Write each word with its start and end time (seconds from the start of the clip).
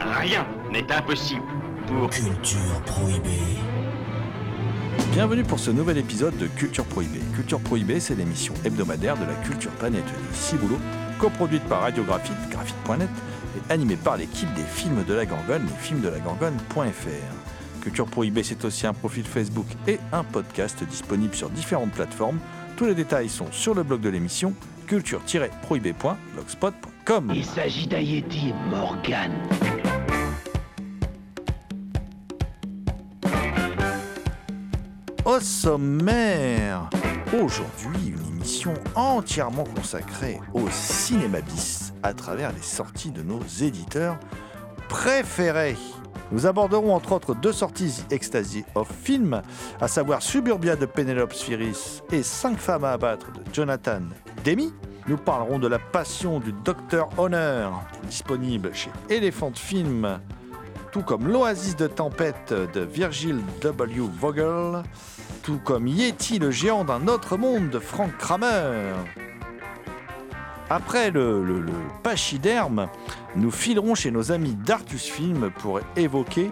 Rien 0.00 0.44
n'est 0.72 0.90
impossible 0.90 1.44
pour... 1.86 2.10
Culture 2.10 2.82
prohibée. 2.84 3.38
Bienvenue 5.12 5.44
pour 5.44 5.60
ce 5.60 5.70
nouvel 5.70 5.98
épisode 5.98 6.36
de 6.38 6.48
Culture 6.48 6.84
Prohibée. 6.84 7.20
Culture 7.36 7.60
Prohibée, 7.60 8.00
c'est 8.00 8.16
l'émission 8.16 8.52
hebdomadaire 8.64 9.16
de 9.16 9.26
la 9.26 9.34
culture 9.46 9.70
planète 9.72 10.06
du 10.06 10.36
Ciboulot, 10.36 10.80
coproduite 11.20 11.62
par 11.68 11.82
Radiographite, 11.82 12.34
graphite.net, 12.50 13.08
et 13.56 13.62
animée 13.72 13.94
par 13.94 14.16
l'équipe 14.16 14.52
des 14.54 14.64
films 14.64 15.04
de 15.04 15.14
la 15.14 15.24
Gorgone, 15.24 15.62
les 15.62 15.80
films 15.80 16.00
de 16.00 16.08
la 16.08 16.18
Gorgone.fr. 16.18 17.80
Culture 17.80 18.06
Prohibée, 18.06 18.42
c'est 18.42 18.64
aussi 18.64 18.88
un 18.88 18.92
profil 18.92 19.24
Facebook 19.24 19.68
et 19.86 20.00
un 20.12 20.24
podcast 20.24 20.82
disponible 20.82 21.36
sur 21.36 21.48
différentes 21.48 21.92
plateformes. 21.92 22.40
Tous 22.76 22.86
les 22.86 22.96
détails 22.96 23.28
sont 23.28 23.52
sur 23.52 23.74
le 23.74 23.84
blog 23.84 24.00
de 24.00 24.08
l'émission 24.08 24.52
culture-prohibée.blogspot.com. 24.88 26.93
Il 27.34 27.44
s'agit 27.44 27.86
d'un 27.86 28.00
Yeti, 28.00 28.54
Morgan. 28.70 29.30
Au 35.26 35.38
sommaire, 35.38 36.88
aujourd'hui 37.38 38.06
une 38.06 38.36
émission 38.36 38.72
entièrement 38.94 39.64
consacrée 39.64 40.40
au 40.54 40.70
cinéma 40.70 41.42
bis 41.42 41.92
à 42.02 42.14
travers 42.14 42.52
les 42.52 42.62
sorties 42.62 43.10
de 43.10 43.22
nos 43.22 43.42
éditeurs 43.60 44.18
préférés. 44.88 45.76
Nous 46.32 46.46
aborderons 46.46 46.94
entre 46.94 47.12
autres 47.12 47.34
deux 47.34 47.52
sorties 47.52 48.02
Ecstasy 48.10 48.64
of 48.74 48.90
Film, 49.02 49.42
à 49.78 49.88
savoir 49.88 50.22
Suburbia 50.22 50.74
de 50.74 50.86
Penelope 50.86 51.34
Spheris 51.34 52.00
et 52.12 52.22
Cinq 52.22 52.56
femmes 52.56 52.84
à 52.84 52.92
abattre 52.92 53.30
de 53.32 53.42
Jonathan 53.52 54.00
Demi. 54.42 54.72
Nous 55.06 55.18
parlerons 55.18 55.58
de 55.58 55.68
la 55.68 55.78
passion 55.78 56.40
du 56.40 56.52
Docteur 56.52 57.10
Honor, 57.18 57.84
disponible 58.04 58.70
chez 58.72 58.90
Elephant 59.10 59.52
Film, 59.54 60.18
tout 60.92 61.02
comme 61.02 61.28
l'Oasis 61.28 61.76
de 61.76 61.86
tempête 61.86 62.54
de 62.72 62.80
Virgil 62.80 63.40
W. 63.60 64.08
Vogel, 64.18 64.82
tout 65.42 65.58
comme 65.62 65.86
Yeti 65.88 66.38
le 66.38 66.50
géant 66.50 66.86
d'un 66.86 67.06
autre 67.06 67.36
monde 67.36 67.68
de 67.68 67.80
Frank 67.80 68.16
Kramer. 68.16 68.94
Après 70.70 71.10
le, 71.10 71.44
le, 71.44 71.60
le 71.60 71.72
pachyderme, 72.02 72.88
nous 73.36 73.50
filerons 73.50 73.94
chez 73.94 74.10
nos 74.10 74.32
amis 74.32 74.54
d'Artus 74.54 75.04
Film 75.10 75.50
pour 75.58 75.80
évoquer 75.94 76.50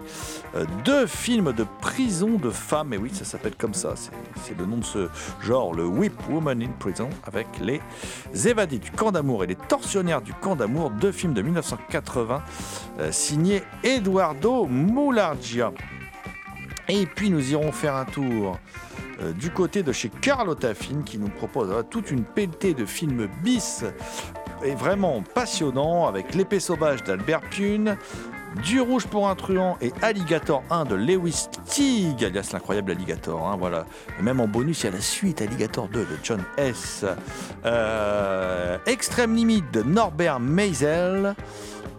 euh, 0.55 0.65
deux 0.85 1.07
films 1.07 1.51
de 1.51 1.65
prison 1.81 2.31
de 2.37 2.51
femmes. 2.51 2.93
Et 2.93 2.97
oui, 2.97 3.09
ça 3.13 3.25
s'appelle 3.25 3.55
comme 3.57 3.73
ça. 3.73 3.95
C'est- 3.95 4.11
le 4.57 4.65
nom 4.67 4.77
de 4.77 4.83
ce 4.85 5.09
genre, 5.41 5.73
le 5.73 5.85
Whip 5.85 6.13
Woman 6.29 6.61
in 6.61 6.69
Prison, 6.77 7.09
avec 7.25 7.47
les 7.59 7.81
évadés 8.47 8.77
du 8.77 8.91
camp 8.91 9.11
d'amour 9.11 9.43
et 9.43 9.47
les 9.47 9.55
tortionnaires 9.55 10.21
du 10.21 10.33
camp 10.33 10.55
d'amour. 10.55 10.91
Deux 10.91 11.11
films 11.11 11.33
de 11.33 11.41
1980 11.41 12.43
euh, 12.99 13.11
signés 13.11 13.63
Eduardo 13.83 14.65
Moulargia. 14.67 15.71
Et 16.87 17.05
puis 17.07 17.29
nous 17.31 17.51
irons 17.51 17.71
faire 17.71 17.95
un 17.95 18.05
tour 18.05 18.59
euh, 19.21 19.31
du 19.33 19.49
côté 19.49 19.83
de 19.83 19.91
chez 19.91 20.09
Carlotta 20.09 20.73
Film 20.73 21.03
qui 21.03 21.17
nous 21.17 21.29
propose 21.29 21.71
toute 21.89 22.11
une 22.11 22.23
pelletée 22.23 22.73
de 22.73 22.85
films 22.85 23.27
bis 23.43 23.83
et 24.63 24.75
vraiment 24.75 25.21
passionnant 25.33 26.07
avec 26.07 26.33
L'épée 26.35 26.59
sauvage 26.59 27.03
d'Albert 27.03 27.41
Pune, 27.41 27.97
Du 28.63 28.79
rouge 28.79 29.07
pour 29.07 29.27
un 29.27 29.35
et 29.81 29.91
Alligator 30.01 30.63
1 30.69 30.85
de 30.85 30.95
Lewis 30.95 31.47
Teague, 31.65 32.23
alias 32.23 32.51
l'incroyable 32.53 32.91
Alligator. 32.91 33.47
hein, 33.47 33.57
voilà. 33.59 33.85
Même 34.21 34.39
en 34.39 34.47
bonus, 34.47 34.81
il 34.81 34.85
y 34.85 34.89
a 34.89 34.91
la 34.91 35.01
suite 35.01 35.41
Alligator 35.41 35.87
2 35.89 35.99
de 35.99 36.05
John 36.23 36.43
S. 36.57 37.03
Euh, 37.65 38.77
Extrême 38.85 39.35
limite 39.35 39.71
de 39.73 39.81
Norbert 39.81 40.39
Meisel. 40.39 41.35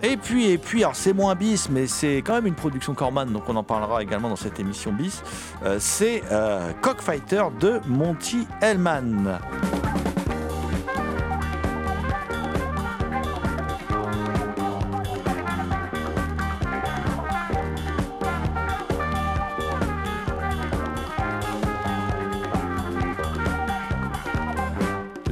Et 0.02 0.16
puis, 0.16 0.50
et 0.50 0.58
puis, 0.58 0.82
alors 0.82 0.96
c'est 0.96 1.12
moins 1.12 1.34
bis, 1.34 1.68
mais 1.70 1.86
c'est 1.86 2.18
quand 2.18 2.34
même 2.34 2.46
une 2.46 2.54
production 2.54 2.94
Corman, 2.94 3.26
donc 3.26 3.48
on 3.48 3.56
en 3.56 3.62
parlera 3.62 4.02
également 4.02 4.28
dans 4.28 4.36
cette 4.36 4.60
émission 4.60 4.92
bis. 4.92 5.22
Euh, 5.64 5.76
c'est 5.78 6.22
euh, 6.30 6.72
Cockfighter 6.82 7.44
de 7.60 7.80
Monty 7.86 8.46
Hellman. 8.60 9.38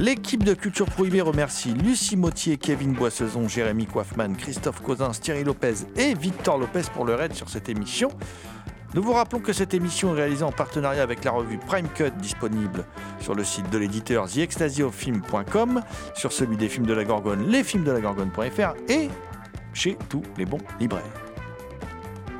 L'équipe 0.03 0.43
de 0.43 0.53
Culture 0.53 0.85
Prohibée 0.85 1.21
remercie 1.21 1.73
Lucie 1.73 2.17
Mottier, 2.17 2.57
Kevin 2.57 2.91
Boissezon, 2.91 3.47
Jérémy 3.47 3.85
Coiffman, 3.85 4.33
Christophe 4.33 4.81
Cosins, 4.81 5.11
Thierry 5.11 5.45
Lopez 5.45 5.75
et 5.95 6.13
Victor 6.13 6.57
Lopez 6.57 6.81
pour 6.93 7.05
leur 7.05 7.21
aide 7.21 7.33
sur 7.33 7.47
cette 7.47 7.69
émission. 7.69 8.09
Nous 8.95 9.01
vous 9.01 9.13
rappelons 9.13 9.39
que 9.39 9.53
cette 9.53 9.73
émission 9.73 10.13
est 10.13 10.17
réalisée 10.17 10.43
en 10.43 10.51
partenariat 10.51 11.03
avec 11.03 11.23
la 11.23 11.31
revue 11.31 11.57
Prime 11.57 11.87
Cut 11.87 12.11
disponible 12.19 12.83
sur 13.21 13.33
le 13.33 13.45
site 13.45 13.69
de 13.69 13.77
l'éditeur 13.77 14.27
TheExtasyOfFilm.com, 14.27 15.81
sur 16.15 16.33
celui 16.33 16.57
des 16.57 16.67
films 16.67 16.85
de 16.85 16.93
la 16.93 17.05
Gorgone, 17.05 17.47
lesfilmsdelagorgone.fr 17.47 18.73
et 18.89 19.07
chez 19.73 19.97
tous 20.09 20.23
les 20.37 20.45
bons 20.45 20.59
libraires. 20.81 21.03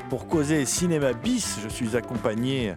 Pour 0.10 0.28
causer 0.28 0.66
cinéma 0.66 1.14
bis, 1.14 1.60
je 1.64 1.70
suis 1.70 1.96
accompagné 1.96 2.76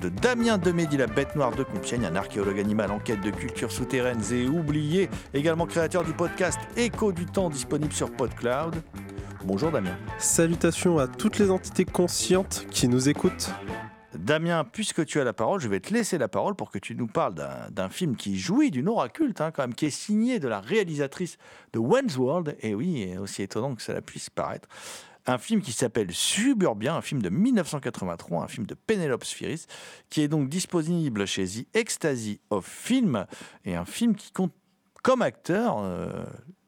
de 0.00 0.08
Damien 0.08 0.58
Demédy, 0.58 0.96
la 0.96 1.06
bête 1.06 1.34
noire 1.36 1.54
de 1.54 1.62
Compiègne, 1.62 2.04
un 2.06 2.16
archéologue 2.16 2.58
animal 2.60 2.90
en 2.90 2.98
quête 2.98 3.20
de 3.20 3.30
cultures 3.30 3.72
souterraines 3.72 4.22
et 4.32 4.46
oubliées, 4.46 5.08
également 5.34 5.66
créateur 5.66 6.04
du 6.04 6.12
podcast 6.12 6.58
Écho 6.76 7.12
du 7.12 7.26
temps 7.26 7.50
disponible 7.50 7.92
sur 7.92 8.10
PodCloud. 8.10 8.76
Bonjour 9.44 9.70
Damien. 9.70 9.96
Salutations 10.18 10.98
à 10.98 11.06
toutes 11.08 11.38
les 11.38 11.50
entités 11.50 11.84
conscientes 11.84 12.66
qui 12.70 12.88
nous 12.88 13.08
écoutent. 13.08 13.50
Damien, 14.18 14.64
puisque 14.70 15.06
tu 15.06 15.20
as 15.20 15.24
la 15.24 15.32
parole, 15.32 15.60
je 15.60 15.68
vais 15.68 15.80
te 15.80 15.94
laisser 15.94 16.18
la 16.18 16.28
parole 16.28 16.54
pour 16.54 16.70
que 16.70 16.78
tu 16.78 16.94
nous 16.94 17.06
parles 17.06 17.34
d'un- 17.70 17.88
film 17.88 18.16
qui 18.16 18.38
jouit 18.38 18.70
d'une 18.70 18.88
aura 18.88 19.08
culte, 19.08 19.40
hein, 19.40 19.50
quand 19.50 19.62
même, 19.62 19.74
qui 19.74 19.86
est 19.86 19.90
signé 19.90 20.38
de 20.40 20.48
la 20.48 20.60
réalisatrice 20.60 21.38
de 21.72 21.78
Wayne's 21.78 22.16
World, 22.18 22.56
et 22.60 22.74
oui, 22.74 23.16
aussi 23.18 23.42
étonnant 23.42 23.74
que 23.74 23.82
cela 23.82 24.02
puisse 24.02 24.28
paraître. 24.28 24.68
Un 25.26 25.38
film 25.38 25.60
qui 25.60 25.72
s'appelle 25.72 26.12
Suburbia, 26.12 26.94
un 26.94 27.02
film 27.02 27.22
de 27.22 27.28
1983, 27.28 28.44
un 28.44 28.48
film 28.48 28.66
de 28.66 28.74
Penelope 28.74 29.24
Spheris, 29.24 29.66
qui 30.08 30.22
est 30.22 30.28
donc 30.28 30.48
disponible 30.48 31.26
chez 31.26 31.46
The 31.46 31.76
Ecstasy 31.76 32.40
of 32.50 32.66
Film, 32.66 33.26
et 33.64 33.74
un 33.74 33.84
film 33.84 34.14
qui 34.14 34.32
compte 34.32 34.52
comme 35.02 35.22
acteur 35.22 35.78
euh, 35.78 36.24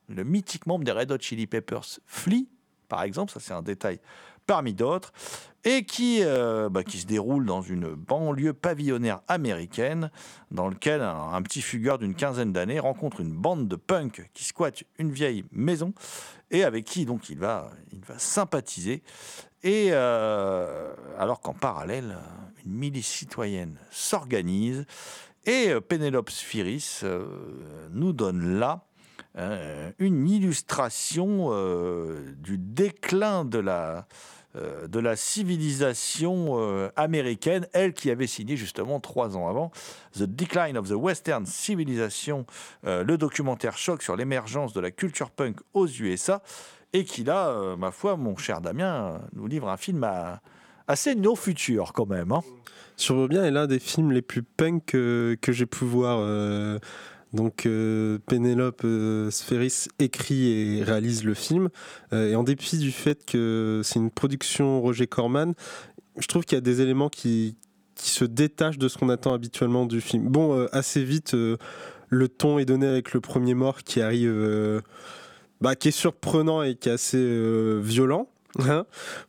le 0.09 0.25
mythique 0.25 0.67
membre 0.67 0.85
des 0.85 0.93
Red 0.93 1.11
Hot 1.13 1.19
Chili 1.21 1.47
Peppers, 1.47 2.01
Flea, 2.07 2.47
par 2.89 3.03
exemple, 3.05 3.33
ça 3.33 3.41
c'est 3.41 3.55
un 3.55 3.63
détail 3.63 4.01
parmi 4.47 4.75
d'autres, 4.75 5.13
et 5.65 5.85
qui, 5.85 6.21
euh, 6.23 6.69
bah, 6.69 6.83
qui 6.83 6.99
se 6.99 7.07
déroule 7.07 7.47
dans 7.47 7.63
une 7.63 7.95
banlieue 7.95 8.53
pavillonnaire 8.53 9.21
américaine, 9.29 10.11
dans 10.51 10.69
lequel 10.69 11.03
un, 11.03 11.41
petit 11.43 11.63
fugueur 11.63 11.99
d'une 11.99 12.15
quinzaine 12.15 12.53
d'années 12.53 12.81
rencontre 12.81 13.21
une 13.21 13.33
bande 13.33 13.69
de 13.69 13.77
punks 13.77 14.29
qui 14.35 14.45
squattent 14.45 14.85
une 14.99 15.13
vieille 15.13 15.45
maison, 15.53 15.95
et 16.51 16.65
avec 16.65 16.85
qui 16.85 17.07
donc 17.07 17.31
il 17.31 17.39
va, 17.39 17.71
il 17.93 18.01
va 18.05 18.19
sympathiser, 18.19 19.03
et 19.63 19.89
euh, 19.93 20.93
alors 21.19 21.41
qu'en 21.41 21.55
parallèle, 21.55 22.19
une 22.67 22.73
milice 22.73 23.07
citoyenne 23.07 23.79
s'organise, 23.91 24.85
et 25.45 25.71
euh, 25.71 25.81
Pénélope 25.81 26.31
Sphiris 26.31 27.05
nous 27.91 28.13
donne 28.13 28.59
là 28.59 28.85
une 29.99 30.29
illustration 30.29 31.53
du 32.37 32.59
déclin 32.59 33.47
de 33.47 33.59
la, 33.59 34.07
euh, 34.55 34.87
de 34.87 34.99
la 34.99 35.17
civilisation 35.17 36.61
euh, 36.61 36.91
américaine, 36.97 37.67
elle 37.73 37.95
qui 37.95 38.11
avait 38.11 38.27
signé 38.27 38.57
justement 38.59 39.01
trois 39.01 39.35
ans 39.35 39.49
avant 39.49 39.71
The 40.15 40.25
Decline 40.25 40.77
of 40.77 40.91
the 40.91 40.95
Western 40.95 41.47
Civilization, 41.47 42.45
euh, 42.87 43.03
le 43.03 43.17
documentaire 43.17 43.79
choc 43.79 44.03
sur 44.03 44.15
l'émergence 44.15 44.75
de 44.75 44.81
la 44.81 44.91
culture 44.91 45.31
punk 45.31 45.57
aux 45.73 45.87
USA, 45.87 46.43
et 46.93 47.05
qui 47.05 47.25
là, 47.25 47.75
ma 47.79 47.91
foi, 47.91 48.19
mon 48.19 48.37
cher 48.37 48.61
Damien, 48.61 49.23
nous 49.33 49.47
livre 49.47 49.71
un 49.71 49.79
film 49.79 50.07
assez 50.87 51.15
no 51.15 51.35
futur 51.35 51.95
quand 51.95 52.05
même. 52.05 52.33
Hein. 52.33 52.43
Suburbia 52.97 53.45
est 53.45 53.51
l'un 53.51 53.67
des 53.67 53.79
films 53.79 54.13
les 54.13 54.21
plus 54.21 54.43
punk 54.43 54.85
que, 54.85 55.39
j'ai 55.49 55.65
pu 55.65 55.87
voir. 55.87 56.19
Donc 57.33 57.65
euh, 57.65 58.19
Pénélope 58.27 58.83
euh, 58.85 59.31
écrit 59.99 60.51
et 60.51 60.83
réalise 60.83 61.25
le 61.25 61.35
film. 61.35 61.71
Euh, 62.13 62.31
et 62.31 62.37
en 62.37 62.43
dépit 62.43 62.79
du 62.79 62.93
fait 62.93 63.25
que 63.25 63.81
c'est 63.85 63.99
une 63.99 64.11
production 64.11 64.81
Roger 64.81 65.07
Corman, 65.07 65.55
je 66.19 66.27
trouve 66.27 66.45
qu'il 66.45 66.57
y 66.57 66.59
a 66.59 66.63
des 66.63 66.81
éléments 66.81 67.09
qui, 67.09 67.57
se 67.97 68.25
détachent 68.25 68.79
de 68.79 68.89
ce 68.89 68.99
qu'on 68.99 69.11
attend 69.11 69.33
habituellement 69.33 69.87
du 69.87 70.01
film. 70.01 70.29
Bon, 70.29 70.59
euh, 70.59 70.67
assez 70.73 71.05
vite, 71.05 71.35
le 71.35 72.29
ton 72.29 72.59
est 72.59 72.65
donné 72.65 72.87
avec 72.87 73.13
le 73.13 73.21
premier 73.21 73.55
mort 73.55 73.85
qui 73.85 74.01
arrive, 74.01 74.83
bah, 75.61 75.77
qui 75.77 75.89
est 75.89 75.93
surprenant 75.93 76.65
et 76.65 76.75
qui 76.75 76.89
est 76.89 76.93
assez 76.93 77.79
violent, 77.81 78.29
hein, 78.59 78.87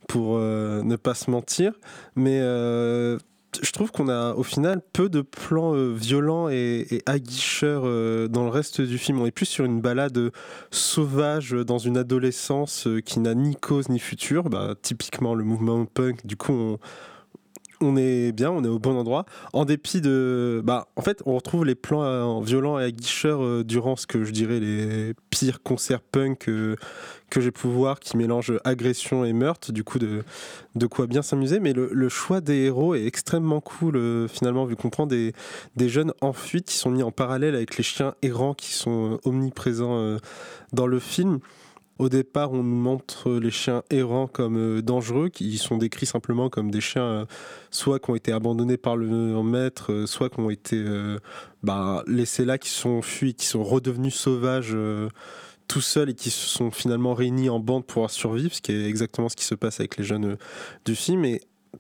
pour 0.08 0.40
ne 0.40 0.96
pas 0.96 1.14
se 1.14 1.30
mentir. 1.30 1.74
Mais 2.16 2.40
je 3.62 3.72
trouve 3.72 3.92
qu'on 3.92 4.10
a 4.10 4.34
au 4.34 4.44
final 4.44 4.82
peu 4.94 5.10
de 5.10 5.22
plans 5.22 5.76
euh, 5.76 5.94
violents 5.94 6.50
et, 6.50 6.88
et 6.92 7.04
aguicheurs 7.06 7.84
euh, 7.86 8.28
dans 8.28 8.44
le 8.44 8.50
reste 8.50 8.82
du 8.82 8.98
film. 8.98 9.22
On 9.22 9.26
est 9.26 9.32
plus 9.32 9.46
sur 9.46 9.66
une 9.66 9.82
balade 9.82 10.18
euh, 10.18 10.32
sauvage 10.72 11.52
dans 11.52 11.78
une 11.78 11.98
adolescence 11.98 12.88
qui 13.06 13.20
n'a 13.20 13.36
ni 13.36 13.56
cause 13.56 13.90
ni 13.90 14.00
futur. 14.00 14.44
Bah, 14.44 14.76
typiquement 14.82 15.36
le 15.36 15.44
mouvement 15.44 15.86
punk. 15.86 16.26
Du 16.26 16.36
coup, 16.36 16.54
on, 16.54 16.80
on 17.84 17.96
est 17.98 18.32
bien, 18.32 18.52
on 18.52 18.64
est 18.64 18.68
au 18.68 18.80
bon 18.80 18.96
endroit. 18.98 19.26
En 19.54 19.66
dépit 19.66 20.02
de. 20.02 20.62
Bah, 20.64 20.88
en 20.96 21.02
fait, 21.02 21.22
on 21.26 21.36
retrouve 21.36 21.66
les 21.66 21.76
plans 21.76 22.04
euh, 22.04 22.42
violents 22.42 22.80
et 22.80 22.84
aguicheurs 22.84 23.44
euh, 23.44 23.64
durant 23.64 23.96
ce 23.96 24.08
que 24.08 24.24
je 24.24 24.32
dirais 24.32 24.60
les 24.60 25.14
pires 25.30 25.62
concerts 25.62 26.02
punk 26.02 26.48
que 27.34 27.42
j'ai 27.42 27.52
pu 27.52 27.68
voir 27.68 28.00
qui 28.00 28.16
mélangent 28.16 28.60
agression 28.64 29.26
et 29.26 29.34
meurtre. 29.34 29.72
Du 29.72 29.84
coup, 29.84 30.00
de, 30.00 30.24
de 30.76 30.86
quoi 30.86 31.08
bien 31.08 31.22
s'amuser. 31.22 31.60
Mais 31.60 31.74
le, 31.74 32.10
choix 32.10 32.42
des 32.42 32.66
héros 32.66 32.96
est 32.96 33.06
extrêmement 33.06 33.60
cool, 33.60 33.98
euh, 33.98 34.28
finalement, 34.28 34.66
vu 34.66 34.76
qu'on 34.76 34.90
prend 34.90 35.08
des, 35.08 35.34
des 35.76 35.90
jeunes 35.90 36.14
en 36.22 36.34
fuite 36.34 36.66
qui 36.68 36.76
sont 36.76 36.92
mis 36.92 37.04
en 37.04 37.12
parallèle 37.12 37.56
avec 37.56 37.78
les 37.78 37.84
chiens 37.84 38.14
errants 38.22 38.54
qui 38.54 38.74
sont 38.74 39.14
euh, 39.14 39.30
omniprésents 39.30 40.18
dans 40.74 40.88
le 40.88 41.00
film. 41.00 41.40
Au 42.00 42.10
départ, 42.10 42.52
on 42.52 42.64
nous 42.64 42.76
montre 42.76 43.32
les 43.34 43.52
chiens 43.52 43.84
errants 43.92 44.28
comme 44.28 44.58
euh, 44.58 44.82
dangereux, 44.82 45.30
qui 45.30 45.58
sont 45.60 45.78
décrits 45.78 46.08
simplement 46.08 46.50
comme 46.50 46.72
des 46.72 46.82
chiens 46.82 47.04
euh, 47.04 47.26
soit 47.70 48.00
qui 48.00 48.10
ont 48.10 48.16
été 48.16 48.32
abandonnés 48.32 48.78
par 48.78 48.98
le 48.98 49.08
maître, 49.44 49.92
euh, 49.94 50.06
soit 50.08 50.30
qui 50.30 50.40
ont 50.40 50.50
été 50.50 50.84
bah, 51.62 52.04
laissés 52.08 52.46
là, 52.46 52.58
qui 52.58 52.70
sont 52.70 53.02
fuis, 53.02 53.36
qui 53.36 53.46
sont 53.46 53.64
redevenus 53.64 54.16
sauvages 54.16 54.76
tout 55.68 55.82
seuls 55.82 56.10
et 56.10 56.14
qui 56.14 56.30
se 56.30 56.48
sont 56.48 56.72
finalement 56.72 57.14
réunis 57.14 57.50
en 57.50 57.60
bande 57.60 57.86
pour 57.86 58.10
survivre, 58.10 58.54
ce 58.54 58.62
qui 58.62 58.72
est 58.72 58.86
exactement 58.86 59.30
ce 59.30 59.36
qui 59.36 59.46
se 59.46 59.56
passe 59.56 59.80
avec 59.80 59.98
les 59.98 60.04
jeunes 60.04 60.38
du 60.86 60.96
film. 60.96 61.26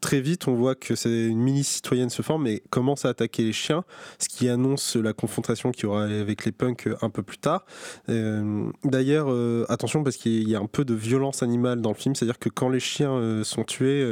Très 0.01 0.21
vite, 0.21 0.47
on 0.47 0.55
voit 0.55 0.75
que 0.75 0.95
c'est 0.95 1.27
une 1.27 1.39
mini-citoyenne 1.39 2.09
se 2.09 2.21
forme 2.21 2.47
et 2.47 2.61
commence 2.69 3.05
à 3.05 3.09
attaquer 3.09 3.43
les 3.43 3.53
chiens, 3.53 3.83
ce 4.19 4.27
qui 4.27 4.49
annonce 4.49 4.95
la 4.95 5.13
confrontation 5.13 5.71
qu'il 5.71 5.83
y 5.83 5.85
aura 5.87 6.03
avec 6.03 6.45
les 6.45 6.51
punks 6.51 6.89
un 7.01 7.09
peu 7.09 7.23
plus 7.23 7.37
tard. 7.37 7.65
Euh, 8.09 8.69
D'ailleurs, 8.83 9.27
euh, 9.29 9.65
attention 9.69 10.03
parce 10.03 10.17
qu'il 10.17 10.47
y 10.47 10.55
a 10.55 10.59
un 10.59 10.67
peu 10.67 10.85
de 10.85 10.93
violence 10.93 11.43
animale 11.43 11.81
dans 11.81 11.89
le 11.89 11.95
film, 11.95 12.15
c'est-à-dire 12.15 12.39
que 12.39 12.49
quand 12.49 12.69
les 12.69 12.79
chiens 12.79 13.13
euh, 13.13 13.43
sont 13.43 13.63
tués, 13.63 14.03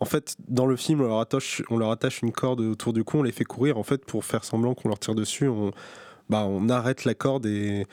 en 0.00 0.04
fait, 0.04 0.36
dans 0.48 0.66
le 0.66 0.76
film, 0.76 1.00
on 1.00 1.08
leur, 1.08 1.20
attache, 1.20 1.62
on 1.70 1.76
leur 1.76 1.90
attache 1.90 2.22
une 2.22 2.32
corde 2.32 2.60
autour 2.60 2.92
du 2.92 3.04
cou, 3.04 3.18
on 3.18 3.22
les 3.22 3.32
fait 3.32 3.44
courir, 3.44 3.78
en 3.78 3.82
fait, 3.82 4.04
pour 4.04 4.24
faire 4.24 4.44
semblant 4.44 4.74
qu'on 4.74 4.88
leur 4.88 4.98
tire 4.98 5.14
dessus, 5.14 5.48
on, 5.48 5.72
bah, 6.28 6.44
on 6.46 6.68
arrête 6.68 7.04
la 7.04 7.14
corde 7.14 7.46
et... 7.46 7.86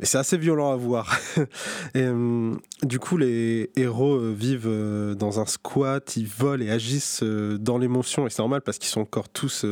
et 0.00 0.06
c'est 0.06 0.18
assez 0.18 0.38
violent 0.38 0.72
à 0.72 0.76
voir. 0.76 1.16
euh, 1.96 2.54
du 2.82 2.98
coup, 2.98 3.16
les 3.16 3.70
héros 3.76 4.14
euh, 4.14 4.32
vivent 4.36 4.68
euh, 4.68 5.14
dans 5.14 5.40
un 5.40 5.46
squat, 5.46 6.16
ils 6.16 6.26
volent 6.26 6.64
et 6.64 6.70
agissent 6.70 7.22
dans 7.22 7.78
l'émotion, 7.78 8.26
et 8.26 8.30
c'est 8.30 8.40
normal 8.40 8.60
parce 8.62 8.78
qu'ils 8.78 8.90
sont 8.90 9.00
encore 9.00 9.28
tous 9.28 9.64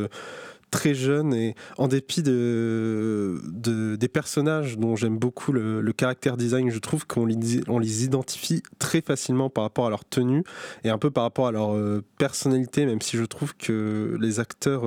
très 0.69 0.93
jeunes. 0.93 1.33
Et 1.33 1.55
en 1.77 1.87
dépit 1.87 2.23
de, 2.23 3.39
de- 3.45 3.95
des 3.95 4.07
personnages 4.09 4.77
dont 4.77 4.97
j'aime 4.97 5.17
beaucoup 5.17 5.53
le, 5.53 5.79
le 5.79 5.93
caractère 5.93 6.35
design, 6.35 6.69
je 6.71 6.79
trouve 6.79 7.07
qu'on 7.07 7.25
les, 7.25 7.61
on 7.69 7.79
les 7.79 8.03
identifie 8.03 8.61
très 8.79 8.99
facilement 9.01 9.49
par 9.49 9.63
rapport 9.63 9.87
à 9.87 9.89
leur 9.89 10.03
tenue 10.03 10.43
et 10.83 10.89
un 10.89 10.97
peu 10.97 11.09
par 11.09 11.23
rapport 11.23 11.47
à 11.47 11.51
leur 11.53 11.73
personnalité, 12.17 12.85
même 12.85 13.01
si 13.01 13.15
je 13.15 13.23
trouve 13.23 13.55
que 13.55 14.17
les 14.19 14.41
acteurs 14.41 14.83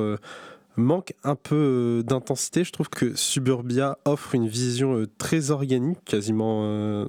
manquent 0.80 1.14
un 1.24 1.36
peu 1.36 1.54
euh, 2.00 2.02
d'intensité. 2.02 2.64
Je 2.64 2.72
trouve 2.72 2.88
que 2.88 3.14
Suburbia 3.14 3.98
offre 4.04 4.34
une 4.34 4.48
vision 4.48 4.96
euh, 4.96 5.06
très 5.18 5.50
organique, 5.50 6.04
quasiment 6.04 6.62
euh, 6.64 7.06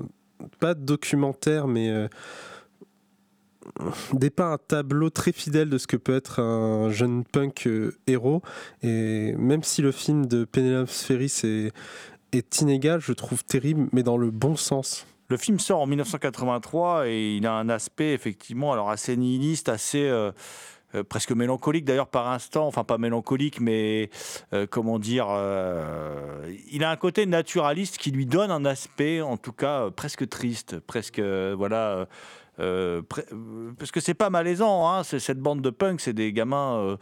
pas 0.59 0.73
documentaire, 0.73 1.68
mais 1.68 2.09
dépeint 4.13 4.53
un 4.53 4.57
tableau 4.57 5.09
très 5.09 5.31
fidèle 5.31 5.69
de 5.69 5.77
ce 5.77 5.88
que 5.88 5.97
peut 5.97 6.15
être 6.15 6.39
un 6.39 6.89
jeune 6.89 7.23
punk 7.23 7.69
héros. 8.07 8.41
Et 8.81 9.33
même 9.38 9.62
si 9.62 9.81
le 9.81 9.91
film 9.91 10.25
de 10.25 10.45
Penelope 10.45 10.89
Ferris 10.89 11.41
est, 12.33 12.62
inégal, 12.62 13.01
je 13.01 13.13
trouve 13.13 13.44
terrible, 13.44 13.88
mais 13.91 14.01
dans 14.01 14.17
le 14.17 14.31
bon 14.31 14.56
sens. 14.56 15.06
Le 15.29 15.38
film 15.38 15.59
sort 15.59 15.81
en 15.81 15.85
1983 15.85 17.07
et 17.07 17.38
il 17.38 17.45
a 17.45 17.53
un 17.53 17.69
aspect 17.69 18.13
effectivement 18.13 18.74
alors 18.74 18.89
assez 18.89 19.15
nihiliste, 19.15 19.69
assez 19.69 20.09
euh, 20.95 21.03
presque 21.03 21.31
mélancolique 21.31 21.85
d'ailleurs 21.85 22.07
par 22.07 22.27
instant, 22.29 22.67
enfin 22.67 22.83
pas 22.83 22.97
mélancolique 22.97 23.59
mais 23.61 24.09
euh, 24.53 24.67
comment 24.69 24.99
dire, 24.99 25.27
euh, 25.29 26.53
il 26.71 26.83
a 26.83 26.89
un 26.89 26.95
côté 26.95 27.25
naturaliste 27.25 27.97
qui 27.97 28.11
lui 28.11 28.25
donne 28.25 28.51
un 28.51 28.65
aspect 28.65 29.21
en 29.21 29.38
tout 29.38 29.53
cas 29.53 29.89
presque 29.91 30.27
triste, 30.27 30.79
presque 30.79 31.19
voilà. 31.19 32.07
parce 32.57 33.91
que 33.91 33.99
c'est 33.99 34.13
pas 34.13 34.29
malaisant, 34.29 34.89
hein, 34.89 35.03
cette 35.03 35.39
bande 35.39 35.61
de 35.61 35.69
punk, 35.69 36.01
c'est 36.01 36.13
des 36.13 36.33
gamins 36.33 36.97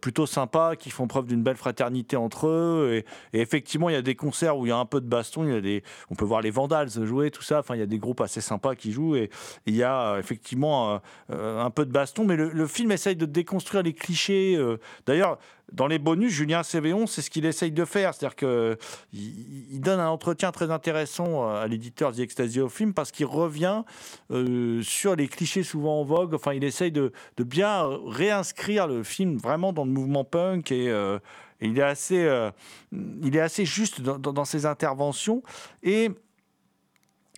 plutôt 0.00 0.26
sympas 0.26 0.76
qui 0.76 0.90
font 0.90 1.06
preuve 1.06 1.26
d'une 1.26 1.42
belle 1.42 1.56
fraternité 1.56 2.16
entre 2.16 2.48
eux. 2.48 3.02
Et, 3.32 3.40
effectivement, 3.40 3.88
il 3.88 3.92
y 3.92 3.96
a 3.96 4.02
des 4.02 4.14
concerts 4.14 4.58
où 4.58 4.66
il 4.66 4.70
y 4.70 4.72
a 4.72 4.76
un 4.76 4.86
peu 4.86 5.00
de 5.00 5.06
baston, 5.06 5.44
il 5.44 5.52
y 5.52 5.56
a 5.56 5.60
des, 5.60 5.82
on 6.10 6.14
peut 6.14 6.24
voir 6.24 6.40
les 6.40 6.50
Vandals 6.50 6.90
jouer, 7.04 7.30
tout 7.30 7.42
ça. 7.42 7.60
Enfin, 7.60 7.74
il 7.74 7.78
y 7.78 7.82
a 7.82 7.86
des 7.86 7.98
groupes 7.98 8.20
assez 8.20 8.40
sympas 8.40 8.74
qui 8.74 8.92
jouent 8.92 9.16
et 9.16 9.30
il 9.66 9.74
y 9.76 9.82
a 9.82 10.14
euh, 10.14 10.18
effectivement 10.18 10.94
euh, 10.94 10.98
euh, 11.30 11.60
un 11.60 11.70
peu 11.70 11.84
de 11.84 11.92
baston. 11.92 12.24
Mais 12.24 12.36
le, 12.36 12.50
le 12.50 12.66
film 12.66 12.92
essaye 12.92 13.16
de 13.16 13.26
déconstruire 13.26 13.82
les 13.82 13.92
clichés. 13.94 14.56
euh. 14.56 14.78
D'ailleurs, 15.06 15.38
dans 15.72 15.86
les 15.86 15.98
bonus, 15.98 16.32
Julien 16.32 16.62
Cévéon, 16.62 17.06
c'est 17.06 17.20
ce 17.20 17.30
qu'il 17.30 17.44
essaye 17.44 17.72
de 17.72 17.84
faire. 17.84 18.14
C'est-à-dire 18.14 18.36
qu'il 18.36 18.78
il 19.12 19.80
donne 19.80 20.00
un 20.00 20.08
entretien 20.08 20.50
très 20.50 20.70
intéressant 20.70 21.48
à 21.48 21.66
l'éditeur 21.66 22.12
The 22.12 22.20
Ecstasy 22.20 22.60
of 22.60 22.72
Film 22.72 22.94
parce 22.94 23.10
qu'il 23.10 23.26
revient 23.26 23.82
euh, 24.30 24.82
sur 24.82 25.14
les 25.14 25.28
clichés 25.28 25.62
souvent 25.62 26.00
en 26.00 26.04
vogue. 26.04 26.34
Enfin, 26.34 26.54
il 26.54 26.64
essaye 26.64 26.92
de, 26.92 27.12
bien 27.38 27.86
réinscrire 28.06 28.86
le 28.86 29.02
film 29.02 29.36
vraiment 29.36 29.72
dans 29.72 29.84
le 29.84 29.90
mouvement 29.90 30.24
punk 30.24 30.72
et, 30.72 30.88
euh, 30.88 31.18
il 31.60 31.78
est 31.78 31.82
assez, 31.82 32.24
euh, 32.24 32.50
il 32.92 33.36
est 33.36 33.40
assez 33.40 33.64
juste 33.64 34.00
dans, 34.00 34.44
ses 34.44 34.64
interventions. 34.64 35.42
Et 35.82 36.10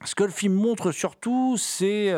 ce 0.05 0.15
que 0.15 0.25
le 0.25 0.31
film 0.31 0.55
montre 0.55 0.93
surtout, 0.93 1.57
c'est 1.59 2.13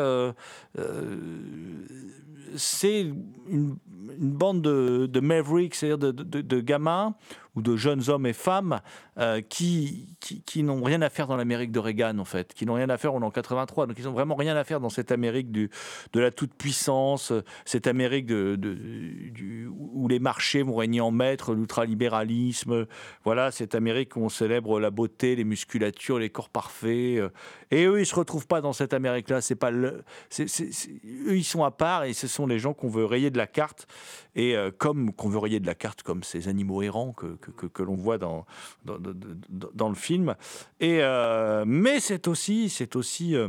c'est 2.55 3.01
une, 3.49 3.75
une 4.19 4.31
bande 4.31 4.61
de, 4.61 5.05
de 5.05 5.19
mavericks, 5.19 5.75
c'est-à-dire 5.75 5.97
de, 5.97 6.11
de- 6.11 6.41
de 6.41 6.59
gamins 6.61 7.15
ou 7.55 7.61
de 7.61 7.75
jeunes 7.75 8.09
hommes 8.09 8.25
et 8.25 8.33
femmes 8.33 8.79
euh, 9.17 9.41
qui, 9.41 10.15
qui, 10.19 10.63
n'ont 10.63 10.81
rien 10.83 11.01
à 11.01 11.09
faire 11.09 11.27
dans 11.27 11.35
l'Amérique 11.37 11.71
de 11.71 11.79
Reagan, 11.79 12.17
en 12.17 12.25
fait, 12.25 12.53
qui 12.53 12.65
n'ont 12.65 12.73
rien 12.73 12.89
à 12.89 12.97
faire, 12.97 13.13
on 13.13 13.21
est 13.21 13.25
en 13.25 13.31
83, 13.31 13.87
donc 13.87 13.97
ils 13.99 14.05
n'ont 14.05 14.11
vraiment 14.13 14.35
rien 14.35 14.55
à 14.55 14.63
faire 14.63 14.79
dans 14.79 14.89
cette 14.89 15.11
Amérique 15.11 15.51
du, 15.51 15.69
de 16.13 16.19
la 16.19 16.31
toute-puissance, 16.31 17.31
cette 17.65 17.87
Amérique 17.87 18.25
de, 18.25 18.55
du- 18.55 19.67
où 19.67 20.07
les 20.07 20.19
marchés 20.19 20.63
vont 20.63 20.75
régner 20.75 21.01
en 21.01 21.11
maître, 21.11 21.53
l'ultralibéralisme, 21.53 22.87
voilà, 23.23 23.51
cette 23.51 23.75
Amérique 23.75 24.15
où 24.15 24.21
on 24.21 24.29
célèbre 24.29 24.79
la 24.79 24.89
beauté, 24.91 25.35
les 25.35 25.43
musculatures, 25.43 26.19
les 26.19 26.29
corps 26.29 26.49
parfaits. 26.49 27.17
euh, 27.19 27.29
et 27.71 27.85
eux, 27.85 27.99
ils 27.99 28.05
se 28.05 28.15
retrouvent 28.15 28.47
pas 28.47 28.61
dans 28.61 28.73
cette 28.73 28.93
Amérique-là. 28.93 29.41
C'est 29.41 29.55
pas 29.55 29.71
le, 29.71 30.03
eux, 30.39 31.35
ils 31.37 31.43
sont 31.43 31.63
à 31.63 31.71
part 31.71 32.03
et 32.03 32.13
ce 32.13 32.27
sont 32.27 32.45
les 32.47 32.59
gens 32.59 32.73
qu'on 32.73 32.89
veut 32.89 33.05
rayer 33.05 33.31
de 33.31 33.37
la 33.37 33.47
carte. 33.47 33.87
Et 34.35 34.55
euh, 34.55 34.71
comme 34.75 35.13
qu'on 35.13 35.29
veut 35.29 35.39
rayer 35.39 35.59
de 35.59 35.65
la 35.67 35.75
carte, 35.75 36.03
comme 36.03 36.23
ces 36.23 36.47
animaux 36.47 36.81
errants 36.81 37.13
que, 37.13 37.37
que, 37.51 37.83
l'on 37.83 37.95
voit 37.95 38.17
dans, 38.17 38.45
dans, 38.85 39.89
le 39.89 39.95
film. 39.95 40.35
Et, 40.79 40.99
euh, 41.01 41.63
mais 41.67 41.99
c'est 41.99 42.27
aussi, 42.27 42.69
c'est 42.69 42.95
aussi 42.95 43.35
euh, 43.35 43.47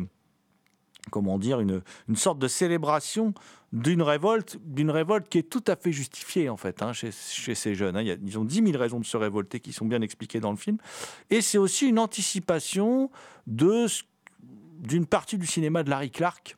comment 1.11 1.39
dire, 1.39 1.61
une, 1.61 1.83
une 2.09 2.17
sorte 2.17 2.39
de 2.39 2.49
célébration 2.49 3.35
d'une 3.73 4.03
révolte, 4.03 4.59
d'une 4.65 4.91
révolte 4.91 5.29
qui 5.29 5.39
est 5.39 5.51
tout 5.51 5.65
à 5.67 5.77
fait 5.77 5.93
justifiée 5.93 6.49
en 6.49 6.57
fait 6.57 6.81
hein, 6.83 6.93
chez, 6.93 7.11
chez 7.11 7.55
ces 7.55 7.75
jeunes. 7.75 7.97
hein. 7.97 8.03
Ils 8.03 8.39
ont 8.39 8.45
10 8.45 8.67
000 8.67 8.79
raisons 8.79 9.01
de 9.01 9.05
se 9.05 9.17
révolter 9.17 9.61
qui 9.61 9.73
sont 9.73 9.87
bien 9.87 10.01
expliquées 10.01 10.41
dans 10.41 10.53
le 10.53 10.57
film. 10.57 10.79
Et 11.31 11.41
c'est 11.41 11.59
aussi 11.59 11.89
une 11.89 11.99
anticipation 11.99 13.11
de 13.47 13.87
d'une 14.79 15.07
partie 15.07 15.39
du 15.39 15.47
cinéma 15.47 15.83
de 15.83 15.89
Larry 15.89 16.11
Clark. 16.11 16.57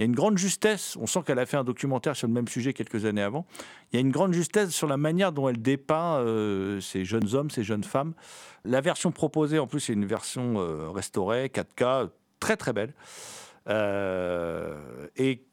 Il 0.00 0.04
y 0.04 0.04
a 0.04 0.06
une 0.06 0.14
grande 0.14 0.38
justesse, 0.38 0.96
on 0.98 1.06
sent 1.06 1.20
qu'elle 1.26 1.38
a 1.38 1.44
fait 1.44 1.58
un 1.58 1.64
documentaire 1.64 2.16
sur 2.16 2.26
le 2.26 2.32
même 2.32 2.48
sujet 2.48 2.72
quelques 2.72 3.04
années 3.04 3.20
avant, 3.20 3.44
il 3.92 3.96
y 3.96 3.98
a 3.98 4.00
une 4.00 4.10
grande 4.10 4.32
justesse 4.32 4.70
sur 4.70 4.86
la 4.86 4.96
manière 4.96 5.30
dont 5.30 5.46
elle 5.46 5.60
dépeint 5.60 6.20
euh, 6.20 6.80
ces 6.80 7.04
jeunes 7.04 7.34
hommes, 7.34 7.50
ces 7.50 7.64
jeunes 7.64 7.84
femmes. 7.84 8.14
La 8.64 8.80
version 8.80 9.12
proposée, 9.12 9.58
en 9.58 9.66
plus, 9.66 9.80
c'est 9.80 9.92
une 9.92 10.06
version 10.06 10.54
euh, 10.56 10.88
restaurée, 10.88 11.48
4K, 11.48 12.08
très 12.40 12.56
très 12.56 12.72
belle. 12.72 12.94
Euh, 13.68 15.06
et 15.18 15.44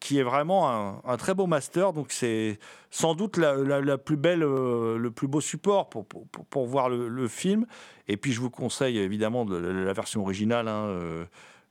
qui 0.00 0.18
est 0.18 0.24
vraiment 0.24 1.04
un, 1.04 1.16
très 1.16 1.34
beau 1.34 1.46
master. 1.46 1.92
Donc 1.92 2.10
c'est 2.10 2.58
sans 2.90 3.14
doute 3.14 3.36
la, 3.36 3.98
plus 3.98 4.16
belle, 4.16 4.40
le 4.40 5.10
plus 5.14 5.28
beau 5.28 5.40
support 5.40 5.88
pour, 5.88 6.06
pour, 6.06 6.66
voir 6.66 6.88
le, 6.88 7.28
film. 7.28 7.66
Et 8.08 8.16
puis 8.16 8.32
je 8.32 8.40
vous 8.40 8.50
conseille 8.50 8.98
évidemment 8.98 9.44
de, 9.44 9.56
la- 9.56 9.92
version 9.92 10.22
originale. 10.22 10.66
hein, 10.66 11.26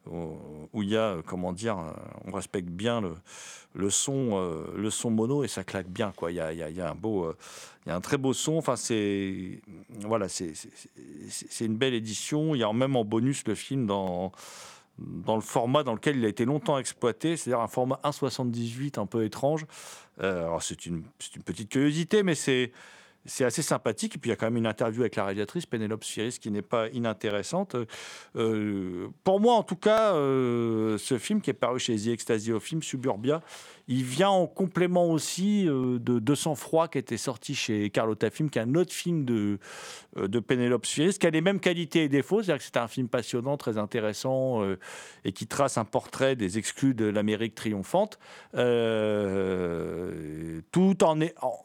où 0.07 0.81
il 0.83 0.89
y 0.89 0.97
a, 0.97 1.11
euh, 1.11 1.21
comment 1.25 1.53
dire, 1.53 1.77
euh, 1.77 1.91
on 2.25 2.31
respecte 2.31 2.69
bien 2.69 3.01
le, 3.73 3.89
son, 3.89 4.31
euh, 4.33 4.65
le 4.75 4.89
son 4.89 5.11
mono 5.11 5.43
et 5.43 5.47
ça 5.47 5.63
claque 5.63 5.87
bien, 5.87 6.11
quoi. 6.15 6.31
Il 6.31 6.35
y 6.35 6.39
a, 6.39 6.47
a- 6.47 6.89
un 6.89 6.95
beau, 6.95 7.31
il 7.85 7.89
y 7.89 7.91
a 7.91 7.95
un 7.95 8.01
très 8.01 8.17
beau 8.17 8.33
son. 8.33 8.57
Enfin, 8.57 8.75
c'est, 8.75 9.61
voilà, 9.99 10.27
c'est, 10.27 10.53
une 11.61 11.77
belle 11.77 11.93
édition. 11.93 12.55
Il 12.55 12.59
y 12.59 12.63
a 12.63 12.73
même 12.73 12.95
en 12.95 13.05
bonus 13.05 13.45
le 13.47 13.55
film 13.55 13.85
dans 13.85 14.31
dans 14.97 15.35
le 15.35 15.41
format 15.41 15.81
dans 15.81 15.93
lequel 15.93 16.17
il 16.17 16.25
a 16.25 16.27
été 16.27 16.45
longtemps 16.45 16.77
exploité, 16.77 17.35
c'est-à-dire 17.35 17.61
un 17.61 17.67
format 17.67 17.99
1,78 18.03 18.99
un 18.99 19.07
peu 19.07 19.23
étrange. 19.23 19.65
Alors 20.19 20.61
c'est 20.61 20.85
une, 20.85 21.03
c'est 21.17 21.35
une 21.37 21.41
petite 21.41 21.69
curiosité, 21.69 22.21
mais 22.21 22.35
c'est 22.35 22.71
c'est 23.25 23.45
assez 23.45 23.61
sympathique. 23.61 24.15
Et 24.15 24.17
puis 24.19 24.29
il 24.29 24.31
y 24.31 24.33
a 24.33 24.35
quand 24.35 24.47
même 24.47 24.57
une 24.57 24.67
interview 24.67 25.01
avec 25.01 25.15
la 25.15 25.25
réalisatrice 25.25 25.65
Pénélope 25.65 26.03
Spheris 26.03 26.37
qui 26.39 26.51
n'est 26.51 26.61
pas 26.61 26.87
inintéressante. 26.89 27.75
Euh, 28.35 29.07
pour 29.23 29.39
moi, 29.39 29.55
en 29.55 29.63
tout 29.63 29.75
cas, 29.75 30.13
euh, 30.15 30.97
ce 30.97 31.17
film 31.17 31.41
qui 31.41 31.49
est 31.49 31.53
paru 31.53 31.79
chez 31.79 31.95
The 31.95 32.07
Ecstasy 32.07 32.51
of 32.51 32.63
Film, 32.63 32.81
Suburbia, 32.81 33.41
il 33.87 34.03
vient 34.03 34.29
en 34.29 34.47
complément 34.47 35.09
aussi 35.11 35.67
euh, 35.67 35.99
de 35.99 36.19
200 36.19 36.55
froid 36.55 36.87
qui 36.87 36.97
était 36.97 37.17
sorti 37.17 37.55
chez 37.55 37.89
Carlotta 37.89 38.29
Film, 38.29 38.49
qui 38.49 38.59
est 38.59 38.61
un 38.61 38.75
autre 38.75 38.93
film 38.93 39.25
de, 39.25 39.59
euh, 40.17 40.27
de 40.27 40.39
Pénélope 40.39 40.85
qui 40.85 41.27
a 41.27 41.29
les 41.29 41.41
mêmes 41.41 41.59
qualités 41.59 42.03
et 42.03 42.09
défauts. 42.09 42.41
C'est-à-dire 42.41 42.59
que 42.59 42.63
c'est 42.63 42.77
un 42.77 42.87
film 42.87 43.07
passionnant, 43.07 43.57
très 43.57 43.77
intéressant 43.77 44.63
et 45.25 45.31
qui 45.31 45.47
trace 45.47 45.77
un 45.77 45.85
portrait 45.85 46.35
des 46.35 46.57
exclus 46.57 46.93
de 46.93 47.05
l'Amérique 47.05 47.55
triomphante, 47.55 48.17
tout 50.71 51.03
en, 51.03 51.21
est- 51.21 51.35
en, 51.41 51.60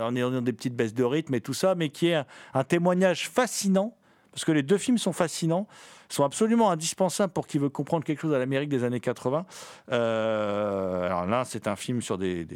en 0.00 0.14
ayant 0.16 0.40
des 0.40 0.52
petites 0.52 0.74
baisses 0.74 0.94
de 0.94 1.04
rythme 1.04 1.34
et 1.34 1.40
tout 1.40 1.54
ça, 1.54 1.74
mais 1.74 1.88
qui 1.88 2.08
est 2.08 2.22
un, 2.54 2.64
témoignage 2.64 3.28
fascinant, 3.28 3.96
parce 4.32 4.44
que 4.44 4.52
les 4.52 4.62
deux 4.62 4.78
films 4.78 4.98
sont 4.98 5.12
fascinants, 5.12 5.66
sont 6.08 6.24
absolument 6.24 6.70
indispensables 6.70 7.32
pour 7.32 7.46
qui 7.46 7.58
veut 7.58 7.68
comprendre 7.68 8.04
quelque 8.04 8.20
chose 8.20 8.34
à 8.34 8.38
l'Amérique 8.38 8.68
des 8.68 8.84
années 8.84 9.00
80. 9.00 9.46
Euh, 9.92 11.06
alors 11.06 11.26
là, 11.26 11.44
c'est 11.44 11.66
un 11.66 11.76
film 11.76 12.02
sur 12.02 12.18
des- 12.18 12.46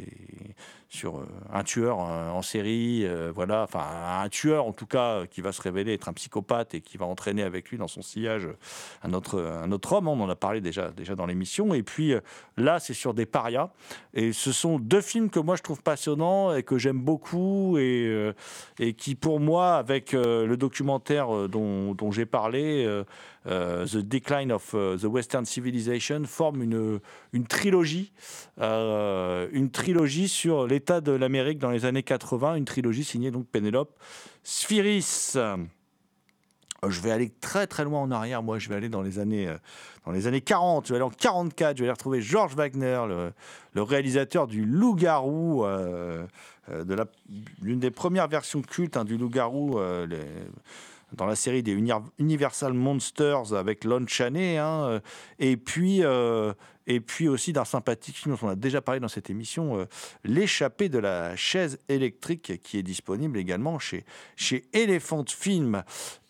sur 0.89 1.19
euh, 1.19 1.27
un 1.53 1.65
tueur 1.65 2.01
euh, 2.01 2.31
en 2.31 2.41
série, 2.41 3.05
euh, 3.05 3.31
voilà, 3.35 3.63
enfin 3.63 3.85
un 4.23 4.29
tueur 4.31 4.65
en 4.65 4.73
tout 4.73 4.87
cas 4.87 5.27
qui 5.27 5.43
va 5.43 5.53
se 5.53 5.61
révéler 5.61 5.93
être 5.93 6.09
un 6.09 6.15
psychopathe 6.15 6.75
et 6.75 6.81
qui 6.81 6.97
va 6.97 7.05
entraîner 7.05 7.43
avec 7.43 7.69
lui 7.69 7.77
dans 7.77 7.89
son 7.89 8.01
sillage 8.01 8.49
un 9.03 9.13
autre, 9.13 9.39
un 9.39 9.71
autre 9.71 9.93
homme. 9.93 10.09
On 10.09 10.21
en 10.21 10.29
a 10.31 10.37
parlé 10.37 10.61
déjà, 10.63 10.91
déjà 10.91 11.15
dans 11.15 11.27
l'émission. 11.27 11.75
Et 11.75 11.83
puis 11.83 12.15
là, 12.57 12.81
c'est 12.81 12.95
sur 12.95 13.13
des 13.13 13.27
parias. 13.27 13.71
Et 14.15 14.33
ce 14.33 14.51
sont 14.51 14.79
deux 14.79 15.03
films 15.03 15.29
que 15.29 15.41
moi 15.41 15.57
je 15.57 15.63
trouve 15.63 15.83
passionnants 15.83 16.55
et 16.55 16.63
que 16.63 16.79
j'aime 16.79 17.01
beaucoup 17.01 17.77
et, 17.79 18.33
et 18.79 18.95
qui, 18.95 19.15
pour 19.15 19.41
moi, 19.41 19.77
avec 19.77 20.13
le 20.13 20.57
documentaire 20.57 21.49
dont, 21.49 22.11
j'ai 22.11 22.27
parlé, 22.27 23.03
The 23.47 23.97
Decline 23.99 24.53
of 24.53 24.75
euh, 24.75 24.99
the 24.99 25.05
Western 25.05 25.45
Civilization, 25.47 26.25
forment 26.25 26.63
une, 26.63 27.01
une 27.33 27.47
trilogie, 27.47 28.13
euh, 28.61 29.49
une 29.53 29.71
trilogie 29.71 30.29
sur 30.29 30.67
l'état 30.67 31.01
de 31.01 31.13
l'Amérique 31.13 31.59
dans 31.59 31.71
les 31.71 31.85
années 31.85 32.03
80, 32.03 32.57
une 32.57 32.65
trilogie 32.65 33.05
signée 33.05 33.31
donc 33.31 33.47
Pénélope 33.47 33.97
Sphiris. 34.43 35.35
Euh, 35.37 35.57
Je 36.89 37.01
vais 37.01 37.11
aller 37.11 37.31
très 37.31 37.67
très 37.67 37.83
loin 37.85 38.01
en 38.01 38.11
arrière. 38.13 38.43
Moi, 38.43 38.59
je 38.59 38.69
vais 38.69 38.77
aller 38.77 38.89
dans 38.89 39.03
les 39.03 39.19
années, 39.19 39.49
euh, 39.49 39.57
dans 40.07 40.13
les 40.13 40.27
années 40.29 40.41
40. 40.41 40.87
Je 40.87 40.93
vais 40.93 40.97
aller 40.97 41.05
en 41.05 41.11
44. 41.11 41.77
Je 41.77 41.83
vais 41.83 41.89
aller 41.89 41.93
retrouver 41.93 42.21
George 42.21 42.55
Wagner, 42.55 43.03
le, 43.75 43.83
réalisateur 43.83 44.47
du 44.47 44.65
Loup-garou, 44.65 45.65
euh, 45.65 46.25
euh, 46.71 46.85
de 46.85 46.97
l'une 47.63 47.81
des 47.81 47.91
premières 47.91 48.29
versions 48.29 48.63
cultes 48.63 48.97
hein, 48.97 49.05
du 49.05 49.17
Loup-garou. 49.17 49.79
euh, 49.79 50.07
dans 51.13 51.27
la 51.27 51.37
série 51.37 51.63
des 51.63 51.73
Uni- 51.73 51.93
Universal 52.19 52.73
Monsters 52.73 53.55
avec 53.55 53.85
Lon 53.85 54.07
Chaney, 54.07 54.59
hein, 54.59 54.85
euh, 54.85 55.01
et 55.39 55.57
puis 55.57 56.05
euh, 56.05 56.53
et 56.87 57.01
puis 57.01 57.29
aussi 57.29 57.53
d'un 57.53 57.67
sympathique 57.67 58.17
film 58.17 58.35
dont 58.35 58.47
on 58.47 58.51
a 58.51 58.57
déjà 58.57 58.81
parlé 58.81 58.99
dans 58.99 59.09
cette 59.09 59.29
émission, 59.29 59.79
euh, 59.79 59.85
L'échappée 60.25 60.89
de 60.89 60.99
la 60.99 61.37
chaise 61.37 61.79
électrique, 61.89 62.63
qui 62.63 62.79
est 62.79 62.83
disponible 62.83 63.39
également 63.39 63.79
chez 63.79 64.05
chez 64.37 64.65
Elephant 64.73 65.25
Film. 65.29 65.83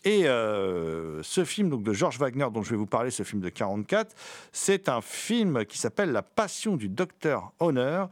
Et 0.05 0.23
ce 0.23 1.43
film 1.45 1.69
donc 1.69 1.83
de 1.83 1.91
George 1.93 2.17
Wagner 2.19 2.47
dont 2.53 2.63
je 2.63 2.69
vais 2.71 2.77
vous 2.77 2.85
parler, 2.85 3.11
ce 3.11 3.23
film 3.23 3.41
de 3.41 3.49
44, 3.49 4.15
c'est 4.53 4.87
un 4.87 5.01
film 5.01 5.65
qui 5.65 5.77
s'appelle 5.77 6.11
La 6.11 6.21
Passion 6.21 6.77
du 6.77 6.87
Docteur 6.87 7.51
Honor 7.59 8.09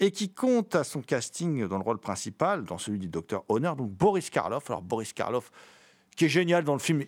et 0.00 0.10
qui 0.10 0.30
compte 0.30 0.74
à 0.74 0.84
son 0.84 1.02
casting 1.02 1.66
dans 1.66 1.76
le 1.78 1.84
rôle 1.84 1.98
principal, 1.98 2.64
dans 2.64 2.78
celui 2.78 2.98
du 2.98 3.08
Docteur 3.08 3.44
Honor, 3.48 3.76
donc 3.76 3.90
Boris 3.90 4.30
Karloff. 4.30 4.68
Alors 4.70 4.82
Boris 4.82 5.12
Karloff, 5.12 5.50
qui 6.16 6.26
est 6.26 6.28
génial 6.28 6.64
dans 6.64 6.74
le 6.74 6.78
film. 6.78 7.02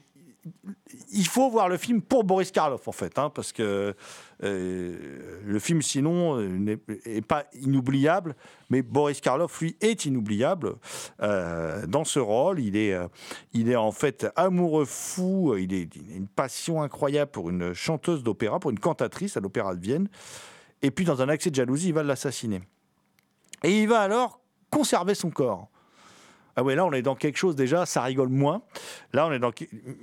Il 1.13 1.27
faut 1.27 1.49
voir 1.51 1.69
le 1.69 1.77
film 1.77 2.03
pour 2.03 2.25
Boris 2.25 2.51
Karloff, 2.51 2.89
en 2.89 2.93
fait, 2.93 3.17
hein, 3.17 3.31
parce 3.31 3.53
que 3.53 3.95
euh, 4.43 5.41
le 5.45 5.59
film, 5.61 5.83
sinon, 5.83 6.41
n'est 6.41 6.79
est 7.05 7.25
pas 7.25 7.45
inoubliable, 7.53 8.35
mais 8.69 8.83
Boris 8.83 9.21
Karloff, 9.21 9.61
lui, 9.61 9.77
est 9.81 10.05
inoubliable 10.05 10.75
euh, 11.21 11.87
dans 11.87 12.05
ce 12.05 12.19
rôle. 12.19 12.59
Il 12.59 12.77
est, 12.77 12.93
euh, 12.93 13.07
il 13.53 13.71
est 13.71 13.77
en 13.77 13.93
fait 13.93 14.27
amoureux 14.35 14.85
fou, 14.85 15.55
il 15.57 15.73
a 15.75 16.17
une 16.17 16.27
passion 16.27 16.83
incroyable 16.83 17.31
pour 17.31 17.49
une 17.49 17.73
chanteuse 17.73 18.25
d'opéra, 18.25 18.59
pour 18.59 18.73
une 18.73 18.81
cantatrice 18.81 19.37
à 19.37 19.41
l'Opéra 19.41 19.77
de 19.77 19.81
Vienne. 19.81 20.09
Et 20.83 20.91
puis, 20.91 21.05
dans 21.05 21.23
un 21.23 21.29
accès 21.29 21.51
de 21.51 21.55
jalousie, 21.55 21.89
il 21.89 21.95
va 21.95 22.03
l'assassiner. 22.03 22.63
Et 23.63 23.83
il 23.83 23.89
va 23.89 24.01
alors 24.01 24.41
conserver 24.71 25.15
son 25.15 25.31
corps. 25.31 25.72
Ah 26.57 26.63
ouais, 26.63 26.75
là, 26.75 26.85
on 26.85 26.93
est 26.93 27.03
dans 27.03 27.15
quelque 27.15 27.39
chose 27.39 27.57
déjà, 27.57 27.87
ça 27.87 28.03
rigole 28.03 28.29
moins. 28.29 28.63
Là, 29.13 29.27
on 29.27 29.33
est 29.33 29.39
dans 29.39 29.53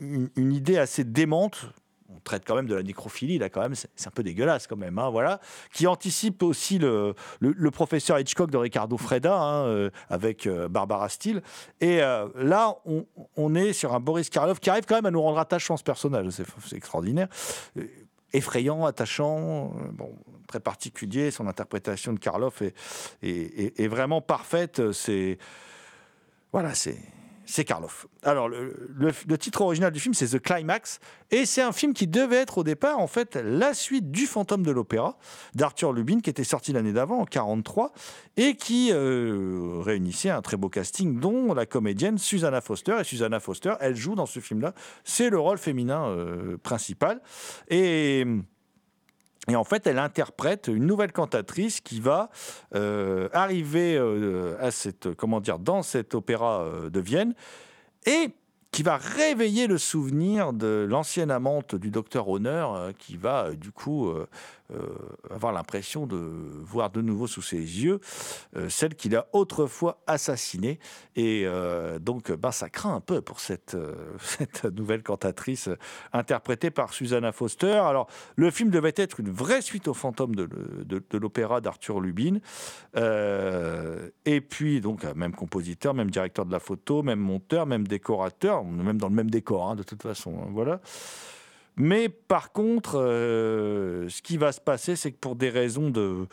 une, 0.01 0.51
idée 0.51 0.77
assez 0.77 1.03
démente. 1.03 1.67
On 2.11 2.19
traite 2.21 2.43
quand 2.45 2.55
même 2.55 2.65
de 2.65 2.73
la 2.73 2.81
nécrophilie, 2.81 3.37
là, 3.37 3.49
quand 3.49 3.61
même, 3.61 3.75
c'est 3.75 4.07
un 4.07 4.11
peu 4.11 4.23
dégueulasse, 4.23 4.65
quand 4.65 4.75
même, 4.75 4.97
hein, 4.97 5.09
voilà. 5.11 5.39
Qui 5.73 5.85
anticipe 5.85 6.41
aussi 6.41 6.79
le, 6.79 7.13
le, 7.39 7.71
professeur 7.71 8.19
Hitchcock 8.19 8.49
de 8.49 8.57
Ricardo 8.57 8.97
Freda, 8.97 9.39
hein, 9.39 9.65
euh, 9.65 9.89
avec 10.09 10.47
euh, 10.47 10.67
Barbara 10.67 11.07
Steele. 11.07 11.43
Et 11.81 12.01
euh, 12.01 12.27
là, 12.35 12.75
on, 12.85 13.05
on 13.37 13.53
est 13.53 13.73
sur 13.73 13.93
un 13.93 13.99
Boris 13.99 14.29
Karloff 14.31 14.59
qui 14.59 14.71
arrive 14.71 14.85
quand 14.87 14.95
même 14.95 15.05
à 15.05 15.11
nous 15.11 15.21
rendre 15.21 15.37
attachants, 15.37 15.77
ce 15.77 15.83
personnage. 15.83 16.27
C'est 16.31 16.75
extraordinaire. 16.75 17.27
Effrayant, 18.33 18.85
attachant, 18.85 19.73
bon, 19.93 20.15
très 20.47 20.59
particulier. 20.59 21.29
Son 21.29 21.47
interprétation 21.47 22.11
de 22.13 22.19
Karloff 22.19 22.61
est, 22.63 22.73
est, 23.21 23.29
est- 23.29 23.79
est 23.79 23.87
vraiment 23.87 24.19
parfaite. 24.21 24.91
C'est 24.91 25.37
voilà, 26.51 26.73
c'est 26.73 26.97
Karloff. 27.65 28.07
Alors, 28.23 28.47
le, 28.47 29.37
titre 29.37 29.61
original 29.61 29.91
du 29.91 29.99
film, 29.99 30.13
c'est 30.13 30.27
The 30.27 30.39
Climax, 30.39 30.99
et 31.31 31.45
c'est 31.45 31.61
un 31.61 31.71
film 31.71 31.93
qui 31.93 32.07
devait 32.07 32.37
être 32.37 32.59
au 32.59 32.63
départ, 32.63 32.99
en 32.99 33.07
fait, 33.07 33.35
la 33.35 33.73
suite 33.73 34.11
du 34.11 34.25
Fantôme 34.27 34.63
de 34.63 34.71
l'Opéra 34.71 35.17
d'Arthur 35.55 35.93
Lubin, 35.93 36.19
qui 36.19 36.29
était 36.29 36.43
sorti 36.43 36.73
l'année 36.73 36.93
d'avant, 36.93 37.19
en 37.19 37.25
43, 37.25 37.91
et 38.37 38.55
qui 38.55 38.89
euh, 38.91 39.79
réunissait 39.81 40.29
un 40.29 40.41
très 40.41 40.57
beau 40.57 40.69
casting, 40.69 41.19
dont 41.19 41.53
la 41.53 41.65
comédienne 41.65 42.17
Susanna 42.17 42.61
Foster. 42.61 42.97
Et 42.99 43.03
Susanna 43.03 43.39
Foster, 43.39 43.73
elle 43.79 43.95
joue 43.95 44.15
dans 44.15 44.25
ce 44.27 44.39
film-là, 44.39 44.73
c'est 45.03 45.29
le 45.29 45.39
rôle 45.39 45.57
féminin 45.57 46.07
euh, 46.09 46.57
principal. 46.57 47.21
Et. 47.69 48.25
Et 49.49 49.55
en 49.55 49.63
fait, 49.63 49.87
elle 49.87 49.99
interprète 49.99 50.67
une 50.67 50.85
nouvelle 50.85 51.11
cantatrice 51.11 51.81
qui 51.81 51.99
va 51.99 52.29
euh, 52.75 53.29
arriver 53.33 53.97
euh, 53.97 54.55
à 54.59 54.71
cette, 54.71 55.13
comment 55.15 55.41
dans 55.41 55.81
cet 55.81 56.13
opéra 56.13 56.61
euh, 56.61 56.89
de 56.89 56.99
Vienne 56.99 57.33
et 58.05 58.29
qui 58.71 58.83
va 58.83 58.97
réveiller 58.97 59.65
le 59.65 59.79
souvenir 59.79 60.53
de 60.53 60.85
l'ancienne 60.87 61.31
amante 61.31 61.73
du 61.73 61.89
docteur 61.89 62.29
Honor, 62.29 62.91
qui 62.99 63.17
va 63.17 63.49
du 63.55 63.71
coup 63.71 64.13
avoir 65.29 65.51
l'impression 65.53 66.05
de 66.05 66.15
voir 66.63 66.89
de 66.89 67.01
nouveau 67.01 67.27
sous 67.27 67.41
ses 67.41 67.57
yeux 67.57 67.99
euh, 68.55 68.69
celle 68.69 68.95
qu'il 68.95 69.15
a 69.15 69.27
autrefois 69.33 70.01
assassinée. 70.07 70.79
Et 71.15 71.43
euh, 71.45 71.99
donc, 71.99 72.31
ben, 72.31 72.51
ça 72.51 72.69
craint 72.69 72.95
un 72.95 73.01
peu 73.01 73.21
pour 73.21 73.39
cette, 73.39 73.75
euh, 73.75 73.95
nouvelle 74.75 75.03
cantatrice 75.03 75.67
euh, 75.67 75.77
interprétée 76.13 76.71
par 76.71 76.93
Susanna 76.93 77.31
Foster. 77.31 77.71
Alors, 77.73 78.07
le 78.35 78.51
film 78.51 78.69
devait 78.69 78.93
être 78.95 79.19
une 79.19 79.29
vraie 79.29 79.61
suite 79.61 79.87
au 79.87 79.93
fantôme 79.93 80.35
de, 80.35 80.47
l'opéra 81.13 81.61
d'Arthur 81.61 81.99
Lubin. 81.99 82.39
Euh, 82.95 84.09
et 84.25 84.41
puis, 84.41 84.81
donc, 84.81 85.05
euh, 85.05 85.13
même 85.15 85.33
compositeur, 85.33 85.93
même 85.93 86.09
directeur 86.09 86.45
de 86.45 86.51
la 86.51 86.59
photo, 86.59 87.03
même 87.03 87.19
monteur, 87.19 87.65
même 87.65 87.87
décorateur, 87.87 88.63
même 88.63 88.97
dans 88.97 89.09
le 89.09 89.15
même 89.15 89.29
décor, 89.29 89.69
hein, 89.69 89.75
de 89.75 89.83
toute 89.83 90.01
façon. 90.01 90.35
hein, 90.41 90.49
voilà. 90.51 90.81
Mais 91.81 92.09
par 92.09 92.51
contre, 92.51 92.99
euh, 92.99 94.09
ce 94.09 94.21
qui 94.21 94.35
va 94.35 94.51
se 94.51 94.59
passer, 94.59 94.97
c'est 94.97 95.13
que 95.13 95.17
pour 95.17 95.37
des 95.37 95.49
raisons 95.49 95.89
de, 95.89 96.27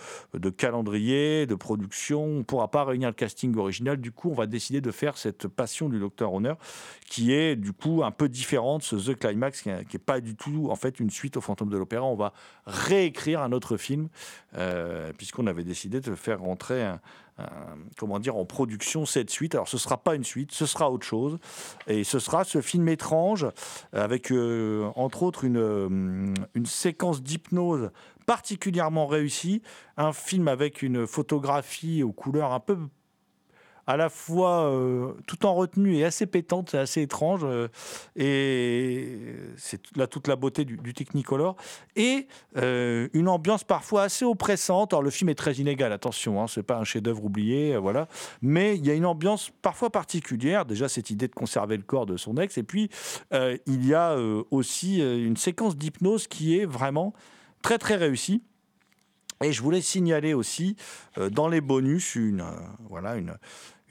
calendrier, 0.50 1.46
de 1.46 1.54
production, 1.54 2.24
on 2.24 2.38
ne 2.38 2.42
pourra 2.42 2.68
pas 2.68 2.82
réunir 2.82 3.08
le 3.08 3.14
casting 3.14 3.56
original. 3.56 3.96
Du 3.96 4.10
coup, 4.10 4.28
on 4.28 4.34
va 4.34 4.46
décider 4.46 4.80
de 4.80 4.90
faire 4.90 5.16
cette 5.16 5.46
passion 5.46 5.88
du 5.88 6.00
Docteur 6.00 6.34
Honneur, 6.34 6.58
qui 7.08 7.32
est 7.32 7.54
du 7.54 7.72
coup 7.72 8.02
un 8.02 8.10
peu 8.10 8.28
différente, 8.28 8.82
ce 8.82 8.96
The 8.96 9.16
Climax, 9.16 9.62
qui 9.62 9.68
n'est 9.68 9.98
pas 10.04 10.20
du 10.20 10.34
tout 10.34 10.66
en 10.68 10.74
fait 10.74 10.98
une 10.98 11.10
suite 11.10 11.36
au 11.36 11.40
Fantôme 11.40 11.70
de 11.70 11.78
l'Opéra. 11.78 12.04
On 12.04 12.16
va 12.16 12.32
réécrire 12.66 13.40
un 13.40 13.52
autre 13.52 13.76
film, 13.76 14.08
euh, 14.56 15.12
puisqu'on 15.16 15.46
avait 15.46 15.62
décidé 15.62 16.00
de 16.00 16.16
faire 16.16 16.40
rentrer 16.40 16.82
un, 16.82 17.00
comment 17.98 18.18
dire, 18.18 18.36
en 18.36 18.44
production 18.44 19.06
cette 19.06 19.30
suite. 19.30 19.54
Alors 19.54 19.68
ce 19.68 19.78
sera 19.78 19.98
pas 19.98 20.14
une 20.14 20.24
suite, 20.24 20.52
ce 20.52 20.66
sera 20.66 20.90
autre 20.90 21.06
chose. 21.06 21.38
Et 21.86 22.04
ce 22.04 22.18
sera 22.18 22.44
ce 22.44 22.60
film 22.60 22.88
étrange 22.88 23.46
avec, 23.92 24.32
euh, 24.32 24.90
entre 24.96 25.22
autres, 25.22 25.44
une, 25.44 25.58
euh, 25.58 26.34
une 26.54 26.66
séquence 26.66 27.22
d'hypnose 27.22 27.90
particulièrement 28.26 29.06
réussie. 29.06 29.62
Un 29.96 30.12
film 30.12 30.48
avec 30.48 30.82
une 30.82 31.06
photographie 31.06 32.02
aux 32.02 32.12
couleurs 32.12 32.52
un 32.52 32.60
peu 32.60 32.78
à 33.86 33.96
la 33.96 34.08
fois 34.08 34.64
euh, 34.64 35.12
tout 35.26 35.46
en 35.46 35.54
retenue 35.54 35.96
et 35.96 36.04
assez 36.04 36.26
pétante, 36.26 36.70
c'est 36.70 36.78
assez 36.78 37.02
étrange. 37.02 37.42
Euh, 37.44 37.68
et 38.16 39.18
c'est 39.56 39.80
là 39.96 40.06
toute 40.06 40.26
la 40.26 40.36
beauté 40.36 40.64
du, 40.64 40.94
Technicolor. 40.94 41.56
Et 41.94 42.26
euh, 42.56 43.08
une 43.12 43.28
ambiance 43.28 43.64
parfois 43.64 44.02
assez 44.02 44.24
oppressante. 44.24 44.92
Alors 44.92 45.02
le 45.02 45.10
film 45.10 45.28
est 45.28 45.34
très 45.34 45.54
inégal, 45.54 45.92
attention, 45.92 46.42
hein, 46.42 46.46
c'est 46.48 46.62
pas 46.62 46.78
un 46.78 46.84
chef-d'œuvre 46.84 47.24
oublié, 47.24 47.76
voilà. 47.76 48.08
Mais 48.42 48.76
il 48.76 48.84
y 48.84 48.90
a 48.90 48.94
une 48.94 49.06
ambiance 49.06 49.52
parfois 49.62 49.90
particulière. 49.90 50.64
Déjà 50.64 50.88
cette 50.88 51.10
idée 51.10 51.28
de 51.28 51.34
conserver 51.34 51.76
le 51.76 51.82
corps 51.82 52.06
de 52.06 52.16
son 52.16 52.36
ex. 52.36 52.58
Et 52.58 52.62
puis 52.62 52.90
il 53.32 53.86
y 53.86 53.94
a 53.94 54.16
aussi 54.50 55.00
une 55.00 55.36
séquence 55.36 55.76
d'hypnose 55.76 56.26
qui 56.26 56.58
est 56.58 56.64
vraiment 56.64 57.12
très 57.62 57.78
très 57.78 57.96
réussie. 57.96 58.42
Et 59.44 59.52
je 59.52 59.62
voulais 59.62 59.82
signaler 59.82 60.32
aussi 60.32 60.76
dans 61.30 61.48
les 61.48 61.60
bonus 61.60 62.14
une, 62.14 62.44
voilà, 62.88 63.16
une, 63.16 63.36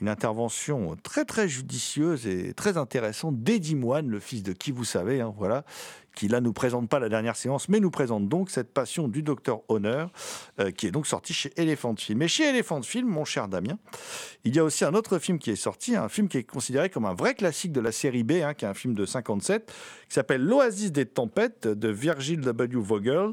une 0.00 0.08
intervention 0.08 0.96
très 1.02 1.24
très 1.24 1.48
judicieuse 1.48 2.26
et 2.26 2.52
très 2.54 2.76
intéressante 2.76 3.42
d'Eddie 3.42 3.76
Moine, 3.76 4.08
le 4.08 4.20
fils 4.20 4.42
de 4.42 4.52
qui 4.52 4.70
vous 4.70 4.84
savez, 4.84 5.20
hein, 5.20 5.32
voilà, 5.36 5.64
qui 6.16 6.28
là 6.28 6.40
nous 6.40 6.52
présente 6.52 6.88
pas 6.88 6.98
la 6.98 7.08
dernière 7.08 7.36
séance, 7.36 7.68
mais 7.68 7.78
nous 7.78 7.90
présente 7.90 8.28
donc 8.28 8.50
cette 8.50 8.72
passion 8.72 9.06
du 9.06 9.22
docteur 9.22 9.60
Honor, 9.68 10.10
euh, 10.58 10.70
qui 10.70 10.86
est 10.86 10.90
donc 10.90 11.06
sorti 11.06 11.32
chez 11.32 11.52
Elephant 11.56 11.94
Film. 11.94 12.22
Et 12.22 12.28
chez 12.28 12.44
Elephant 12.44 12.82
Film, 12.82 13.08
mon 13.08 13.24
cher 13.24 13.48
Damien, 13.48 13.78
il 14.44 14.56
y 14.56 14.58
a 14.58 14.64
aussi 14.64 14.84
un 14.84 14.94
autre 14.94 15.18
film 15.18 15.38
qui 15.38 15.50
est 15.50 15.56
sorti, 15.56 15.94
un 15.94 16.08
film 16.08 16.28
qui 16.28 16.38
est 16.38 16.44
considéré 16.44 16.90
comme 16.90 17.04
un 17.04 17.14
vrai 17.14 17.34
classique 17.34 17.70
de 17.70 17.80
la 17.80 17.92
série 17.92 18.24
B, 18.24 18.32
hein, 18.42 18.54
qui 18.54 18.64
est 18.64 18.68
un 18.68 18.74
film 18.74 18.94
de 18.94 19.06
57, 19.06 19.72
qui 20.08 20.14
s'appelle 20.14 20.42
L'Oasis 20.44 20.92
des 20.92 21.06
tempêtes 21.06 21.66
de 21.66 21.88
Virgil 21.88 22.40
W. 22.40 22.78
Vogel, 22.80 23.32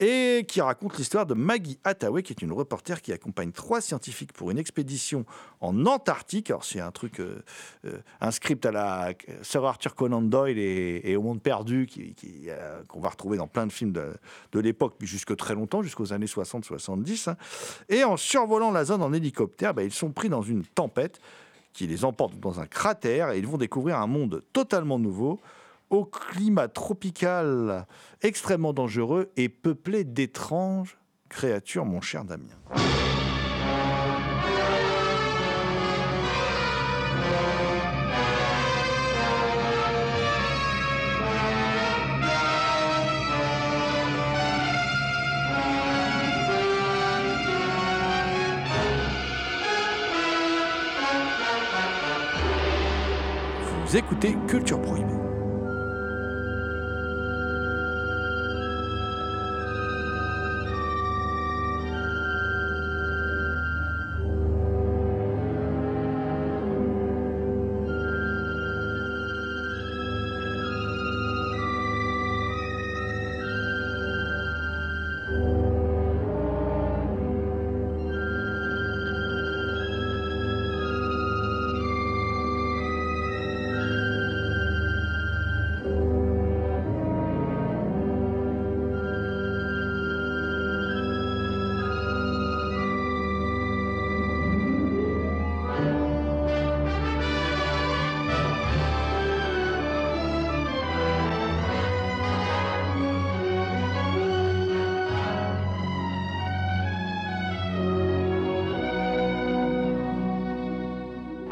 et 0.00 0.44
qui 0.48 0.60
raconte 0.60 0.96
l'histoire 0.96 1.26
de 1.26 1.34
Maggie 1.34 1.78
Hathaway, 1.84 2.22
qui 2.22 2.32
est 2.32 2.42
une 2.42 2.52
reporter 2.52 3.02
qui 3.02 3.12
accompagne 3.12 3.52
trois 3.52 3.80
scientifiques 3.80 4.32
pour 4.32 4.50
une 4.50 4.58
expédition 4.58 5.24
en 5.60 5.86
Antarctique. 5.86 6.50
Alors 6.50 6.64
c'est 6.64 6.80
un 6.80 6.90
truc, 6.90 7.20
euh, 7.20 7.42
euh, 7.84 8.30
script 8.30 8.64
à 8.66 8.72
la 8.72 9.12
Sir 9.42 9.64
Arthur 9.64 9.94
Conan 9.94 10.22
Doyle 10.22 10.58
et, 10.58 11.16
au 11.16 11.22
monde 11.22 11.42
perdu 11.42 11.88
euh, 12.48 12.82
qu'on 12.88 13.00
va 13.00 13.10
retrouver 13.10 13.36
dans 13.36 13.46
plein 13.46 13.66
de 13.66 13.72
films 13.72 13.92
de, 13.92 14.14
de 14.52 14.60
l'époque, 14.60 14.94
jusque 15.00 15.36
très 15.36 15.54
longtemps, 15.54 15.82
jusqu'aux 15.82 16.12
années 16.12 16.26
60-70. 16.26 17.30
Hein. 17.30 17.36
Et 17.88 18.04
en 18.04 18.16
survolant 18.16 18.70
la 18.70 18.84
zone 18.84 19.02
en 19.02 19.12
hélicoptère, 19.12 19.74
bah, 19.74 19.82
ils 19.82 19.92
sont 19.92 20.10
pris 20.10 20.28
dans 20.28 20.42
une 20.42 20.64
tempête 20.64 21.20
qui 21.74 21.86
les 21.86 22.04
emporte 22.04 22.38
dans 22.38 22.60
un 22.60 22.66
cratère 22.66 23.32
et 23.32 23.38
ils 23.38 23.46
vont 23.46 23.58
découvrir 23.58 23.98
un 23.98 24.06
monde 24.06 24.42
totalement 24.52 24.98
nouveau, 24.98 25.40
au 25.90 26.04
climat 26.04 26.68
tropical 26.68 27.86
extrêmement 28.22 28.72
dangereux 28.72 29.30
et 29.36 29.48
peuplé 29.48 30.04
d'étranges 30.04 30.98
créatures, 31.28 31.84
mon 31.84 32.00
cher 32.00 32.24
Damien. 32.24 32.56
écoutez 53.96 54.36
Culture 54.48 54.80
Prohibée. 54.80 55.13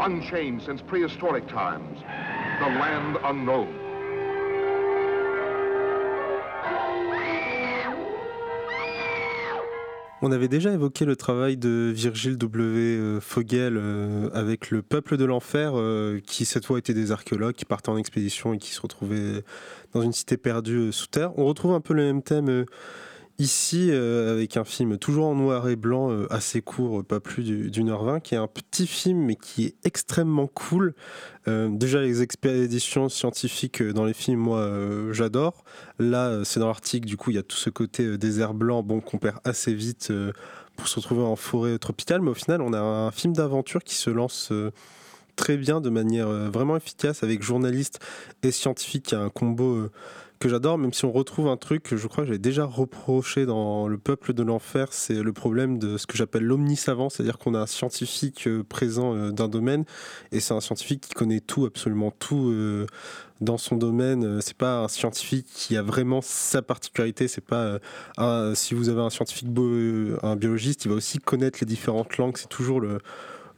Unchanged 0.04 0.66
since 0.66 0.82
prehistoric 0.82 1.46
times, 1.48 1.98
the 2.60 2.66
land 2.66 3.18
unknown. 3.24 3.82
On 10.24 10.30
avait 10.30 10.46
déjà 10.46 10.72
évoqué 10.72 11.04
le 11.04 11.16
travail 11.16 11.56
de 11.56 11.92
Virgile 11.92 12.38
W. 12.38 13.18
Fogel 13.20 13.76
euh, 13.76 14.30
avec 14.32 14.70
le 14.70 14.80
peuple 14.80 15.16
de 15.16 15.24
l'enfer, 15.24 15.72
euh, 15.74 16.20
qui 16.24 16.44
cette 16.44 16.64
fois 16.64 16.78
était 16.78 16.94
des 16.94 17.10
archéologues 17.10 17.56
qui 17.56 17.64
partaient 17.64 17.88
en 17.88 17.96
expédition 17.96 18.54
et 18.54 18.58
qui 18.58 18.70
se 18.70 18.80
retrouvaient 18.80 19.42
dans 19.94 20.00
une 20.00 20.12
cité 20.12 20.36
perdue 20.36 20.76
euh, 20.76 20.92
sous 20.92 21.08
terre. 21.08 21.36
On 21.36 21.44
retrouve 21.44 21.72
un 21.72 21.80
peu 21.80 21.92
le 21.92 22.04
même 22.04 22.22
thème 22.22 22.66
Ici, 23.42 23.88
euh, 23.90 24.30
avec 24.30 24.56
un 24.56 24.62
film 24.62 24.98
toujours 24.98 25.26
en 25.26 25.34
noir 25.34 25.68
et 25.68 25.74
blanc, 25.74 26.12
euh, 26.12 26.32
assez 26.32 26.62
court, 26.62 27.02
pas 27.02 27.18
plus 27.18 27.42
d'une 27.42 27.88
heure 27.88 28.04
vingt, 28.04 28.20
qui 28.20 28.36
est 28.36 28.38
un 28.38 28.46
petit 28.46 28.86
film 28.86 29.18
mais 29.18 29.34
qui 29.34 29.64
est 29.64 29.74
extrêmement 29.82 30.46
cool. 30.46 30.94
Euh, 31.48 31.68
déjà, 31.68 32.00
les 32.00 32.22
expéditions 32.22 33.08
scientifiques 33.08 33.82
dans 33.82 34.04
les 34.04 34.14
films, 34.14 34.38
moi, 34.38 34.70
j'adore. 35.10 35.64
Là, 35.98 36.44
c'est 36.44 36.60
dans 36.60 36.68
l'Arctique, 36.68 37.04
du 37.04 37.16
coup, 37.16 37.30
il 37.30 37.34
y 37.34 37.38
a 37.40 37.42
tout 37.42 37.56
ce 37.56 37.68
côté 37.68 38.16
désert 38.16 38.54
blanc, 38.54 38.84
bon, 38.84 39.00
qu'on 39.00 39.18
perd 39.18 39.38
assez 39.42 39.74
vite 39.74 40.12
pour 40.76 40.86
se 40.86 41.00
retrouver 41.00 41.22
en 41.22 41.34
forêt 41.34 41.78
tropicale. 41.78 42.20
Mais 42.20 42.30
au 42.30 42.34
final, 42.34 42.62
on 42.62 42.72
a 42.72 42.78
un 42.78 43.10
film 43.10 43.32
d'aventure 43.32 43.82
qui 43.82 43.96
se 43.96 44.10
lance 44.10 44.52
très 45.34 45.56
bien, 45.56 45.80
de 45.80 45.90
manière 45.90 46.28
vraiment 46.28 46.76
efficace, 46.76 47.24
avec 47.24 47.42
journalistes 47.42 47.98
et 48.44 48.52
scientifiques. 48.52 49.10
Il 49.10 49.14
y 49.16 49.18
a 49.18 49.22
un 49.22 49.30
combo 49.30 49.88
que 50.42 50.48
j'adore, 50.48 50.76
même 50.76 50.92
si 50.92 51.04
on 51.04 51.12
retrouve 51.12 51.46
un 51.46 51.56
truc 51.56 51.84
que 51.84 51.96
je 51.96 52.08
crois 52.08 52.24
que 52.24 52.26
j'avais 52.26 52.38
déjà 52.40 52.64
reproché 52.64 53.46
dans 53.46 53.86
Le 53.86 53.96
Peuple 53.96 54.32
de 54.32 54.42
l'Enfer, 54.42 54.88
c'est 54.90 55.22
le 55.22 55.32
problème 55.32 55.78
de 55.78 55.96
ce 55.98 56.08
que 56.08 56.16
j'appelle 56.16 56.42
l'omnisavant, 56.42 57.10
c'est-à-dire 57.10 57.38
qu'on 57.38 57.54
a 57.54 57.60
un 57.60 57.66
scientifique 57.66 58.48
euh, 58.48 58.64
présent 58.64 59.14
euh, 59.14 59.30
d'un 59.30 59.46
domaine, 59.46 59.84
et 60.32 60.40
c'est 60.40 60.52
un 60.52 60.60
scientifique 60.60 61.02
qui 61.02 61.14
connaît 61.14 61.38
tout, 61.38 61.64
absolument 61.64 62.10
tout 62.10 62.50
euh, 62.50 62.86
dans 63.40 63.56
son 63.56 63.76
domaine. 63.76 64.40
C'est 64.40 64.56
pas 64.56 64.80
un 64.80 64.88
scientifique 64.88 65.46
qui 65.54 65.76
a 65.76 65.82
vraiment 65.82 66.20
sa 66.22 66.60
particularité. 66.60 67.28
C'est 67.28 67.40
pas 67.40 67.78
si 68.54 68.74
vous 68.74 68.88
avez 68.88 69.00
un 69.00 69.10
scientifique, 69.10 69.48
un 70.22 70.36
biologiste, 70.36 70.84
il 70.84 70.88
va 70.88 70.96
aussi 70.96 71.18
connaître 71.18 71.58
les 71.60 71.66
différentes 71.66 72.16
langues. 72.18 72.36
C'est 72.36 72.48
toujours 72.48 72.80
le, 72.80 72.98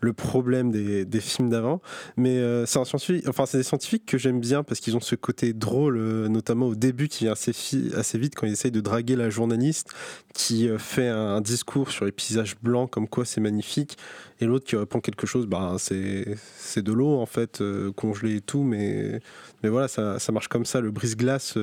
le 0.05 0.13
problème 0.13 0.71
des, 0.71 1.05
des 1.05 1.21
films 1.21 1.49
d'avant. 1.49 1.81
Mais 2.17 2.37
euh, 2.39 2.67
c'est 2.67 2.79
un 2.79 2.85
scientifique, 2.85 3.29
enfin 3.29 3.47
c'est 3.47 3.59
des 3.59 3.65
scientifiques 3.65 4.07
que 4.07 4.19
j'aime 4.19 4.41
bien 4.41 4.63
parce 4.63 4.81
qu'ils 4.81 4.97
ont 4.97 5.01
ce 5.01 5.15
côté 5.17 5.53
drôle, 5.53 5.97
euh, 5.97 6.29
notamment 6.29 6.67
au 6.67 6.75
début 6.75 7.09
qui 7.09 7.25
vient 7.25 7.33
assez, 7.33 7.53
assez 7.97 8.19
vite 8.19 8.35
quand 8.37 8.47
ils 8.47 8.53
essayent 8.53 8.71
de 8.71 8.81
draguer 8.81 9.17
la 9.17 9.31
journaliste 9.31 9.89
qui 10.35 10.69
euh, 10.69 10.79
fait 10.79 11.09
un, 11.09 11.41
discours 11.41 11.91
sur 11.91 12.05
les 12.05 12.13
paysages 12.13 12.57
blancs 12.63 12.91
comme 12.91 13.09
quoi 13.09 13.25
c'est 13.25 13.41
magnifique 13.41 13.97
et 14.41 14.47
l'autre 14.47 14.67
qui 14.67 14.77
répond 14.77 15.01
quelque 15.01 15.27
chose, 15.27 15.47
bah 15.47 15.77
c'est 15.79 16.83
de 16.83 16.93
l'eau 16.93 17.19
en 17.19 17.27
fait 17.27 17.61
euh, 17.61 17.93
congelée 17.93 18.37
et 18.37 18.41
tout, 18.41 18.63
mais 18.63 19.21
mais 19.63 19.69
voilà 19.69 19.87
ça, 19.87 20.19
ça 20.19 20.33
marche 20.33 20.49
comme 20.49 20.65
ça. 20.65 20.81
Le 20.81 20.91
brise-glace, 20.91 21.57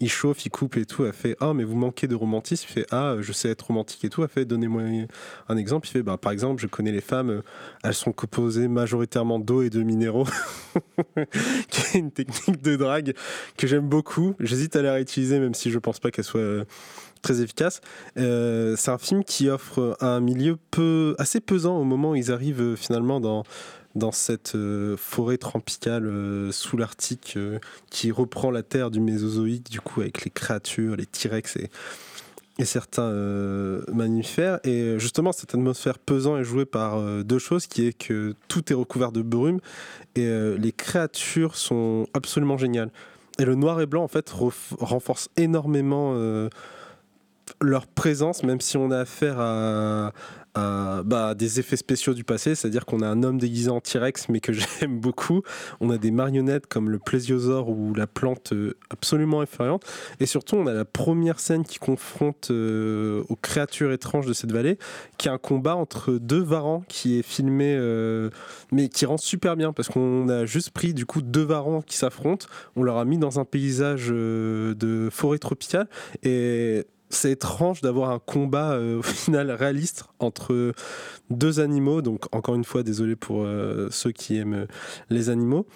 il 0.00 0.08
chauffe, 0.08 0.46
il 0.46 0.50
coupe 0.50 0.76
et 0.76 0.86
tout. 0.86 1.04
Elle 1.04 1.12
fait 1.12 1.36
ah 1.40 1.52
mais 1.54 1.64
vous 1.64 1.74
manquez 1.74 2.06
de 2.06 2.14
romantisme. 2.14 2.66
Il 2.70 2.72
fait 2.72 2.86
ah 2.92 3.16
je 3.20 3.32
sais 3.32 3.48
être 3.48 3.62
romantique 3.62 4.04
et 4.04 4.08
tout. 4.10 4.22
Elle 4.22 4.28
fait 4.28 4.44
donnez-moi 4.44 4.82
un 5.48 5.56
exemple. 5.56 5.88
Il 5.88 5.90
fait 5.90 6.02
bah 6.02 6.16
par 6.16 6.32
exemple 6.32 6.62
je 6.62 6.68
connais 6.68 6.92
les 6.92 7.00
femmes, 7.00 7.42
elles 7.84 7.94
sont 7.94 8.12
composées 8.12 8.66
majoritairement 8.66 9.38
d'eau 9.38 9.62
et 9.62 9.68
de 9.68 9.82
minéraux, 9.82 10.26
qui 11.68 11.80
est 11.96 12.00
une 12.00 12.10
technique 12.10 12.62
de 12.62 12.76
drague 12.76 13.14
que 13.58 13.66
j'aime 13.66 13.88
beaucoup. 13.88 14.34
J'hésite 14.40 14.74
à 14.74 14.82
la 14.82 14.94
réutiliser 14.94 15.38
même 15.38 15.54
si 15.54 15.70
je 15.70 15.78
pense 15.78 16.00
pas 16.00 16.10
qu'elle 16.10 16.24
soit 16.24 16.40
euh, 16.40 16.64
très 17.20 17.42
efficace. 17.42 17.82
Euh, 18.16 18.74
c'est 18.78 18.90
un 18.90 18.96
film 18.96 19.22
qui 19.22 19.50
offre 19.50 19.98
un 20.00 20.20
milieu 20.20 20.56
assez 21.18 21.40
pesant 21.40 21.78
au 21.78 21.84
moment 21.84 22.12
où 22.12 22.16
ils 22.16 22.32
arrivent 22.32 22.62
euh, 22.62 22.76
finalement 22.76 23.20
dans, 23.20 23.44
cette 24.12 24.56
forêt 24.96 25.36
tropicale 25.36 26.10
sous 26.50 26.76
l'Arctique 26.76 27.38
qui 27.90 28.10
reprend 28.10 28.50
la 28.50 28.64
terre 28.64 28.90
du 28.90 28.98
Mésozoïque, 28.98 29.70
du 29.70 29.80
coup, 29.80 30.00
avec 30.00 30.24
les 30.24 30.32
créatures, 30.32 30.96
les 30.96 31.06
T-Rex 31.06 31.56
et, 31.56 31.70
et 32.58 32.64
certains 32.64 33.02
euh, 33.02 33.82
mammifères. 33.92 34.60
Et 34.64 34.80
euh, 34.80 34.98
justement, 34.98 35.32
cette 35.32 35.54
atmosphère 35.54 35.98
pesante 35.98 36.40
est 36.40 36.44
jouée 36.44 36.64
par 36.64 36.98
euh, 36.98 37.22
deux 37.22 37.38
choses, 37.38 37.66
qui 37.66 37.86
est 37.86 37.92
que 37.92 38.34
tout 38.48 38.72
est 38.72 38.76
recouvert 38.76 39.12
de 39.12 39.22
brume 39.22 39.60
et 40.16 40.28
les 40.58 40.70
créatures 40.70 41.56
sont 41.56 42.06
absolument 42.14 42.56
géniales. 42.56 42.90
Et 43.40 43.44
le 43.44 43.56
noir 43.56 43.80
et 43.80 43.86
blanc, 43.86 44.04
en 44.04 44.08
fait, 44.08 44.30
renforce 44.78 45.28
énormément 45.36 46.14
leur 47.60 47.88
présence, 47.88 48.44
même 48.44 48.60
si 48.60 48.76
on 48.76 48.92
a 48.92 48.98
affaire 48.98 49.40
à, 49.40 50.12
à, 50.54 51.02
bah, 51.04 51.34
des 51.34 51.60
effets 51.60 51.76
spéciaux 51.76 52.14
du 52.14 52.24
passé, 52.24 52.54
c'est-à-dire 52.54 52.86
qu'on 52.86 53.00
a 53.00 53.06
un 53.06 53.22
homme 53.22 53.38
déguisé 53.38 53.70
en 53.70 53.80
T-Rex, 53.80 54.28
mais 54.28 54.40
que 54.40 54.52
j'aime 54.80 54.98
beaucoup. 55.00 55.42
On 55.80 55.90
a 55.90 55.98
des 55.98 56.10
marionnettes 56.10 56.66
comme 56.66 56.90
le 56.90 56.98
plésiosaure 56.98 57.68
ou 57.68 57.94
la 57.94 58.06
plante 58.06 58.52
euh, 58.52 58.76
absolument 58.90 59.42
effrayante. 59.42 59.84
Et 60.20 60.26
surtout, 60.26 60.56
on 60.56 60.66
a 60.66 60.72
la 60.72 60.84
première 60.84 61.40
scène 61.40 61.64
qui 61.64 61.78
confronte 61.78 62.48
euh, 62.50 63.22
aux 63.28 63.36
créatures 63.36 63.92
étranges 63.92 64.26
de 64.26 64.32
cette 64.32 64.52
vallée, 64.52 64.78
qui 65.18 65.28
est 65.28 65.30
un 65.30 65.38
combat 65.38 65.76
entre 65.76 66.12
deux 66.12 66.42
varans 66.42 66.84
qui 66.88 67.18
est 67.18 67.22
filmé, 67.22 67.74
euh, 67.76 68.30
mais 68.72 68.88
qui 68.88 69.06
rend 69.06 69.16
super 69.16 69.56
bien, 69.56 69.72
parce 69.72 69.88
qu'on 69.88 70.28
a 70.28 70.46
juste 70.46 70.70
pris 70.70 70.94
du 70.94 71.06
coup 71.06 71.22
deux 71.22 71.42
varans 71.42 71.82
qui 71.82 71.96
s'affrontent, 71.96 72.46
on 72.76 72.82
leur 72.82 72.98
a 72.98 73.04
mis 73.04 73.18
dans 73.18 73.40
un 73.40 73.44
paysage 73.44 74.08
euh, 74.10 74.74
de 74.74 75.08
forêt 75.10 75.38
tropicale, 75.38 75.88
et 76.22 76.84
c'est 77.14 77.32
étrange 77.32 77.80
d'avoir 77.80 78.10
un 78.10 78.18
combat 78.18 78.72
euh, 78.72 78.98
au 78.98 79.02
final 79.02 79.50
réaliste 79.50 80.04
entre 80.18 80.72
deux 81.30 81.60
animaux. 81.60 82.02
Donc 82.02 82.34
encore 82.34 82.54
une 82.54 82.64
fois, 82.64 82.82
désolé 82.82 83.16
pour 83.16 83.42
euh, 83.42 83.88
ceux 83.90 84.12
qui 84.12 84.36
aiment 84.36 84.54
euh, 84.54 84.66
les 85.10 85.30
animaux. 85.30 85.66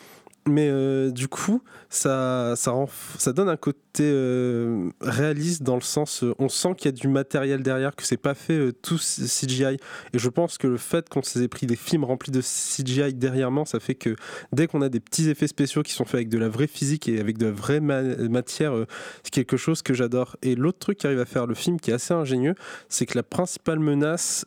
Mais 0.48 0.68
euh, 0.70 1.10
du 1.10 1.28
coup, 1.28 1.62
ça, 1.90 2.54
ça, 2.56 3.32
donne 3.32 3.48
un 3.48 3.56
côté 3.56 4.02
euh, 4.02 4.90
réaliste 5.00 5.62
dans 5.62 5.74
le 5.74 5.80
sens, 5.80 6.22
euh, 6.22 6.34
on 6.38 6.48
sent 6.48 6.74
qu'il 6.76 6.86
y 6.86 6.88
a 6.88 6.92
du 6.92 7.08
matériel 7.08 7.62
derrière, 7.62 7.96
que 7.96 8.04
c'est 8.04 8.18
pas 8.18 8.34
fait 8.34 8.58
euh, 8.58 8.72
tout 8.72 8.98
CGI. 8.98 9.78
Et 10.12 10.18
je 10.18 10.28
pense 10.28 10.58
que 10.58 10.66
le 10.66 10.76
fait 10.76 11.08
qu'on 11.08 11.22
s'est 11.22 11.48
pris 11.48 11.66
des 11.66 11.76
films 11.76 12.04
remplis 12.04 12.30
de 12.30 12.40
CGI 12.40 13.14
derrière 13.14 13.48
ça 13.64 13.80
fait 13.80 13.94
que 13.94 14.14
dès 14.52 14.66
qu'on 14.66 14.82
a 14.82 14.90
des 14.90 15.00
petits 15.00 15.30
effets 15.30 15.46
spéciaux 15.46 15.82
qui 15.82 15.92
sont 15.92 16.04
faits 16.04 16.16
avec 16.16 16.28
de 16.28 16.38
la 16.38 16.48
vraie 16.48 16.66
physique 16.66 17.08
et 17.08 17.18
avec 17.18 17.38
de 17.38 17.46
la 17.46 17.52
vraie 17.52 17.80
ma- 17.80 18.02
matière, 18.02 18.74
c'est 19.22 19.30
quelque 19.30 19.56
chose 19.56 19.80
que 19.80 19.94
j'adore. 19.94 20.36
Et 20.42 20.54
l'autre 20.54 20.78
truc 20.78 20.98
qui 20.98 21.06
arrive 21.06 21.20
à 21.20 21.24
faire 21.24 21.46
le 21.46 21.54
film, 21.54 21.80
qui 21.80 21.90
est 21.90 21.94
assez 21.94 22.12
ingénieux, 22.12 22.54
c'est 22.90 23.06
que 23.06 23.16
la 23.16 23.22
principale 23.22 23.78
menace, 23.78 24.44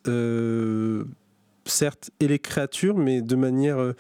certes, 1.66 2.12
est 2.20 2.28
les 2.28 2.40
créatures, 2.40 2.98
mais 2.98 3.22
de 3.22 3.36
manière 3.36 3.94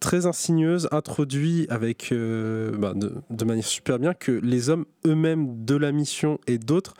très 0.00 0.26
insigneuse, 0.26 0.88
introduit 0.92 1.66
avec 1.70 2.10
euh, 2.12 2.76
bah, 2.76 2.94
de, 2.94 3.44
manière 3.44 3.64
super 3.64 3.98
bien 3.98 4.14
que 4.14 4.32
les 4.32 4.70
hommes 4.70 4.84
eux-mêmes 5.06 5.64
de 5.64 5.76
la 5.76 5.92
mission 5.92 6.38
et 6.46 6.58
d'autres 6.58 6.94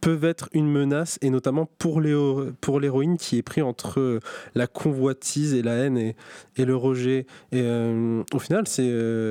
peuvent 0.00 0.24
être 0.24 0.48
une 0.52 0.68
menace 0.68 1.16
et 1.22 1.30
notamment 1.30 1.68
pour 1.78 2.00
l'héro- 2.00 2.46
pour 2.60 2.80
l'héroïne 2.80 3.16
qui 3.16 3.38
est 3.38 3.42
pris 3.42 3.62
entre 3.62 4.00
euh, 4.00 4.20
la 4.56 4.66
convoitise 4.66 5.54
et 5.54 5.62
la 5.62 5.74
haine 5.74 5.96
et, 5.96 6.14
le 6.56 6.74
rejet. 6.74 7.26
Et 7.52 7.60
euh, 7.62 8.22
au 8.32 8.38
final 8.38 8.66
c'est 8.66 8.90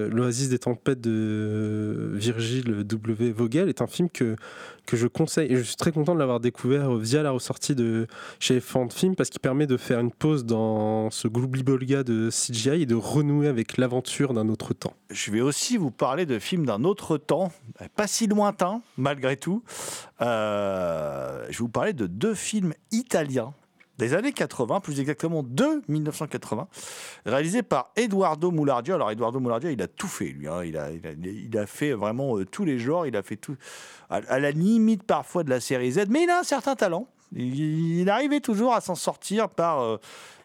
l'oasis 0.10 0.50
des 0.50 0.60
tempêtes 0.60 1.02
de 1.02 2.12
Virgile 2.14 2.84
W. 2.86 3.32
Vogel 3.32 3.70
est 3.70 3.82
un 3.82 3.88
film 3.88 4.10
que 4.10 4.36
que 4.86 4.98
je 4.98 5.08
conseille 5.08 5.52
et 5.52 5.56
je 5.56 5.63
suis 5.63 5.76
très 5.76 5.91
content 5.91 6.13
de 6.13 6.20
l'avoir 6.20 6.39
découvert 6.39 6.94
via 6.96 7.24
la 7.24 7.32
ressortie 7.32 7.76
de 7.76 8.08
chez 8.39 8.60
Fan 8.60 8.91
Film 8.91 9.15
parce 9.15 9.30
qu'il 9.30 9.39
permet 9.39 9.67
de 9.67 9.78
faire 9.78 10.00
une 10.00 10.12
pause 10.12 10.46
dans 10.46 11.10
ce 11.12 11.28
gloubi-bolga 11.28 12.04
de 12.04 12.30
CGI 12.30 12.84
et 12.84 12.86
de 12.86 12.96
renouer 12.96 13.48
avec 13.48 13.78
l'aventure 13.78 14.34
d'un 14.34 14.50
autre 14.50 14.74
temps. 14.74 14.94
Je 15.10 15.32
vais 15.32 15.41
aussi 15.41 15.78
vous 15.78 15.91
parler 15.91 16.26
de 16.26 16.39
films 16.39 16.65
d'un 16.65 16.84
autre 16.84 17.17
temps, 17.17 17.52
pas 17.96 18.08
si 18.08 18.28
lointain 18.28 18.82
malgré 18.98 19.38
tout. 19.38 19.63
Euh, 20.22 21.44
je 21.50 21.58
vais 21.58 21.63
vous 21.63 21.70
parler 21.70 21.94
de 21.94 22.08
deux 22.08 22.36
films 22.36 22.74
italiens 22.91 23.54
des 24.02 24.16
années 24.16 24.34
80, 24.34 24.80
plus 24.80 25.00
exactement 25.00 25.44
de 25.44 25.84
1980, 25.88 26.68
réalisés 27.26 27.62
par 27.62 27.92
Eduardo 27.96 28.50
Moulardio. 28.50 28.96
Alors 28.96 29.12
Eduardo 29.12 29.40
Moulardio, 29.40 29.70
il 29.70 29.82
a 29.82 29.88
tout 29.88 30.08
fait 30.08 30.26
lui, 30.26 30.48
hein. 30.48 30.64
il, 30.64 30.76
a, 30.76 30.90
il, 30.92 31.58
a, 31.58 31.68
fait 31.68 31.94
vraiment 31.94 32.38
euh, 32.38 32.46
tous 32.46 32.66
les 32.66 32.80
genres, 32.80 33.06
il 33.06 33.16
a 33.16 33.22
fait 33.22 33.36
tout, 33.36 33.56
à 34.10 34.40
la 34.40 34.52
limite 34.52 35.04
parfois 35.04 35.44
de 35.44 35.52
la 35.52 35.60
série 35.60 35.92
Z, 35.92 36.06
mais 36.10 36.24
il 36.24 36.30
a 36.30 36.40
un 36.40 36.44
certain 36.44 36.76
talent. 36.76 37.08
Il, 37.34 38.10
arrivait 38.10 38.41
toujours 38.41 38.74
à 38.74 38.82
s'en 38.82 38.96
sortir 38.96 39.48
par 39.48 39.82
euh, 39.82 39.98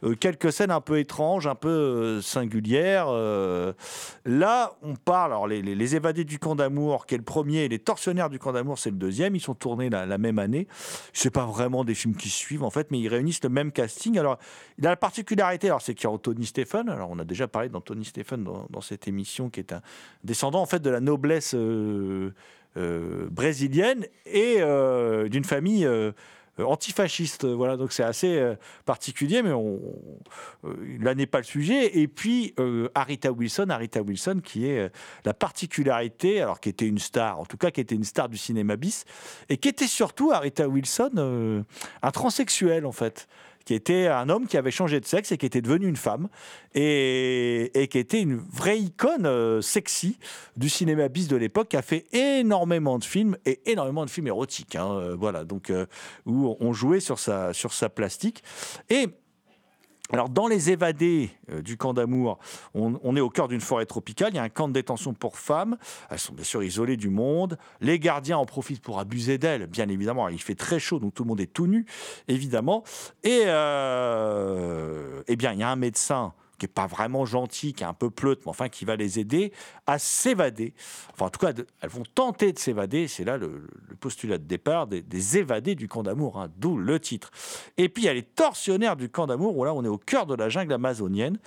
euh, 0.05 0.14
quelques 0.14 0.53
scènes 0.53 0.70
un 0.70 0.81
peu 0.81 1.01
étranges, 1.01 1.49
un 1.49 1.57
peu 1.57 1.68
euh, 1.68 2.22
singulières. 2.22 3.07
Là, 4.25 4.77
on 4.83 4.94
parle, 4.94 5.33
alors 5.33 5.49
les, 5.49 5.96
évadés 5.96 6.25
du 6.25 6.38
camp 6.38 6.55
d'amour, 6.55 7.07
qui 7.07 7.14
est 7.14 7.18
le 7.18 7.25
premier, 7.25 7.64
et 7.64 7.68
les 7.68 7.81
tortionnaires 7.81 8.31
du 8.31 8.38
camp 8.38 8.53
d'amour, 8.53 8.79
c'est 8.79 8.90
le 8.90 8.96
deuxième. 8.96 9.35
Ils 9.35 9.40
sont 9.40 9.55
tournés 9.55 9.90
la, 9.90 10.18
même 10.18 10.38
année. 10.38 10.68
C'est 11.12 11.31
pas 11.31 11.44
vraiment 11.44 11.85
des 11.85 11.94
films 11.94 12.14
qui 12.14 12.29
suivent 12.29 12.62
en 12.62 12.70
fait, 12.70 12.90
mais 12.90 13.01
ils 13.01 13.09
réunissent 13.09 13.42
le 13.42 13.49
même 13.51 13.72
casting. 13.72 14.16
Alors, 14.18 14.38
il 14.79 14.87
a 14.87 14.90
la 14.90 14.96
particularité, 14.96 15.66
alors 15.66 15.83
c'est 15.83 15.94
qu'il 15.94 16.05
y 16.05 16.07
a 16.07 16.11
Anthony 16.11 16.46
Stephen. 16.46 16.88
Alors, 16.88 17.11
on 17.11 17.18
a 17.18 17.25
déjà 17.25 17.49
parlé 17.49 17.68
d'Anthony 17.68 18.05
Stephen 18.05 18.44
dans, 18.44 18.66
dans 18.70 18.81
cette 18.81 19.09
émission, 19.09 19.51
qui 19.51 19.59
est 19.61 19.72
un 19.72 19.83
descendant 20.22 20.61
en 20.61 20.66
fait 20.66 20.81
de 20.81 20.90
la 20.90 21.01
noblesse 21.01 21.57
brésilienne 22.77 24.07
et 24.27 24.59
d'une 25.29 25.44
famille. 25.44 25.88
Euh, 26.59 26.62
euh, 26.62 26.66
antifasciste. 26.66 27.45
Voilà, 27.45 27.77
donc 27.77 27.92
c'est 27.92 28.03
assez 28.03 28.38
euh, 28.38 28.55
particulier, 28.85 29.42
mais 29.42 29.53
on, 29.53 29.81
euh, 30.64 30.75
là 31.01 31.14
n'est 31.14 31.27
pas 31.27 31.38
le 31.38 31.45
sujet. 31.45 31.99
Et 31.99 32.09
puis 32.09 32.55
euh, 32.59 32.88
Arita 32.95 33.33
Wilson, 33.33 33.66
Arita 33.71 34.03
Wilson, 34.03 34.40
qui 34.42 34.66
est 34.66 34.79
euh, 34.79 34.88
la 35.25 35.35
particularité, 35.35 36.40
alors 36.40 36.61
qui 36.61 36.69
était 36.69 36.87
une 36.87 36.99
star, 36.99 37.40
en 37.40 37.45
tout 37.45 37.57
cas 37.57 37.71
qui 37.71 37.81
était 37.81 37.95
une 37.95 38.05
star 38.05 38.29
du 38.29 38.37
cinéma 38.37 38.77
bis, 38.77 39.05
et 39.49 39.57
qui 39.57 39.69
était 39.69 39.87
surtout 39.87 40.33
Arita 40.33 40.69
Wilson, 40.69 41.12
euh, 41.16 41.62
un 42.03 42.11
transsexuel 42.11 42.87
en 42.87 42.92
fait 42.92 43.29
qui 43.66 43.74
était 43.74 44.07
un 44.07 44.31
homme 44.31 44.46
qui 44.46 44.57
avait 44.57 44.70
changé 44.70 45.00
de 45.00 45.05
sexe 45.05 45.33
et 45.33 45.37
qui 45.37 45.44
était 45.44 45.61
devenu 45.61 45.87
une 45.88 45.96
femme, 45.96 46.29
et, 46.74 47.70
et 47.74 47.88
qui 47.88 47.98
était 47.98 48.22
une 48.22 48.37
vraie 48.37 48.79
icône 48.79 49.26
euh, 49.26 49.61
sexy 49.61 50.18
du 50.57 50.70
cinéma 50.70 51.09
bis 51.09 51.29
de 51.29 51.37
l'époque, 51.37 51.68
qui 51.68 51.76
a 51.76 51.83
fait 51.83 52.07
énormément 52.14 52.98
de 52.98 53.05
films, 53.05 53.37
et 53.44 53.61
énormément 53.70 54.05
de 54.05 54.11
films 54.11 54.29
érotiques, 54.29 54.76
hein, 54.76 54.88
euh, 54.92 55.16
voilà, 55.18 55.44
donc 55.44 55.70
euh, 55.70 55.87
où 56.24 56.57
on 56.61 56.72
jouait 56.72 57.00
sur 57.00 57.18
sa, 57.18 57.52
sur 57.52 57.72
sa 57.72 57.88
plastique. 57.88 58.42
Et 58.88 59.09
alors, 60.12 60.29
dans 60.29 60.47
les 60.47 60.71
évadés 60.71 61.31
euh, 61.51 61.62
du 61.62 61.77
camp 61.77 61.92
d'amour, 61.92 62.38
on, 62.75 63.16
est 63.16 63.21
au 63.21 63.31
cœur 63.31 63.49
d'une 63.49 63.61
forêt 63.61 63.87
tropicale. 63.87 64.31
Il 64.33 64.37
y 64.37 64.38
a 64.38 64.42
un 64.42 64.49
camp 64.49 64.69
de 64.69 64.73
détention 64.73 65.14
pour 65.14 65.37
femmes. 65.37 65.77
Elles 66.11 66.19
sont 66.19 66.33
bien 66.33 66.45
sûr 66.45 66.62
isolées 66.62 66.97
du 66.97 67.09
monde. 67.09 67.59
Les 67.81 67.99
gardiens 67.99 68.38
en 68.38 68.47
profitent 68.47 68.83
pour 68.83 69.01
abuser 69.01 69.38
d'elles, 69.38 69.66
bien 69.66 69.88
évidemment. 69.88 70.29
Il 70.29 70.40
fait 70.40 70.55
très 70.55 70.79
chaud, 70.79 71.01
donc 71.01 71.14
tout 71.14 71.25
le 71.25 71.29
monde 71.29 71.40
est 71.40 71.53
tout 71.53 71.66
nu, 71.66 71.87
évidemment. 72.29 72.85
Et 73.25 73.42
euh, 73.47 75.23
eh 75.27 75.35
bien, 75.35 75.53
il 75.53 75.59
y 75.59 75.64
a 75.64 75.71
un 75.71 75.77
médecin 75.77 76.35
qui 76.59 76.66
est 76.66 76.73
pas 76.73 76.87
vraiment 76.87 77.25
gentil, 77.25 77.73
qui 77.73 77.83
est 77.83 77.87
un 77.87 77.95
peu 77.95 78.11
pleutre, 78.11 78.42
mais 78.45 78.51
enfin 78.51 78.69
qui 78.69 78.85
va 78.85 78.97
les 78.97 79.19
aider 79.19 79.53
à 79.87 79.99
s'évader. 79.99 80.75
Enfin, 81.12 81.27
en 81.27 81.31
tout 81.31 81.40
cas, 81.40 81.53
elles 81.81 81.90
vont 81.90 82.05
tenter 82.14 82.53
de 82.53 82.59
s'évader. 82.59 83.09
C'est 83.09 83.25
là 83.25 83.37
le, 83.37 83.66
postulat 84.01 84.38
de 84.38 84.45
départ 84.45 84.87
des, 84.87 85.38
évadés 85.38 85.75
du 85.75 85.88
camp 85.88 86.03
d'amour, 86.03 86.40
hein, 86.40 86.51
d'où 86.57 86.77
le 86.77 87.01
titre. 87.01 87.31
Et 87.77 87.88
puis 87.88 88.05
il 88.05 88.07
y 88.07 88.09
a 88.09 88.14
les 88.14 88.23
tortionnaires 88.23 88.97
du 88.97 89.09
camp 89.09 89.27
d'amour, 89.27 89.57
où 89.57 89.64
là 89.64 89.75
on 89.75 89.85
est 89.85 89.88
au 89.88 89.99
cœur 89.99 90.27
de 90.27 90.35
la 90.35 90.49
jungle 90.49 90.73
amazonienne. 90.73 91.38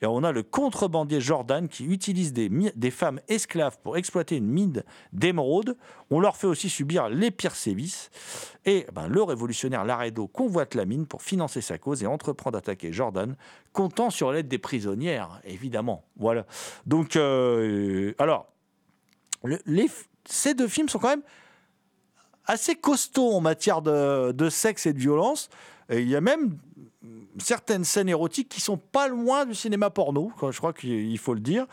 Et 0.00 0.06
on 0.06 0.22
a 0.22 0.32
le 0.32 0.42
contrebandier 0.42 1.20
Jordan 1.20 1.68
qui 1.68 1.84
utilise 1.84 2.32
des 2.32 2.90
femmes 2.90 3.20
esclaves 3.28 3.78
pour 3.82 3.96
exploiter 3.96 4.36
une 4.36 4.46
mine 4.46 4.82
d'émeraude. 5.12 5.76
On 6.10 6.20
leur 6.20 6.36
fait 6.36 6.46
aussi 6.46 6.68
subir 6.68 7.08
les 7.08 7.30
pires 7.30 7.54
sévices. 7.54 8.10
Et 8.64 8.86
ben, 8.92 9.08
le 9.08 9.22
révolutionnaire 9.22 9.84
Laredo 9.84 10.26
convoite 10.26 10.74
la 10.74 10.84
mine 10.84 11.06
pour 11.06 11.22
financer 11.22 11.60
sa 11.60 11.78
cause 11.78 12.02
et 12.02 12.06
entreprend 12.06 12.50
d'attaquer 12.50 12.92
Jordan, 12.92 13.36
comptant 13.72 14.10
sur 14.10 14.32
l'aide 14.32 14.48
des 14.48 14.58
prisonnières, 14.58 15.40
évidemment. 15.44 16.04
Voilà. 16.16 16.46
Donc, 16.86 17.16
euh, 17.16 18.14
alors, 18.18 18.46
ces 20.24 20.54
deux 20.54 20.68
films 20.68 20.88
sont 20.88 20.98
quand 20.98 21.08
même 21.08 21.22
assez 22.46 22.74
costauds 22.74 23.32
en 23.34 23.40
matière 23.40 23.82
de, 23.82 24.48
sexe 24.50 24.86
et 24.86 24.92
de 24.92 24.98
violence. 24.98 25.48
Et 25.90 26.00
il 26.00 26.08
y 26.08 26.16
a 26.16 26.20
même 26.20 26.58
certaines 27.38 27.84
scènes 27.84 28.08
érotiques 28.08 28.48
qui 28.48 28.60
sont 28.60 28.78
pas 28.78 29.06
loin 29.06 29.46
du 29.46 29.54
cinéma 29.54 29.90
porno, 29.90 30.32
je 30.50 30.56
crois 30.56 30.72
qu'il 30.72 31.18
faut 31.18 31.34
le 31.34 31.40
dire. 31.40 31.66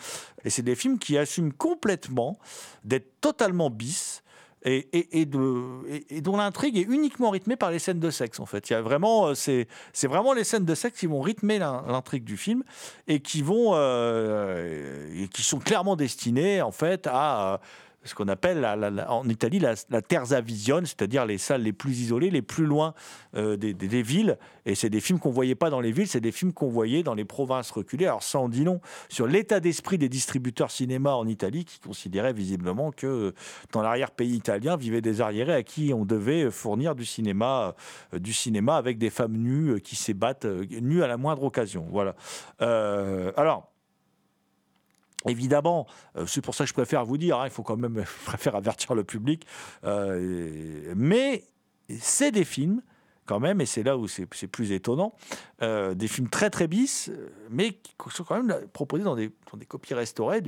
Et 0.43 0.49
c'est 0.49 0.61
des 0.61 0.75
films 0.75 0.99
qui 0.99 1.17
assument 1.17 1.53
complètement 1.53 2.37
d'être 2.83 3.19
totalement 3.21 3.69
bis. 3.69 4.21
Et, 4.67 5.25
dont 5.25 6.37
l'intrigue 6.37 6.77
est 6.77 6.81
uniquement 6.89 7.29
rythmée 7.29 7.55
par 7.55 7.69
les 7.69 7.77
scènes 7.77 7.99
de 7.99 8.09
sexe 8.09 8.39
en 8.39 8.47
fait. 8.47 8.71
Euh, 8.71 9.33
c'est, 9.35 9.67
vraiment 10.07 10.33
les 10.33 10.43
scènes 10.43 10.65
de 10.65 10.73
sexe 10.73 10.99
qui 10.99 11.05
vont 11.05 11.21
rythmer 11.21 11.59
l'in- 11.59 11.83
l'intrigue 11.87 12.23
du 12.23 12.35
film 12.35 12.63
et 13.07 13.19
qui 13.19 13.43
vont, 13.43 13.73
euh, 13.73 15.27
qui 15.31 15.43
sont 15.43 15.59
clairement 15.59 15.95
destinées 15.95 16.63
en 16.63 16.71
fait 16.71 17.07
à 17.07 17.53
euh, 17.53 17.57
ce 18.05 18.15
qu'on 18.15 18.27
appelle 18.27 18.65
en 19.07 19.27
Italie 19.27 19.59
la, 19.59 19.75
terza 20.01 20.41
visione, 20.41 20.85
c'est-à-dire 20.85 21.25
les 21.25 21.37
salles 21.37 21.63
les 21.63 21.73
plus 21.73 21.99
isolées, 21.99 22.29
les 22.29 22.41
plus 22.41 22.65
loin 22.65 22.93
euh, 23.35 23.57
des, 23.57 24.01
villes. 24.03 24.37
Et 24.65 24.75
c'est 24.75 24.89
des 24.89 25.01
films 25.01 25.19
qu'on 25.19 25.31
voyait 25.31 25.55
pas 25.55 25.69
dans 25.69 25.81
les 25.81 25.91
villes, 25.91 26.07
c'est 26.07 26.21
des 26.21 26.31
films 26.31 26.53
qu'on 26.53 26.69
voyait 26.69 27.03
dans 27.03 27.13
les 27.15 27.25
provinces 27.25 27.71
reculées. 27.71 28.05
Alors 28.05 28.23
ça 28.23 28.39
en 28.39 28.49
dit 28.49 28.63
long 28.63 28.79
sur 29.09 29.27
l'état 29.27 29.59
d'esprit 29.59 29.97
des 29.97 30.09
distributeurs 30.09 30.71
cinéma 30.71 31.15
en 31.15 31.27
Italie, 31.27 31.65
qui 31.65 31.79
considéraient 31.79 32.33
visiblement 32.33 32.91
que 32.91 33.07
euh, 33.07 33.31
dans 33.71 33.81
l'arrière-pays 33.81 34.35
italien 34.35 34.77
vivaient 34.77 35.01
des 35.01 35.21
arriérés 35.21 35.53
à 35.53 35.63
qui 35.63 35.93
on 35.93 36.05
devait 36.05 36.51
fournir 36.51 36.95
du 36.95 37.05
cinéma, 37.05 37.75
euh, 38.13 38.19
du 38.19 38.33
cinéma 38.33 38.75
avec 38.75 38.97
des 38.97 39.09
femmes 39.09 39.37
nues 39.37 39.71
euh, 39.71 39.79
qui 39.79 39.95
s'ébattent 39.95 40.45
euh, 40.45 40.65
nues 40.81 41.03
à 41.03 41.07
la 41.07 41.17
moindre 41.17 41.43
occasion. 41.43 41.87
Voilà. 41.89 42.15
Euh, 42.61 43.31
alors. 43.37 43.74
Évidemment, 45.27 45.87
euh, 46.17 46.25
c'est 46.25 46.41
pour 46.41 46.55
ça 46.55 46.63
que 46.63 46.69
je 46.69 46.73
préfère 46.73 47.05
vous 47.05 47.17
dire, 47.17 47.39
hein, 47.39 47.45
il 47.45 47.51
faut 47.51 47.63
quand 47.63 47.77
même, 47.77 48.03
avertir 48.53 48.95
le 48.95 49.03
public, 49.03 49.45
euh, 49.83 50.93
mais 50.95 51.43
c'est 51.99 52.31
des 52.31 52.45
films 52.45 52.81
quand 53.25 53.39
même, 53.39 53.59
et 53.59 53.65
c'est 53.65 53.81
là 53.81 53.97
où 53.97 54.07
c'est 54.07 54.47
plus 54.47 54.71
étonnant, 54.71 55.15
euh, 55.63 55.95
des 55.95 56.07
films 56.07 56.29
très 56.29 56.51
très 56.51 56.67
bis, 56.67 57.11
mais 57.49 57.71
qui 57.73 57.95
sont 58.11 58.23
quand 58.23 58.41
même 58.41 58.67
proposés 58.67 59.03
dans 59.03 59.15
des, 59.15 59.31
copies 59.67 59.95
restaurées 59.95 60.43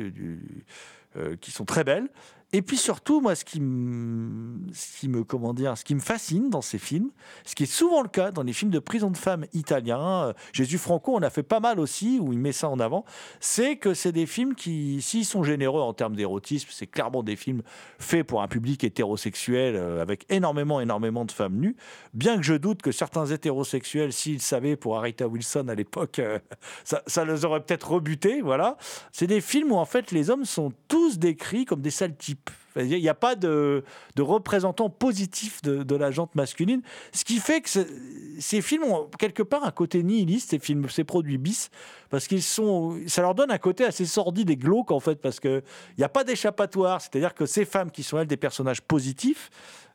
qui 1.42 1.50
sont 1.50 1.66
très 1.66 1.84
belles. 1.84 2.08
Et 2.54 2.62
puis 2.62 2.78
surtout, 2.78 3.20
moi, 3.20 3.36
ce 3.36 3.44
qui, 3.44 3.60
me, 3.60 4.58
ce 4.72 5.00
qui 5.00 5.10
me, 5.10 5.26
comment 5.26 5.54
dire, 5.54 5.78
ce 5.78 5.84
qui 5.84 5.94
me 5.96 6.00
fascine 6.00 6.50
dans 6.50 6.62
ces 6.62 6.78
films, 6.78 7.10
ce 7.46 7.56
qui 7.56 7.64
est 7.64 7.72
souvent 7.72 8.02
le 8.02 8.08
cas 8.08 8.32
dans 8.32 8.44
les 8.44 8.54
films 8.54 8.72
de 8.72 8.80
prison 8.80 9.12
de 9.12 9.18
femmes 9.18 9.46
italiens, 9.52 10.28
euh, 10.28 10.34
Jésus 10.54 10.78
Franco, 10.78 11.14
on 11.14 11.22
a 11.24 11.30
fait 11.30 11.44
pas 11.44 11.60
mal 11.60 11.78
aussi, 11.78 12.20
où 12.22 12.32
il 12.32 12.40
met 12.40 12.54
ça 12.54 12.70
en 12.70 12.80
avant, 12.80 13.04
c'est 13.42 13.76
que 13.76 13.94
c'est 13.94 14.14
des 14.14 14.26
films 14.26 14.56
qui, 14.56 15.02
s'ils 15.02 15.26
sont 15.26 15.44
généreux 15.44 15.82
en 15.82 15.94
termes 15.94 16.16
d'érotisme, 16.16 16.70
c'est 16.72 16.88
clairement 16.88 17.22
des 17.22 17.36
films 17.36 17.64
faits 18.00 18.26
pour 18.26 18.42
un 18.42 18.48
public 18.48 18.82
hétérosexuel 18.86 19.76
euh, 19.76 20.02
avec 20.02 20.26
énormément, 20.30 20.80
énormément 20.80 21.26
de 21.26 21.34
femmes 21.34 21.58
nues. 21.58 21.76
Bien 22.14 22.38
que 22.38 22.44
je 22.44 22.54
doute 22.54 22.82
que 22.82 22.94
certains 22.94 23.26
hétérosexuels, 23.26 24.14
s'ils 24.14 24.42
savaient 24.42 24.78
pour 24.78 24.98
Arita 24.98 25.28
Wilson 25.28 25.68
à 25.68 25.76
l'époque, 25.76 26.20
euh, 26.20 26.40
ça, 26.86 27.04
ça 27.08 27.26
les 27.26 27.44
aurait 27.44 27.62
peut-être 27.62 27.92
rebutés. 27.92 28.42
Voilà. 28.42 28.78
C'est 29.12 29.28
des 29.28 29.42
films 29.42 29.74
où 29.74 29.76
en 29.76 29.86
fait 29.86 30.12
les 30.12 30.30
hommes 30.30 30.46
sont 30.46 30.72
tous 30.88 31.20
décrits 31.20 31.66
comme 31.66 31.82
des 31.82 31.92
sales. 31.92 32.16
équipe 32.46 32.67
Il 32.78 32.88
n'y 33.02 33.10
a 33.10 33.14
pas 33.16 33.36
de, 33.36 33.84
de 34.16 34.22
représentant 34.22 34.90
positif 34.90 35.62
de, 35.62 35.96
la 35.96 36.12
jante 36.12 36.36
masculine, 36.36 36.82
ce 37.12 37.24
qui 37.26 37.38
fait 37.40 37.62
que 37.62 37.70
ce- 37.70 37.88
ces 38.40 38.62
films 38.62 38.84
ont 38.84 39.10
quelque 39.18 39.44
part 39.44 39.64
un 39.64 39.72
côté 39.72 40.04
nihiliste, 40.04 40.52
ces 40.52 40.60
films, 40.60 40.88
ces 40.90 41.04
produits 41.04 41.38
bis, 41.38 41.70
parce 42.10 42.28
qu'ils 42.28 42.44
sont, 42.44 42.98
ça 43.08 43.22
leur 43.22 43.34
donne 43.36 43.52
un 43.52 43.58
côté 43.58 43.84
assez 43.84 44.06
sordide 44.06 44.50
et 44.50 44.56
glauque 44.58 44.92
en 44.92 45.00
fait, 45.00 45.16
parce 45.22 45.40
que 45.40 45.64
il 45.98 46.00
n'y 46.00 46.04
a 46.04 46.10
pas 46.10 46.24
d'échappatoire, 46.24 47.02
c'est-à-dire 47.02 47.34
que 47.34 47.46
ces 47.46 47.66
femmes 47.66 47.92
qui 47.92 48.04
sont 48.04 48.20
elles 48.20 48.28
des 48.28 48.38
personnages 48.38 48.82
positifs 48.82 49.50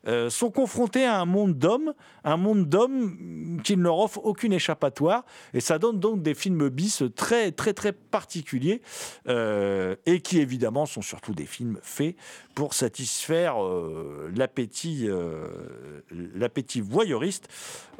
euh, 0.09 0.29
sont 0.31 0.51
confrontées 0.51 1.05
à 1.05 1.21
un 1.21 1.25
monde 1.27 1.57
d'hommes, 1.57 1.95
un 2.25 2.37
monde 2.37 2.68
d'hommes 2.68 3.61
qui 3.62 3.77
ne 3.77 3.83
leur 3.85 4.01
offre 4.01 4.18
aucune 4.25 4.53
échappatoire, 4.53 5.25
et 5.55 5.61
ça 5.61 5.79
donne 5.79 6.01
donc 6.01 6.23
des 6.23 6.35
films 6.35 6.68
bis 6.68 7.05
très 7.14 7.53
très 7.53 7.73
très 7.73 7.92
particuliers 7.92 8.83
euh, 9.29 9.95
et 10.05 10.21
qui 10.21 10.40
évidemment 10.40 10.87
sont 10.87 11.03
surtout 11.03 11.35
des 11.35 11.47
films 11.47 11.79
faits 11.83 12.16
pour 12.57 12.72
satisfaire 12.73 13.63
euh, 13.63 14.31
l'appétit 14.35 15.07
euh, 15.09 16.03
l'appétit 16.11 16.81
voyeuriste 16.81 17.49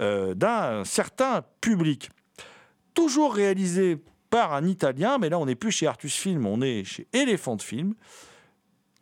euh, 0.01 0.35
d'un 0.35 0.85
certain 0.85 1.45
public. 1.61 2.11
Toujours 2.95 3.35
réalisé 3.35 3.99
par 4.31 4.53
un 4.53 4.67
Italien, 4.67 5.19
mais 5.19 5.29
là 5.29 5.39
on 5.39 5.47
n'est 5.47 5.55
plus 5.55 5.71
chez 5.71 5.87
Artus 5.87 6.15
Film, 6.15 6.47
on 6.47 6.61
est 6.61 6.85
chez 6.85 7.07
Elephant 7.13 7.59
Film, 7.59 7.95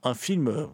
un 0.02 0.14
film 0.14 0.68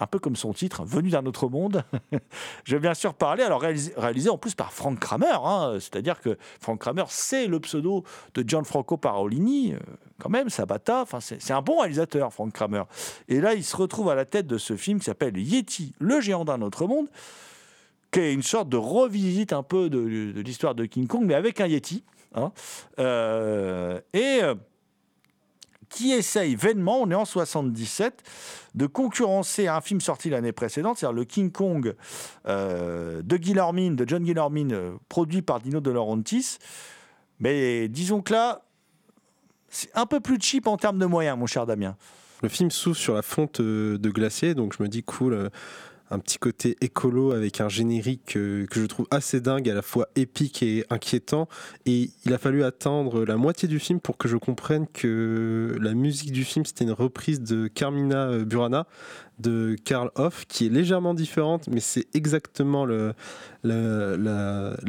un 0.00 0.06
peu 0.06 0.18
comme 0.18 0.36
son 0.36 0.52
titre, 0.52 0.84
venu 0.84 1.10
d'un 1.10 1.24
autre 1.26 1.48
monde. 1.48 1.84
Je 2.64 2.76
vais 2.76 2.80
bien 2.80 2.94
sûr 2.94 3.14
parler, 3.14 3.42
alors 3.42 3.60
réalisé, 3.60 4.30
en 4.30 4.38
plus 4.38 4.54
par 4.54 4.72
Frank 4.72 4.98
Kramer, 4.98 5.38
hein, 5.44 5.74
c'est-à-dire 5.74 6.20
que 6.20 6.36
Frank 6.60 6.80
Kramer, 6.80 7.04
c'est 7.08 7.46
le 7.46 7.60
pseudo 7.60 8.04
de 8.34 8.44
Gianfranco 8.46 8.96
Parolini, 8.96 9.72
euh, 9.72 9.78
quand 10.18 10.30
même, 10.30 10.48
Sabata, 10.48 11.04
c'est 11.20 11.52
un 11.52 11.62
bon 11.62 11.80
réalisateur, 11.80 12.32
Frank 12.32 12.52
Kramer. 12.52 12.82
Et 13.28 13.40
là, 13.40 13.54
il 13.54 13.64
se 13.64 13.76
retrouve 13.76 14.10
à 14.10 14.14
la 14.14 14.24
tête 14.24 14.46
de 14.46 14.58
ce 14.58 14.76
film 14.76 14.98
qui 14.98 15.06
s'appelle 15.06 15.36
Yeti, 15.36 15.94
le 15.98 16.20
géant 16.20 16.44
d'un 16.44 16.62
autre 16.62 16.86
monde, 16.86 17.08
qui 18.10 18.20
est 18.20 18.32
une 18.32 18.42
sorte 18.42 18.68
de 18.68 18.76
revisite 18.76 19.52
un 19.52 19.62
peu 19.62 19.90
de, 19.90 20.32
de 20.32 20.40
l'histoire 20.40 20.74
de 20.74 20.84
King 20.86 21.06
Kong, 21.06 21.24
mais 21.24 21.34
avec 21.34 21.60
un 21.60 21.66
Yeti. 21.66 22.04
hein. 22.34 22.52
Euh, 22.98 24.00
et 24.12 24.40
euh, 24.42 24.54
qui 25.88 26.12
essaye 26.12 26.54
vainement, 26.54 27.00
on 27.00 27.10
est 27.10 27.14
en 27.14 27.24
77, 27.24 28.22
de 28.74 28.86
concurrencer 28.86 29.68
un 29.68 29.80
film 29.80 30.00
sorti 30.00 30.30
l'année 30.30 30.52
précédente, 30.52 30.98
c'est-à-dire 30.98 31.16
le 31.16 31.24
King 31.24 31.50
Kong 31.50 31.94
euh, 32.46 33.22
de 33.22 33.36
de 33.36 34.08
John 34.08 34.22
Guillermin, 34.22 34.70
euh, 34.70 34.92
produit 35.08 35.42
par 35.42 35.60
Dino 35.60 35.80
De 35.80 35.90
Laurentiis. 35.90 36.58
Mais 37.38 37.88
disons 37.88 38.22
que 38.22 38.32
là, 38.32 38.62
c'est 39.68 39.90
un 39.94 40.06
peu 40.06 40.20
plus 40.20 40.38
cheap 40.40 40.66
en 40.66 40.76
termes 40.76 40.98
de 40.98 41.06
moyens, 41.06 41.38
mon 41.38 41.46
cher 41.46 41.66
Damien. 41.66 41.96
Le 42.42 42.48
film 42.48 42.70
s'ouvre 42.70 42.96
sur 42.96 43.14
la 43.14 43.22
fonte 43.22 43.60
euh, 43.60 43.98
de 43.98 44.10
glacier, 44.10 44.54
donc 44.54 44.74
je 44.76 44.82
me 44.82 44.88
dis 44.88 45.02
cool, 45.02 45.50
un 46.10 46.18
petit 46.18 46.38
côté 46.38 46.76
écolo 46.80 47.32
avec 47.32 47.60
un 47.60 47.68
générique 47.68 48.36
euh, 48.36 48.66
que 48.66 48.80
je 48.80 48.86
trouve 48.86 49.06
assez 49.10 49.40
dingue, 49.40 49.68
à 49.68 49.74
la 49.74 49.82
fois 49.82 50.08
épique 50.14 50.62
et 50.62 50.84
inquiétant. 50.90 51.48
Et 51.84 52.10
il 52.24 52.32
a 52.32 52.38
fallu 52.38 52.64
attendre 52.64 53.24
la 53.24 53.36
moitié 53.36 53.68
du 53.68 53.78
film 53.78 54.00
pour 54.00 54.16
que 54.16 54.28
je 54.28 54.36
comprenne 54.36 54.86
que 54.86 55.76
la 55.80 55.94
musique 55.94 56.32
du 56.32 56.44
film 56.44 56.64
c'était 56.64 56.84
une 56.84 56.92
reprise 56.92 57.40
de 57.40 57.68
Carmina 57.68 58.28
euh, 58.28 58.44
Burana 58.44 58.86
de 59.38 59.76
Karl 59.84 60.10
Hoff, 60.14 60.44
qui 60.48 60.66
est 60.66 60.70
légèrement 60.70 61.14
différente, 61.14 61.68
mais 61.70 61.80
c'est 61.80 62.06
exactement 62.14 62.86
les 62.86 63.12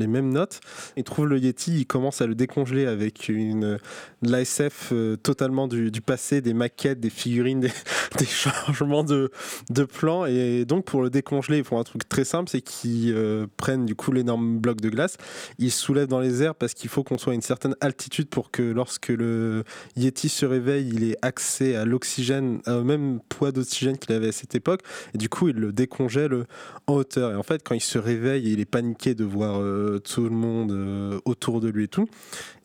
mêmes 0.07 0.29
notes. 0.29 0.59
Il 0.95 1.03
trouve 1.03 1.27
le 1.27 1.39
Yeti, 1.39 1.79
il 1.79 1.85
commence 1.85 2.21
à 2.21 2.27
le 2.27 2.35
décongeler 2.35 2.85
avec 2.85 3.29
une 3.29 3.79
de 4.21 4.31
l'ASF 4.31 4.89
euh, 4.91 5.15
totalement 5.15 5.67
du, 5.67 5.91
passé, 6.01 6.41
des 6.41 6.53
maquettes, 6.53 6.99
des 6.99 7.09
figurines, 7.09 7.59
des, 8.17 8.25
changements 8.25 9.03
de, 9.03 9.31
de 9.69 9.83
plan. 9.83 10.25
Et 10.25 10.65
donc 10.65 10.85
pour 10.85 11.01
le 11.01 11.09
décongeler, 11.09 11.59
ils 11.59 11.63
font 11.63 11.79
un 11.79 11.83
truc 11.83 12.07
très 12.07 12.23
simple, 12.23 12.49
c'est 12.49 12.61
qu'ils 12.61 13.13
euh, 13.13 13.47
prennent 13.57 13.85
du 13.85 13.95
coup 13.95 14.11
l'énorme 14.11 14.59
bloc 14.59 14.81
de 14.81 14.89
glace, 14.89 15.17
ils 15.59 15.71
soulèvent 15.71 16.07
dans 16.07 16.19
les 16.19 16.43
airs 16.43 16.55
parce 16.55 16.73
qu'il 16.73 16.89
faut 16.89 17.03
qu'on 17.03 17.17
soit 17.17 17.33
à 17.33 17.35
une 17.35 17.41
certaine 17.41 17.75
altitude 17.81 18.29
pour 18.29 18.51
que 18.51 18.63
lorsque 18.63 19.09
le 19.09 19.63
Yeti 19.95 20.29
se 20.29 20.45
réveille, 20.45 20.89
il 20.93 21.03
ait 21.03 21.17
accès 21.21 21.75
à 21.75 21.85
l'oxygène, 21.85 22.61
au 22.67 22.83
même 22.83 23.19
poids 23.29 23.51
d'oxygène 23.51 23.97
qu'il 23.97 24.13
avait 24.13 24.29
cette 24.37 24.55
époque. 24.55 24.81
Et 25.13 25.17
du 25.17 25.29
coup, 25.29 25.49
il 25.49 25.55
le 25.55 25.71
décongèle 25.71 26.45
en 26.87 26.93
hauteur. 26.93 27.31
Et 27.31 27.35
en 27.35 27.43
fait, 27.43 27.61
quand 27.63 27.75
il 27.75 27.81
se 27.81 27.97
réveille, 27.97 28.51
il 28.51 28.59
est 28.59 28.65
paniqué 28.65 29.15
de 29.15 29.23
voir 29.23 29.59
euh, 29.61 29.99
tout 29.99 30.23
le 30.23 30.29
monde 30.29 30.71
euh, 30.71 31.19
autour 31.25 31.59
de 31.59 31.69
lui 31.69 31.85
et 31.85 31.87
tout. 31.87 32.07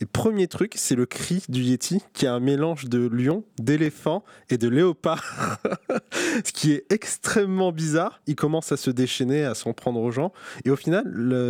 Et 0.01 0.07
premier 0.07 0.47
truc, 0.47 0.75
c'est 0.77 0.95
le 0.95 1.07
cri 1.07 1.43
du 1.49 1.63
Yeti, 1.63 2.01
qui 2.13 2.27
est 2.27 2.29
un 2.29 2.41
mélange 2.41 2.87
de 2.87 3.09
lion, 3.09 3.45
d'éléphant 3.59 4.25
et 4.51 4.59
de 4.59 4.69
léopard. 4.69 5.59
ce 6.45 6.53
qui 6.53 6.73
est 6.73 6.85
extrêmement 6.91 7.73
bizarre. 7.73 8.21
Il 8.27 8.37
commence 8.37 8.73
à 8.73 8.77
se 8.77 8.91
déchaîner, 8.91 9.45
à 9.45 9.55
s'en 9.55 9.73
prendre 9.73 10.01
aux 10.01 10.11
gens. 10.11 10.33
Et 10.65 10.71
au 10.71 10.77
final, 10.77 11.05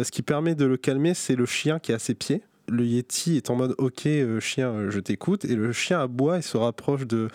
ce 0.05 0.11
qui 0.11 0.23
permet 0.23 0.55
de 0.55 0.65
le 0.65 0.77
calmer, 0.77 1.15
c'est 1.15 1.37
le 1.37 1.47
chien 1.47 1.79
qui 1.79 1.93
est 1.93 1.95
à 1.95 1.99
ses 1.99 2.15
pieds. 2.15 2.43
le 2.69 2.85
Yeti 2.85 3.37
est 3.37 3.51
en 3.51 3.57
mode 3.57 3.75
ok 3.79 4.07
euh, 4.07 4.41
chien 4.41 4.91
je 4.91 5.01
t'écoute 5.01 5.45
et 5.45 5.55
le 5.55 5.73
chien 5.73 6.01
aboie 6.01 6.39
et 6.39 6.43
se 6.43 6.57
rapproche 6.57 7.07
de 7.07 7.29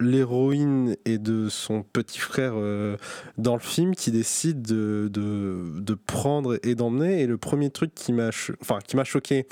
l'héroïne 0.00 0.96
et 1.04 1.18
de 1.18 1.48
son 1.48 1.82
petit 1.82 2.18
frère 2.18 2.54
euh, 2.56 2.96
dans 3.38 3.54
le 3.54 3.60
film 3.60 3.94
qui 3.94 4.10
décide 4.10 4.62
de, 4.62 5.08
de, 5.12 5.94
prendre 5.94 6.58
et 6.62 6.74
d'emmener. 6.74 7.22
Et 7.22 7.26
le 7.26 7.38
premier 7.38 7.70
truc 7.70 7.94
qui 7.94 8.12
m'a 8.12 8.30
choqué 9.04 9.46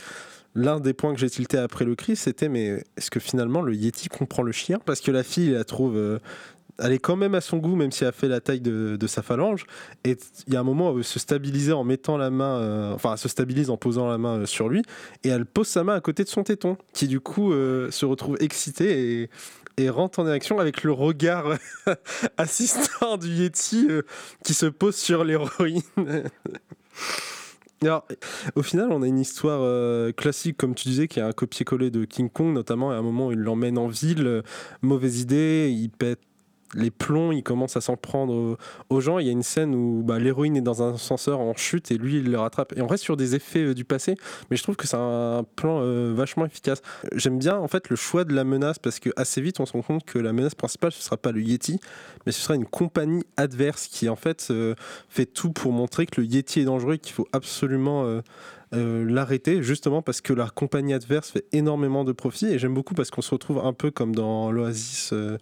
l'un 0.55 0.81
des 0.81 0.92
points 0.92 1.14
que 1.14 1.20
j'ai 1.20 1.31
tilté 1.31 1.57
après 1.57 1.87
le 1.87 1.94
cri 1.94 2.14
c'était 2.14 2.50
mais 2.50 2.85
est-ce 2.98 3.11
que 3.11 3.20
finalement 3.20 3.62
le 3.62 3.74
Yeti 3.74 4.09
comprend 4.09 4.42
le 4.42 4.52
chien? 4.52 4.78
Parce 4.85 5.00
que 5.00 5.11
la 5.11 5.22
fille 5.22 5.50
la 5.50 5.64
trouve 5.64 5.96
euh, 5.96 6.18
elle 6.78 6.92
est 6.92 6.98
quand 6.98 7.16
même 7.16 7.35
à 7.35 7.40
son 7.40 7.59
goût, 7.59 7.76
même 7.76 7.92
si 7.92 8.02
elle 8.02 8.09
a 8.09 8.12
fait 8.12 8.28
la 8.28 8.40
taille 8.40 8.61
de, 8.61 9.07
sa 9.07 9.22
phalange. 9.22 9.66
Et 10.05 10.16
il 10.46 10.55
y 10.55 10.57
a 10.57 10.61
un 10.61 10.64
moment 10.64 10.90
elle 10.90 10.96
veut 10.96 11.02
se 11.02 11.18
stabiliser 11.18 11.72
en 11.72 11.85
mettant 11.85 12.16
la 12.16 12.31
main, 12.31 12.57
euh, 12.57 12.92
enfin, 12.92 13.12
elle 13.12 13.18
se 13.18 13.28
stabilise 13.28 13.70
en 13.70 13.76
posant 13.76 14.09
la 14.09 14.18
main 14.18 14.46
sur 14.46 14.68
lui, 14.68 14.83
et 15.22 15.28
elle 15.28 15.44
pose 15.44 15.68
sa 15.68 15.85
main 15.85 15.94
à 15.94 16.00
côté 16.00 16.24
de 16.24 16.28
son 16.28 16.42
téton, 16.42 16.76
qui 16.92 17.09
du 17.09 17.20
coup 17.20 17.52
se 17.52 18.05
retrouve 18.05 18.37
excité 18.40 19.22
et, 19.22 19.31
et 19.76 19.88
rentre 19.90 20.20
en 20.20 20.26
érection 20.26 20.58
avec 20.58 20.82
le 20.82 20.92
regard 20.92 21.56
assistant 22.37 23.16
du 23.16 23.28
Yeti 23.28 23.87
euh, 23.88 24.02
qui 24.44 24.54
se 24.54 24.66
pose 24.66 24.96
sur 24.96 25.24
l'héroïne. 25.24 25.82
Alors, 27.82 28.06
au 28.54 28.62
final, 28.62 28.92
on 28.92 29.02
a 29.02 29.08
une 29.08 29.18
histoire 29.18 29.61
euh, 29.62 30.12
classique, 30.12 30.56
comme 30.56 30.74
tu 30.74 30.88
disais, 30.88 31.08
qui 31.08 31.18
est 31.18 31.22
un 31.22 31.32
copier-coller 31.32 31.90
de 31.90 32.04
King 32.04 32.30
Kong, 32.30 32.54
notamment 32.54 32.92
à 32.92 32.94
un 32.94 33.02
moment 33.02 33.28
où 33.28 33.32
il 33.32 33.40
l'emmène 33.40 33.76
en 33.76 33.88
ville. 33.88 34.26
euh, 34.26 34.42
mauvaise 34.82 35.20
idée, 35.20 35.74
il 35.76 35.90
pète 35.90 36.20
les 36.74 36.90
plombs, 36.90 37.32
il 37.32 37.42
commence 37.42 37.76
à 37.76 37.80
s'en 37.80 37.96
prendre 37.96 38.56
aux, 38.88 39.00
gens. 39.00 39.18
Il 39.18 39.26
y 39.26 39.28
a 39.28 39.32
une 39.32 39.42
scène 39.42 39.74
où 39.74 40.02
bah, 40.02 40.18
l'héroïne 40.18 40.56
est 40.56 40.62
dans 40.62 40.82
un 40.82 40.94
ascenseur 40.94 41.40
en 41.40 41.54
chute 41.54 41.90
et 41.90 41.98
lui, 41.98 42.16
il 42.18 42.30
le 42.30 42.38
rattrape. 42.38 42.72
Et 42.76 42.82
on 42.82 42.87
reste 42.87 43.04
sur 43.04 43.16
des 43.16 43.35
effets 43.35 43.64
euh, 43.64 43.74
du 43.74 43.85
passé, 43.85 44.16
mais 44.50 44.56
je 44.56 44.62
trouve 44.62 44.76
que 44.76 44.87
c'est 44.87 44.96
un 44.96 45.44
plan 45.56 45.80
euh, 45.80 46.12
vachement 46.14 46.46
efficace. 46.46 46.82
J'aime 47.14 47.38
bien 47.38 47.56
en 47.58 47.68
fait 47.68 47.90
le 47.90 47.96
choix 47.96 48.24
de 48.24 48.35
la 48.35 48.44
menace 48.44 48.78
parce 48.78 49.00
que 49.00 49.11
assez 49.16 49.40
vite, 49.40 49.61
on 49.61 49.66
se 49.66 49.72
rend 49.72 49.82
compte 49.82 50.04
que 50.04 50.18
la 50.18 50.32
menace 50.32 50.54
principale, 50.54 50.92
ce 50.92 51.02
sera 51.02 51.16
pas 51.16 51.32
le 51.32 51.42
Yeti, 51.42 51.80
mais 52.26 52.32
ce 52.32 52.40
sera 52.40 52.54
une 52.54 52.66
compagnie 52.66 53.24
adverse 53.37 53.87
qui 53.87 54.08
en 54.08 54.16
fait 54.16 54.48
euh, 54.50 54.74
fait 55.08 55.26
tout 55.26 55.50
pour 55.50 55.72
montrer 55.72 56.06
que 56.06 56.20
le 56.20 56.26
Yeti 56.26 56.61
est 56.61 56.64
dangereux 56.64 56.94
et 56.94 56.98
qu'il 56.98 57.12
faut 57.12 57.28
absolument 57.32 58.22
euh, 58.74 59.04
l'arrêter, 59.06 59.62
justement 59.62 60.00
parce 60.00 60.20
que 60.20 60.32
la 60.32 60.48
compagnie 60.48 60.94
adverse 60.94 61.30
fait 61.30 61.44
énormément 61.52 62.04
de 62.04 62.12
profit. 62.12 62.46
Et 62.46 62.58
j'aime 62.58 62.74
beaucoup 62.74 62.94
parce 62.94 63.11
qu'on 63.11 63.22
se 63.22 63.30
retrouve 63.30 63.58
un 63.58 63.72
peu 63.72 63.90
comme 63.90 64.14
dans 64.14 64.50
l'Oasis 64.50 65.11
euh, 65.12 65.37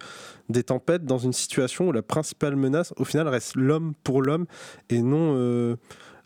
des 0.49 0.63
tempêtes, 0.63 1.05
dans 1.05 1.17
une 1.17 1.33
situation 1.33 1.87
où 1.87 1.91
la 1.91 2.01
principale 2.01 2.55
menace, 2.55 2.93
au 2.97 3.05
final, 3.05 3.27
reste 3.27 3.55
l'homme 3.55 3.93
pour 4.03 4.21
l'homme 4.21 4.45
et 4.89 5.01
non 5.01 5.35
euh, 5.35 5.77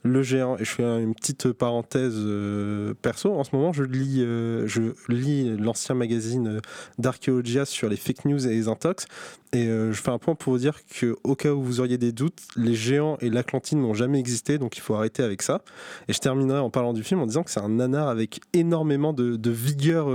le 0.05 0.21
géant. 0.21 0.55
Et 0.57 0.63
je 0.63 0.71
fais 0.71 0.83
une 0.83 1.15
petite 1.15 1.51
parenthèse 1.51 2.13
euh, 2.15 2.93
perso. 3.01 3.33
En 3.33 3.43
ce 3.43 3.55
moment, 3.55 3.73
je 3.73 3.83
lis, 3.83 4.19
euh, 4.19 4.67
lis 5.09 5.57
l'ancien 5.57 5.95
magazine 5.95 6.47
euh, 6.47 6.59
d'Archéologia 6.99 7.65
sur 7.65 7.89
les 7.89 7.97
fake 7.97 8.25
news 8.25 8.47
et 8.47 8.51
les 8.51 8.67
intox. 8.67 9.07
Et 9.53 9.67
je 9.67 9.93
fais 9.93 10.09
un 10.09 10.17
point 10.17 10.35
pour 10.35 10.51
vous 10.51 10.59
dire 10.59 10.81
que, 10.85 11.15
au 11.23 11.33
cas 11.33 11.51
où 11.51 11.63
vous 11.63 11.79
auriez 11.79 11.97
des 11.97 12.11
doutes, 12.11 12.41
les 12.57 12.75
géants 12.75 13.17
et 13.21 13.29
l'Atlantide 13.29 13.77
n'ont 13.77 13.93
jamais 13.93 14.19
existé, 14.19 14.57
donc 14.57 14.75
il 14.75 14.81
faut 14.81 14.95
arrêter 14.95 15.23
avec 15.23 15.41
ça. 15.41 15.61
Et 16.09 16.13
je 16.13 16.19
terminerai 16.19 16.59
en 16.59 16.69
parlant 16.69 16.91
du 16.91 17.03
film 17.03 17.21
en 17.21 17.25
disant 17.25 17.43
que 17.43 17.51
c'est 17.51 17.61
un 17.61 17.69
nanar 17.69 18.09
avec 18.09 18.41
énormément 18.51 19.13
de, 19.13 19.37
de 19.37 19.51
vigueur 19.51 20.09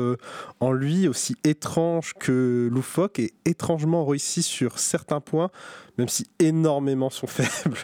en 0.59 0.73
lui, 0.73 1.09
aussi 1.09 1.37
étrange 1.43 2.13
que 2.21 2.69
loufoque 2.71 3.19
et 3.19 3.33
étrangement 3.47 4.05
réussi 4.05 4.43
sur 4.43 4.79
certains 4.79 5.21
points, 5.21 5.51
même 5.97 6.09
si 6.09 6.27
énormément 6.39 7.09
sont 7.09 7.27
faibles. 7.27 7.79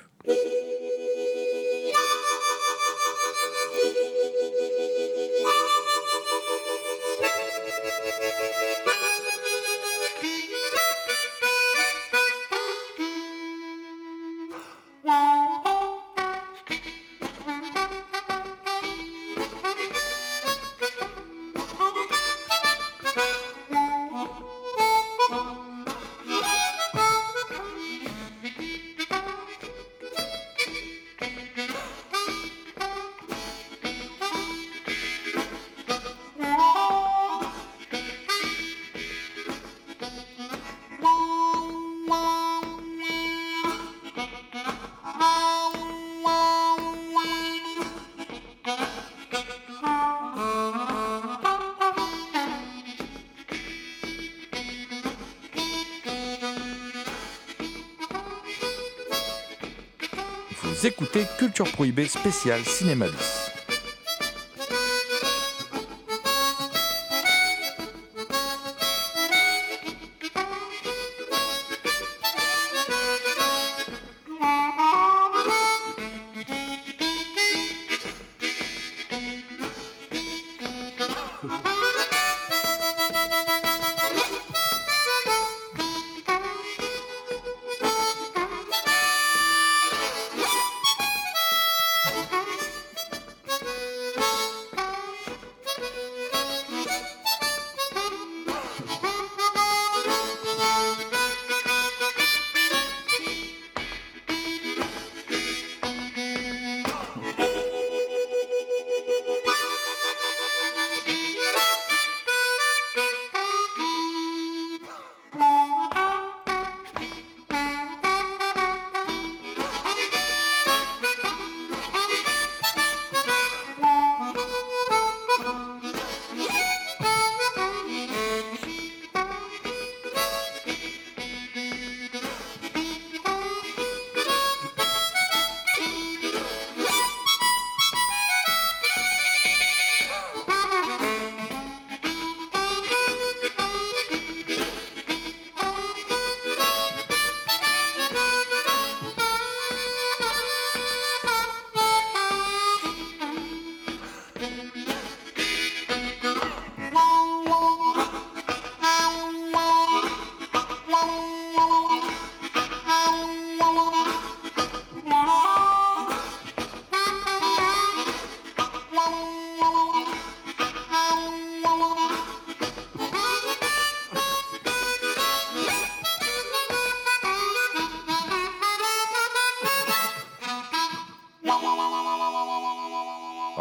Écoutez 60.87 61.27
Culture 61.37 61.71
Prohibée 61.73 62.07
spéciale 62.07 62.65
Cinéma 62.65 63.07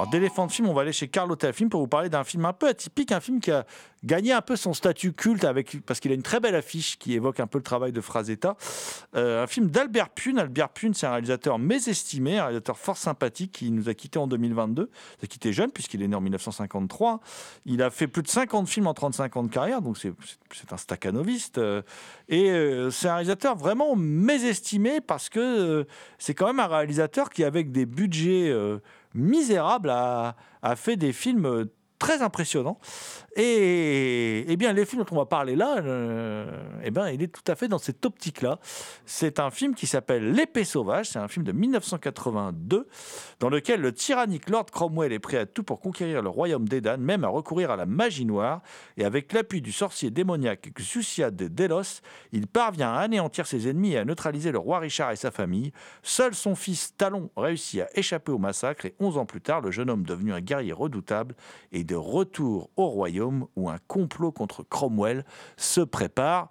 Alors 0.06 0.12
d'éléphant 0.12 0.46
de 0.46 0.52
film, 0.52 0.70
on 0.70 0.74
va 0.76 0.84
aller 0.84 0.94
chez 0.94 1.08
Carlotta 1.08 1.52
Film 1.52 1.68
pour 1.68 1.82
vous 1.82 1.88
parler 1.88 2.10
d'un 2.10 2.24
film 2.24 2.46
un 2.46 2.54
peu 2.54 2.68
atypique, 2.68 3.12
un 3.12 3.20
film 3.20 3.40
qui 3.40 3.50
a 3.50 3.66
gagné 4.04 4.34
un 4.34 4.42
peu 4.42 4.56
son 4.56 4.76
statut 4.76 5.14
culte 5.14 5.44
avec, 5.44 5.84
parce 5.84 6.00
qu'il 6.00 6.12
a 6.12 6.14
une 6.14 6.22
très 6.22 6.40
belle 6.40 6.54
affiche 6.54 7.00
qui 7.00 7.16
évoque 7.16 7.40
un 7.40 7.48
peu 7.48 7.58
le 7.58 7.64
travail 7.64 7.92
de 7.92 8.02
Frazetta. 8.02 8.56
Euh, 9.16 9.42
un 9.42 9.48
film 9.48 9.72
d'Albert 9.72 10.10
Pune. 10.10 10.38
Albert 10.38 10.70
Pune, 10.70 10.94
c'est 10.94 11.08
un 11.08 11.12
réalisateur 11.12 11.58
mésestimé, 11.58 12.38
un 12.38 12.44
réalisateur 12.44 12.78
fort 12.78 12.98
sympathique 12.98 13.54
qui 13.54 13.72
nous 13.72 13.90
a 13.90 13.96
quittés 13.96 14.20
en 14.20 14.28
2022. 14.28 14.92
Il 15.22 15.26
a 15.26 15.28
quitté 15.28 15.52
jeune 15.54 15.72
puisqu'il 15.72 16.04
est 16.04 16.08
né 16.08 16.16
en 16.16 16.22
1953. 16.22 17.20
Il 17.66 17.82
a 17.82 17.90
fait 17.90 18.06
plus 18.06 18.22
de 18.22 18.28
50 18.28 18.70
films 18.70 18.86
en 18.86 18.94
35 18.94 19.38
ans 19.38 19.44
de 19.44 19.50
carrière, 19.50 19.82
donc 19.82 19.98
c'est 19.98 20.14
un 20.72 20.78
staccanoviste. 20.78 21.58
euh, 21.58 21.82
et 22.30 22.52
euh, 22.52 22.92
c'est 22.92 23.08
un 23.08 23.16
réalisateur 23.16 23.56
vraiment 23.56 23.96
mésestimé 23.96 25.02
parce 25.02 25.30
que 25.30 25.88
c'est 26.20 26.36
quand 26.36 26.46
même 26.46 26.60
un 26.60 26.68
réalisateur 26.68 27.32
qui, 27.32 27.44
avec 27.44 27.72
des 27.72 27.88
budgets 27.88 28.54
misérables, 29.16 29.90
a, 29.90 30.36
fait 30.76 30.98
des 30.98 31.14
films 31.14 31.68
très 32.00 32.22
impressionnants. 32.22 32.80
Et, 33.36 34.46
eh 34.48 34.56
bien, 34.56 34.72
les 34.74 34.86
films 34.86 35.04
dont 35.04 35.16
on 35.16 35.20
va 35.20 35.26
parler 35.26 35.56
là, 35.56 35.78
euh, 35.80 36.46
eh 36.84 36.92
ben, 36.92 37.10
il 37.10 37.22
est 37.22 37.28
tout 37.28 37.44
à 37.52 37.56
fait 37.56 37.68
dans 37.68 37.78
cette 37.78 38.06
optique-là. 38.06 38.60
C'est 39.06 39.40
un 39.40 39.52
film 39.52 39.76
qui 39.76 39.88
s'appelle 39.88 40.32
L'épée 40.32 40.64
sauvage. 40.64 41.10
C'est 41.10 41.20
un 41.20 41.28
film 41.28 41.46
de 41.46 41.52
1982 41.52 42.88
dans 43.40 43.50
lequel 43.50 43.82
le 43.82 43.92
tyrannique 43.94 44.50
Lord 44.50 44.68
Cromwell 44.72 45.12
est 45.12 45.20
prêt 45.20 45.38
à 45.38 45.46
tout 45.46 45.64
pour 45.64 45.80
conquérir 45.80 46.22
le 46.22 46.30
royaume 46.30 46.68
d'Edan, 46.68 46.98
même 46.98 47.24
à 47.24 47.28
recourir 47.28 47.72
à 47.72 47.76
la 47.76 47.86
magie 47.86 48.26
noire. 48.26 48.62
Et 48.98 49.04
avec 49.04 49.34
l'appui 49.34 49.62
du 49.62 49.72
sorcier 49.72 50.12
démoniaque 50.12 50.72
Xuciad 50.74 51.36
de 51.36 51.48
Delos, 51.48 52.02
il 52.32 52.48
parvient 52.48 52.94
à 52.94 53.00
anéantir 53.00 53.48
ses 53.48 53.68
ennemis 53.68 53.94
et 53.94 53.98
à 53.98 54.06
neutraliser 54.06 54.52
le 54.52 54.60
roi 54.60 54.80
Richard 54.80 55.12
et 55.12 55.16
sa 55.16 55.32
famille. 55.32 55.72
Seul 56.04 56.34
son 56.36 56.56
fils 56.56 56.96
Talon 56.98 57.30
réussit 57.36 57.82
à 57.82 57.88
échapper 57.96 58.32
au 58.32 58.38
massacre 58.38 58.86
et 58.86 58.96
11 59.00 59.18
ans 59.18 59.26
plus 59.26 59.42
tard, 59.42 59.62
le 59.62 59.72
jeune 59.72 59.90
homme 59.90 60.04
devenu 60.04 60.34
un 60.34 60.42
guerrier 60.42 60.74
redoutable 60.74 61.36
est 61.72 61.84
de 61.86 61.96
retour 61.96 62.70
au 62.76 62.88
royaume 62.88 63.48
où 63.56 63.70
un 63.70 63.78
complot 63.88 64.32
contre 64.32 64.64
Cromwell 64.64 65.26
se 65.58 65.82
prépare 65.82 66.50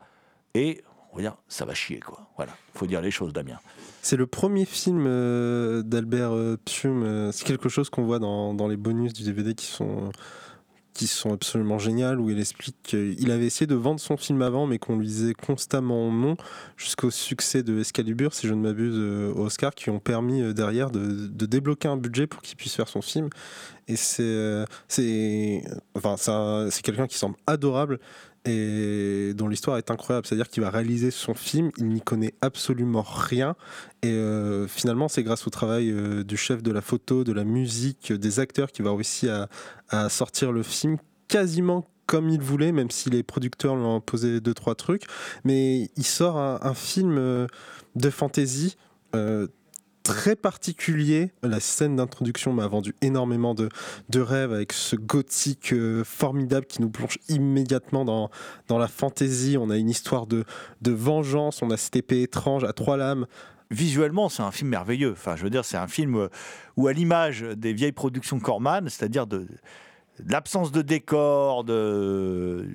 et 0.55 0.83
on 1.17 1.33
ça 1.49 1.65
va 1.65 1.75
chier 1.75 2.01
quoi. 2.01 2.29
Voilà, 2.37 2.53
faut 2.75 2.87
dire 2.87 3.01
les 3.01 3.11
choses 3.11 3.33
Damien. 3.33 3.59
C'est 4.03 4.17
le 4.17 4.27
premier 4.27 4.65
film 4.65 5.05
euh, 5.07 5.83
d'Albert 5.83 6.35
euh, 6.35 6.59
euh, 6.85 7.33
c'est 7.33 7.47
quelque 7.47 7.69
chose 7.69 7.89
qu'on 7.89 8.05
voit 8.05 8.19
dans, 8.19 8.55
dans 8.55 8.69
les 8.69 8.77
bonus 8.77 9.13
du 9.13 9.23
DVD 9.23 9.55
qui 9.55 9.67
sont, 9.67 10.11
qui 10.95 11.09
sont 11.09 11.33
absolument 11.33 11.79
géniales, 11.79 12.21
où 12.21 12.31
il 12.31 12.39
explique 12.39 12.77
qu'il 12.85 13.31
avait 13.33 13.47
essayé 13.47 13.67
de 13.67 13.75
vendre 13.75 14.01
son 14.01 14.17
film 14.17 14.41
avant, 14.43 14.67
mais 14.67 14.79
qu'on 14.79 14.97
lui 14.97 15.07
disait 15.07 15.35
constamment 15.35 16.11
non, 16.11 16.37
jusqu'au 16.77 17.11
succès 17.11 17.63
de 17.65 17.81
Excalibur, 17.81 18.33
si 18.33 18.47
je 18.47 18.55
ne 18.55 18.61
m'abuse, 18.61 18.95
euh, 18.97 19.33
au 19.35 19.47
Oscar, 19.47 19.75
qui 19.75 19.91
ont 19.91 19.99
permis 19.99 20.41
euh, 20.41 20.53
derrière 20.53 20.91
de, 20.91 21.27
débloquer 21.47 21.89
un 21.89 21.97
budget 21.97 22.27
pour 22.27 22.43
qu'il 22.43 22.57
puisse 22.57 22.75
faire 22.75 22.89
son 22.89 23.03
film. 23.03 23.29
Et 23.89 23.97
c'est 23.97 24.23
euh, 24.23 24.65
enfin, 25.95 26.17
c'est 26.17 26.83
quelqu'un 26.83 27.07
qui 27.07 27.19
semble 27.19 27.37
adorable 27.47 27.99
et 28.45 29.33
dont 29.35 29.49
l'histoire 29.49 29.79
est 29.79 29.91
incroyable. 29.91 30.27
C'est-à-dire 30.27 30.49
qu'il 30.49 30.63
va 30.63 30.71
réaliser 30.71 31.11
son 31.11 31.35
film, 31.35 31.71
il 31.79 31.89
n'y 31.89 32.01
connaît 32.01 32.35
absolument 32.41 33.03
rien. 33.03 33.57
Et 34.03 34.11
euh, 34.11 34.67
finalement, 34.69 35.09
c'est 35.09 35.23
grâce 35.23 35.47
au 35.47 35.51
travail 35.51 35.91
euh, 35.91 36.25
du 36.25 36.37
chef 36.37 36.63
de 36.63 36.71
la 36.71 36.81
photo, 36.81 37.25
de 37.25 37.33
la 37.33 37.45
musique, 37.45 38.13
des 38.13 38.41
acteurs 38.41 38.71
qui 38.71 38.83
va 38.83 38.93
réussir 38.93 39.49
à, 39.89 40.09
sortir 40.09 40.53
le 40.53 40.63
film 40.63 40.99
quasiment 41.29 41.89
comme 42.07 42.29
il 42.29 42.41
voulait, 42.41 42.73
même 42.73 42.91
si 42.91 43.09
les 43.09 43.23
producteurs 43.23 43.77
lui 43.77 43.85
ont 43.85 43.97
imposé 43.97 44.41
deux, 44.41 44.53
trois 44.53 44.75
trucs. 44.75 45.05
Mais 45.45 45.89
il 45.97 46.05
sort 46.05 46.37
un, 46.37 46.59
un 46.61 46.75
film 46.75 47.17
euh, 47.17 47.47
de 47.97 48.11
fantasy. 48.11 48.77
Très 50.05 50.37
particulier. 50.37 51.33
La 51.43 51.59
scène 51.59 51.97
d'introduction 51.97 52.53
m'a 52.53 52.69
vendu 52.69 52.95
énormément 53.01 53.55
de, 53.55 53.69
de 54.11 54.21
rêves 54.21 54.53
avec 54.53 54.73
ce 54.73 54.95
gothique 54.95 55.73
euh, 55.73 56.05
formidable 56.05 56.67
qui 56.67 56.81
nous 56.81 56.91
plonge 56.91 57.19
immédiatement 57.29 58.05
dans, 58.05 58.31
dans 58.69 58.79
la 58.79 58.87
fantaisie. 58.87 59.57
On 59.59 59.71
a 59.71 59.77
une 59.77 59.91
histoire 59.91 60.29
de, 60.29 60.45
de 60.83 60.93
vengeance, 60.93 61.63
on 61.63 61.71
a 61.71 61.77
cette 61.77 61.97
épée 61.97 62.23
étrange 62.23 62.63
à 62.63 62.73
trois 62.73 62.97
lames. 62.97 63.27
Visuellement, 63.71 64.29
c'est 64.29 64.43
un 64.43 64.53
film 64.53 64.71
merveilleux. 64.71 65.13
Enfin, 65.13 65.37
je 65.37 65.43
veux 65.43 65.51
dire, 65.51 65.65
c'est 65.65 65.79
un 65.79 65.89
film 65.89 66.17
euh, 66.17 66.29
où, 66.77 66.87
à 66.87 66.93
l'image 66.93 67.41
des 67.41 67.73
vieilles 67.73 67.93
productions 67.93 68.39
Corman, 68.39 68.89
c'est-à-dire 68.89 69.27
de 69.27 69.49
l'absence 70.27 70.73
de 70.73 70.83
décor, 70.83 71.65
de, 71.65 72.67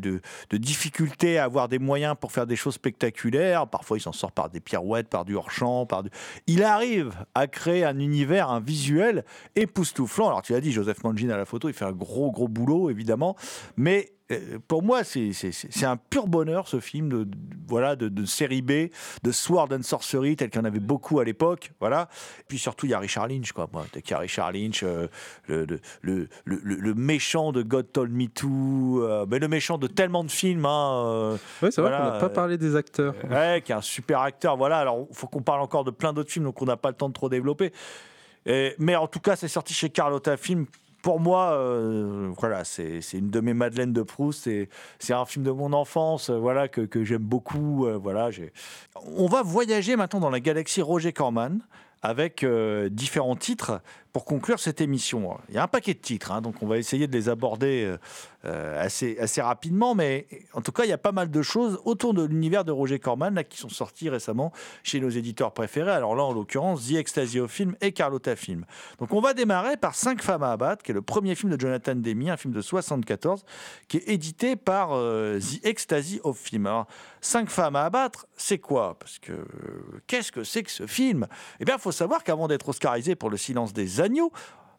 de, 0.00 0.56
difficulté 0.56 1.38
à 1.38 1.44
avoir 1.44 1.68
des 1.68 1.78
moyens 1.78 2.16
pour 2.20 2.32
faire 2.32 2.46
des 2.46 2.56
choses 2.56 2.74
spectaculaires. 2.74 3.66
Parfois, 3.66 3.98
il 3.98 4.00
s'en 4.00 4.12
sort 4.12 4.32
par 4.32 4.50
des 4.50 4.60
pirouettes, 4.60 5.08
par 5.08 5.24
du 5.24 5.34
hors-champ, 5.34 5.86
par 5.86 6.02
du... 6.02 6.10
Il 6.46 6.62
arrive 6.62 7.12
à 7.34 7.46
créer 7.46 7.84
un 7.84 7.98
univers, 7.98 8.50
un 8.50 8.60
visuel 8.60 9.24
époustouflant. 9.56 10.28
Alors, 10.28 10.42
tu 10.42 10.52
l'as 10.52 10.60
dit, 10.60 10.72
Joseph 10.72 11.02
Mangin 11.04 11.30
à 11.30 11.36
la 11.36 11.44
photo, 11.44 11.68
il 11.68 11.74
fait 11.74 11.84
un 11.84 11.92
gros, 11.92 12.30
gros 12.30 12.48
boulot, 12.48 12.90
évidemment. 12.90 13.36
Mais 13.76 14.12
pour 14.68 14.82
moi, 14.82 15.02
c'est 15.04 15.32
un 15.84 15.96
pur 15.96 16.26
bonheur, 16.26 16.68
ce 16.68 16.80
film 16.80 17.08
de, 17.08 17.24
de- 17.24 17.36
voilà, 17.66 17.96
de, 17.96 18.08
de 18.08 18.24
série 18.24 18.62
B, 18.62 18.88
de 19.22 19.32
Sword 19.32 19.68
and 19.72 19.82
Sorcery, 19.82 20.36
tel 20.36 20.50
qu'il 20.50 20.60
y 20.60 20.62
en 20.62 20.66
avait 20.66 20.80
beaucoup 20.80 21.20
à 21.20 21.24
l'époque. 21.24 21.72
Voilà. 21.80 22.08
Puis 22.48 22.58
surtout, 22.58 22.86
il 22.86 22.90
y 22.90 22.94
a 22.94 22.98
Richard 22.98 23.28
Lynch. 23.28 23.52
Quoi. 23.52 23.68
Moi, 23.72 23.84
y 24.08 24.12
a 24.12 24.18
Richard 24.18 24.52
Lynch, 24.52 24.82
euh, 24.82 25.08
le, 25.46 25.64
le, 25.66 25.80
le, 26.02 26.28
le- 26.44 26.76
le 26.76 26.94
méchant 26.94 27.52
de 27.52 27.62
God 27.62 27.92
Told 27.92 28.12
Me 28.12 28.26
To, 28.28 29.02
euh, 29.02 29.26
mais 29.30 29.38
le 29.38 29.48
méchant 29.48 29.78
de 29.78 29.86
tellement 29.86 30.24
de 30.24 30.30
films. 30.30 30.64
Hein, 30.66 31.04
euh, 31.06 31.36
Oui, 31.62 31.70
c'est 31.72 31.80
vrai 31.80 31.90
Voilà, 31.90 31.98
qu'on 32.06 32.12
n'a 32.14 32.20
pas 32.20 32.26
euh, 32.26 32.28
parlé 32.28 32.58
des 32.58 32.76
acteurs. 32.76 33.14
Ouais, 33.30 33.62
qui 33.64 33.72
est 33.72 33.74
un 33.76 33.80
super 33.80 34.20
acteur. 34.20 34.56
Voilà, 34.56 34.78
alors 34.78 35.06
il 35.10 35.16
faut 35.16 35.26
qu'on 35.26 35.42
parle 35.42 35.60
encore 35.60 35.84
de 35.84 35.90
plein 35.90 36.12
d'autres 36.12 36.30
films, 36.30 36.44
donc 36.46 36.60
on 36.62 36.66
n'a 36.66 36.76
pas 36.76 36.88
le 36.90 36.96
temps 36.96 37.08
de 37.08 37.14
trop 37.14 37.28
développer. 37.28 37.72
Et- 38.46 38.74
mais 38.78 38.96
en 38.96 39.06
tout 39.06 39.20
cas, 39.20 39.36
c'est 39.36 39.48
sorti 39.48 39.74
chez 39.74 39.90
Carlotta 39.90 40.36
Film. 40.36 40.66
Pour 41.02 41.18
moi, 41.18 41.52
euh, 41.52 42.30
voilà, 42.38 42.64
c'est 42.64 43.00
une 43.12 43.30
de 43.30 43.40
mes 43.40 43.54
Madeleines 43.54 43.92
de 43.92 44.02
Proust. 44.02 44.48
C'est 44.98 45.12
un 45.14 45.24
film 45.24 45.44
de 45.44 45.50
mon 45.50 45.72
enfance, 45.72 46.28
euh, 46.28 46.38
voilà, 46.38 46.68
que, 46.68 47.04
j'aime 47.04 47.22
beaucoup. 47.22 47.86
euh, 47.86 47.96
voilà, 47.96 48.30
on 49.16 49.26
va 49.26 49.42
voyager 49.42 49.96
maintenant 49.96 50.20
dans 50.20 50.30
la 50.30 50.40
galaxie 50.40 50.82
Roger 50.82 51.12
Corman 51.12 51.60
avec 52.02 52.46
différents 52.90 53.36
titres 53.36 53.82
pour 54.12 54.24
conclure 54.24 54.58
cette 54.58 54.80
émission. 54.80 55.38
Il 55.48 55.54
y 55.54 55.58
a 55.58 55.62
un 55.62 55.68
paquet 55.68 55.94
de 55.94 55.98
titres, 55.98 56.32
hein, 56.32 56.40
donc 56.40 56.62
on 56.62 56.66
va 56.66 56.78
essayer 56.78 57.06
de 57.06 57.12
les 57.12 57.28
aborder 57.28 57.96
euh, 58.46 58.82
assez, 58.82 59.18
assez 59.18 59.42
rapidement, 59.42 59.94
mais 59.94 60.26
en 60.54 60.62
tout 60.62 60.72
cas, 60.72 60.84
il 60.84 60.88
y 60.88 60.94
a 60.94 60.98
pas 60.98 61.12
mal 61.12 61.30
de 61.30 61.42
choses 61.42 61.78
autour 61.84 62.14
de 62.14 62.24
l'univers 62.24 62.64
de 62.64 62.72
Roger 62.72 62.98
Corman 62.98 63.34
là, 63.34 63.44
qui 63.44 63.58
sont 63.58 63.68
sortis 63.68 64.08
récemment 64.08 64.50
chez 64.82 64.98
nos 64.98 65.10
éditeurs 65.10 65.52
préférés. 65.52 65.90
Alors 65.90 66.16
là, 66.16 66.22
en 66.22 66.32
l'occurrence, 66.32 66.88
The 66.88 66.94
Ecstasy 66.94 67.38
of 67.38 67.50
Film 67.50 67.76
et 67.82 67.92
Carlotta 67.92 68.36
Film. 68.36 68.64
Donc 68.98 69.12
on 69.12 69.20
va 69.20 69.34
démarrer 69.34 69.76
par 69.76 69.94
5 69.94 70.22
femmes 70.22 70.42
à 70.42 70.52
abattre, 70.52 70.82
qui 70.82 70.92
est 70.92 70.94
le 70.94 71.02
premier 71.02 71.34
film 71.34 71.54
de 71.54 71.60
Jonathan 71.60 71.94
Demi, 71.94 72.30
un 72.30 72.38
film 72.38 72.54
de 72.54 72.62
74, 72.62 73.44
qui 73.88 73.98
est 73.98 74.08
édité 74.08 74.56
par 74.56 74.92
euh, 74.92 75.38
The 75.38 75.66
Ecstasy 75.66 76.20
of 76.24 76.38
Film. 76.38 76.66
Alors, 76.66 76.86
5 77.20 77.50
femmes 77.50 77.76
à 77.76 77.84
abattre, 77.84 78.26
c'est 78.36 78.58
quoi? 78.58 78.98
Parce 78.98 79.18
que 79.18 79.32
euh, 79.32 79.46
qu'est-ce 80.06 80.32
que 80.32 80.44
c'est 80.44 80.62
que 80.62 80.70
ce 80.70 80.86
film? 80.86 81.26
Eh 81.60 81.66
bien, 81.66 81.76
faut 81.76 81.92
savoir 81.92 82.24
qu'avant 82.24 82.48
d'être 82.48 82.70
oscarisé 82.70 83.14
pour 83.14 83.28
Le 83.28 83.36
silence 83.36 83.74
des 83.74 83.99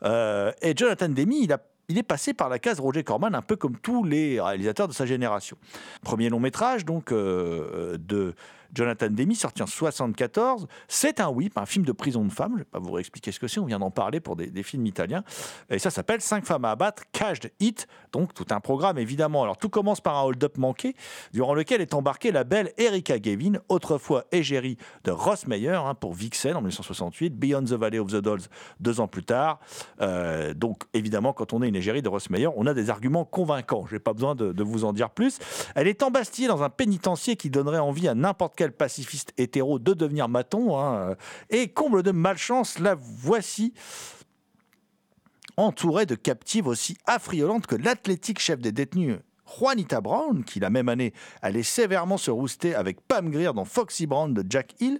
euh, 0.03 0.51
et 0.61 0.73
Jonathan 0.75 1.09
Demi, 1.09 1.47
il 1.89 1.97
est 1.97 2.03
passé 2.03 2.33
par 2.33 2.49
la 2.49 2.59
case 2.59 2.79
Roger 2.79 3.03
Corman, 3.03 3.35
un 3.35 3.41
peu 3.41 3.55
comme 3.55 3.77
tous 3.77 4.03
les 4.03 4.39
réalisateurs 4.41 4.87
de 4.87 4.93
sa 4.93 5.05
génération. 5.05 5.57
Premier 6.01 6.29
long 6.29 6.39
métrage 6.39 6.85
donc 6.85 7.11
euh, 7.11 7.97
de 7.99 8.33
Jonathan 8.73 9.07
Demi, 9.09 9.35
sorti 9.35 9.61
en 9.61 9.67
74. 9.67 10.67
C'est 10.87 11.19
un 11.19 11.29
whip, 11.29 11.57
un 11.57 11.65
film 11.65 11.85
de 11.85 11.91
prison 11.91 12.23
de 12.23 12.31
femmes. 12.31 12.51
Je 12.51 12.59
ne 12.59 12.59
vais 12.59 12.65
pas 12.65 12.79
vous 12.79 12.91
réexpliquer 12.91 13.31
ce 13.31 13.39
que 13.39 13.47
c'est, 13.47 13.59
on 13.59 13.65
vient 13.65 13.79
d'en 13.79 13.91
parler 13.91 14.19
pour 14.19 14.35
des, 14.35 14.63
films 14.63 14.85
italiens. 14.85 15.23
Et 15.69 15.79
ça 15.79 15.89
s'appelle 15.89 16.21
5 16.21 16.45
femmes 16.45 16.65
à 16.65 16.71
abattre, 16.71 17.03
Caged 17.11 17.51
Hit. 17.59 17.87
Donc 18.11 18.33
tout 18.33 18.45
un 18.51 18.59
programme 18.59 18.97
évidemment. 18.97 19.43
Alors 19.43 19.57
tout 19.57 19.69
commence 19.69 20.01
par 20.01 20.17
un 20.17 20.23
hold-up 20.23 20.57
manqué, 20.57 20.95
durant 21.33 21.53
lequel 21.53 21.81
est 21.81 21.93
embarquée 21.93 22.31
la 22.31 22.43
belle 22.43 22.71
Erika 22.77 23.19
Gavin, 23.19 23.53
autrefois 23.69 24.25
égérie 24.31 24.77
de 25.03 25.11
Ross 25.11 25.47
Meyer 25.47 25.69
hein, 25.69 25.95
pour 25.95 26.13
Vixen 26.13 26.55
en 26.55 26.61
1968, 26.61 27.35
Beyond 27.35 27.63
the 27.63 27.73
Valley 27.73 27.99
of 27.99 28.07
the 28.07 28.17
Dolls 28.17 28.41
deux 28.79 28.99
ans 28.99 29.07
plus 29.07 29.23
tard. 29.23 29.59
Euh, 30.01 30.53
donc 30.53 30.83
évidemment, 30.93 31.33
quand 31.33 31.53
on 31.53 31.63
est 31.63 31.67
une 31.69 31.75
égérie 31.75 32.01
de 32.01 32.09
Ross 32.09 32.29
Meyer, 32.29 32.49
on 32.55 32.67
a 32.67 32.73
des 32.73 32.89
arguments 32.89 33.25
convaincants. 33.25 33.85
Je 33.87 33.95
n'ai 33.95 33.99
pas 33.99 34.13
besoin 34.13 34.35
de, 34.35 34.51
de 34.51 34.63
vous 34.63 34.85
en 34.85 34.93
dire 34.93 35.09
plus. 35.09 35.39
Elle 35.75 35.87
est 35.87 36.03
embastillée 36.03 36.47
dans 36.47 36.63
un 36.63 36.69
pénitencier 36.69 37.35
qui 37.35 37.49
donnerait 37.49 37.79
envie 37.79 38.07
à 38.07 38.13
n'importe 38.13 38.55
quel 38.61 38.71
pacifiste 38.71 39.33
hétéro 39.39 39.79
de 39.79 39.95
devenir 39.95 40.29
maton. 40.29 40.79
hein. 40.79 41.15
Et 41.49 41.69
comble 41.69 42.03
de 42.03 42.11
malchance, 42.11 42.77
la 42.77 42.93
voici 42.93 43.73
entourée 45.57 46.05
de 46.05 46.13
captives 46.13 46.67
aussi 46.67 46.95
affriolantes 47.07 47.65
que 47.65 47.75
l'athlétique 47.75 48.37
chef 48.37 48.59
des 48.59 48.71
détenus. 48.71 49.17
Juanita 49.59 50.01
Brown, 50.01 50.43
qui 50.43 50.59
la 50.59 50.69
même 50.69 50.89
année 50.89 51.13
allait 51.41 51.63
sévèrement 51.63 52.17
se 52.17 52.31
rouster 52.31 52.75
avec 52.75 53.01
Pam 53.01 53.29
Grier 53.29 53.51
dans 53.53 53.65
Foxy 53.65 54.07
Brown 54.07 54.33
de 54.33 54.43
Jack 54.47 54.75
Hill. 54.79 54.99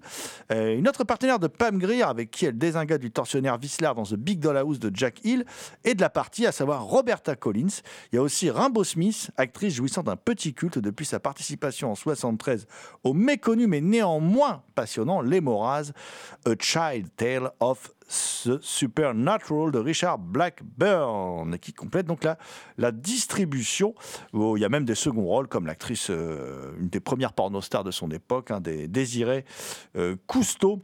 Euh, 0.51 0.77
une 0.77 0.87
autre 0.87 1.03
partenaire 1.03 1.39
de 1.39 1.47
Pam 1.47 1.77
Grier 1.77 2.03
avec 2.03 2.31
qui 2.31 2.45
elle 2.45 2.57
désingua 2.57 2.97
du 2.97 3.11
tortionnaire 3.11 3.57
Whistler 3.61 3.91
dans 3.95 4.03
The 4.03 4.15
Big 4.15 4.39
Doll 4.39 4.57
House 4.57 4.79
de 4.79 4.91
Jack 4.93 5.23
Hill 5.23 5.45
et 5.83 5.95
de 5.95 6.01
la 6.01 6.09
partie, 6.09 6.45
à 6.45 6.51
savoir 6.51 6.83
Roberta 6.83 7.35
Collins. 7.35 7.81
Il 8.11 8.15
y 8.15 8.19
a 8.19 8.21
aussi 8.21 8.49
Rimbaud 8.49 8.83
Smith, 8.83 9.31
actrice 9.37 9.73
jouissant 9.73 10.03
d'un 10.03 10.15
petit 10.15 10.53
culte 10.53 10.79
depuis 10.79 11.05
sa 11.05 11.19
participation 11.19 11.91
en 11.91 11.95
73 11.95 12.67
au 13.03 13.13
méconnu 13.13 13.67
mais 13.67 13.81
néanmoins 13.81 14.63
passionnant 14.75 15.21
Les 15.21 15.41
Moraz, 15.41 15.91
A 16.45 16.51
Child 16.59 17.07
Tale 17.15 17.51
of 17.59 17.91
The 18.11 18.59
Supernatural 18.61 19.71
de 19.71 19.79
Richard 19.79 20.17
Blackburn, 20.17 21.57
qui 21.59 21.73
complète 21.73 22.05
donc 22.05 22.23
la, 22.23 22.37
la 22.77 22.91
distribution. 22.91 23.95
Où 24.33 24.57
il 24.57 24.61
y 24.61 24.65
a 24.65 24.69
même 24.69 24.85
des 24.85 24.95
seconds 24.95 25.25
rôles, 25.25 25.47
comme 25.47 25.65
l'actrice, 25.65 26.09
euh, 26.09 26.73
une 26.79 26.89
des 26.89 26.99
premières 26.99 27.33
pornostars 27.33 27.83
de 27.83 27.91
son 27.91 28.11
époque, 28.11 28.51
hein, 28.51 28.59
des 28.59 28.87
Désiré 28.87 29.45
euh, 29.95 30.15
Cousteau 30.27 30.81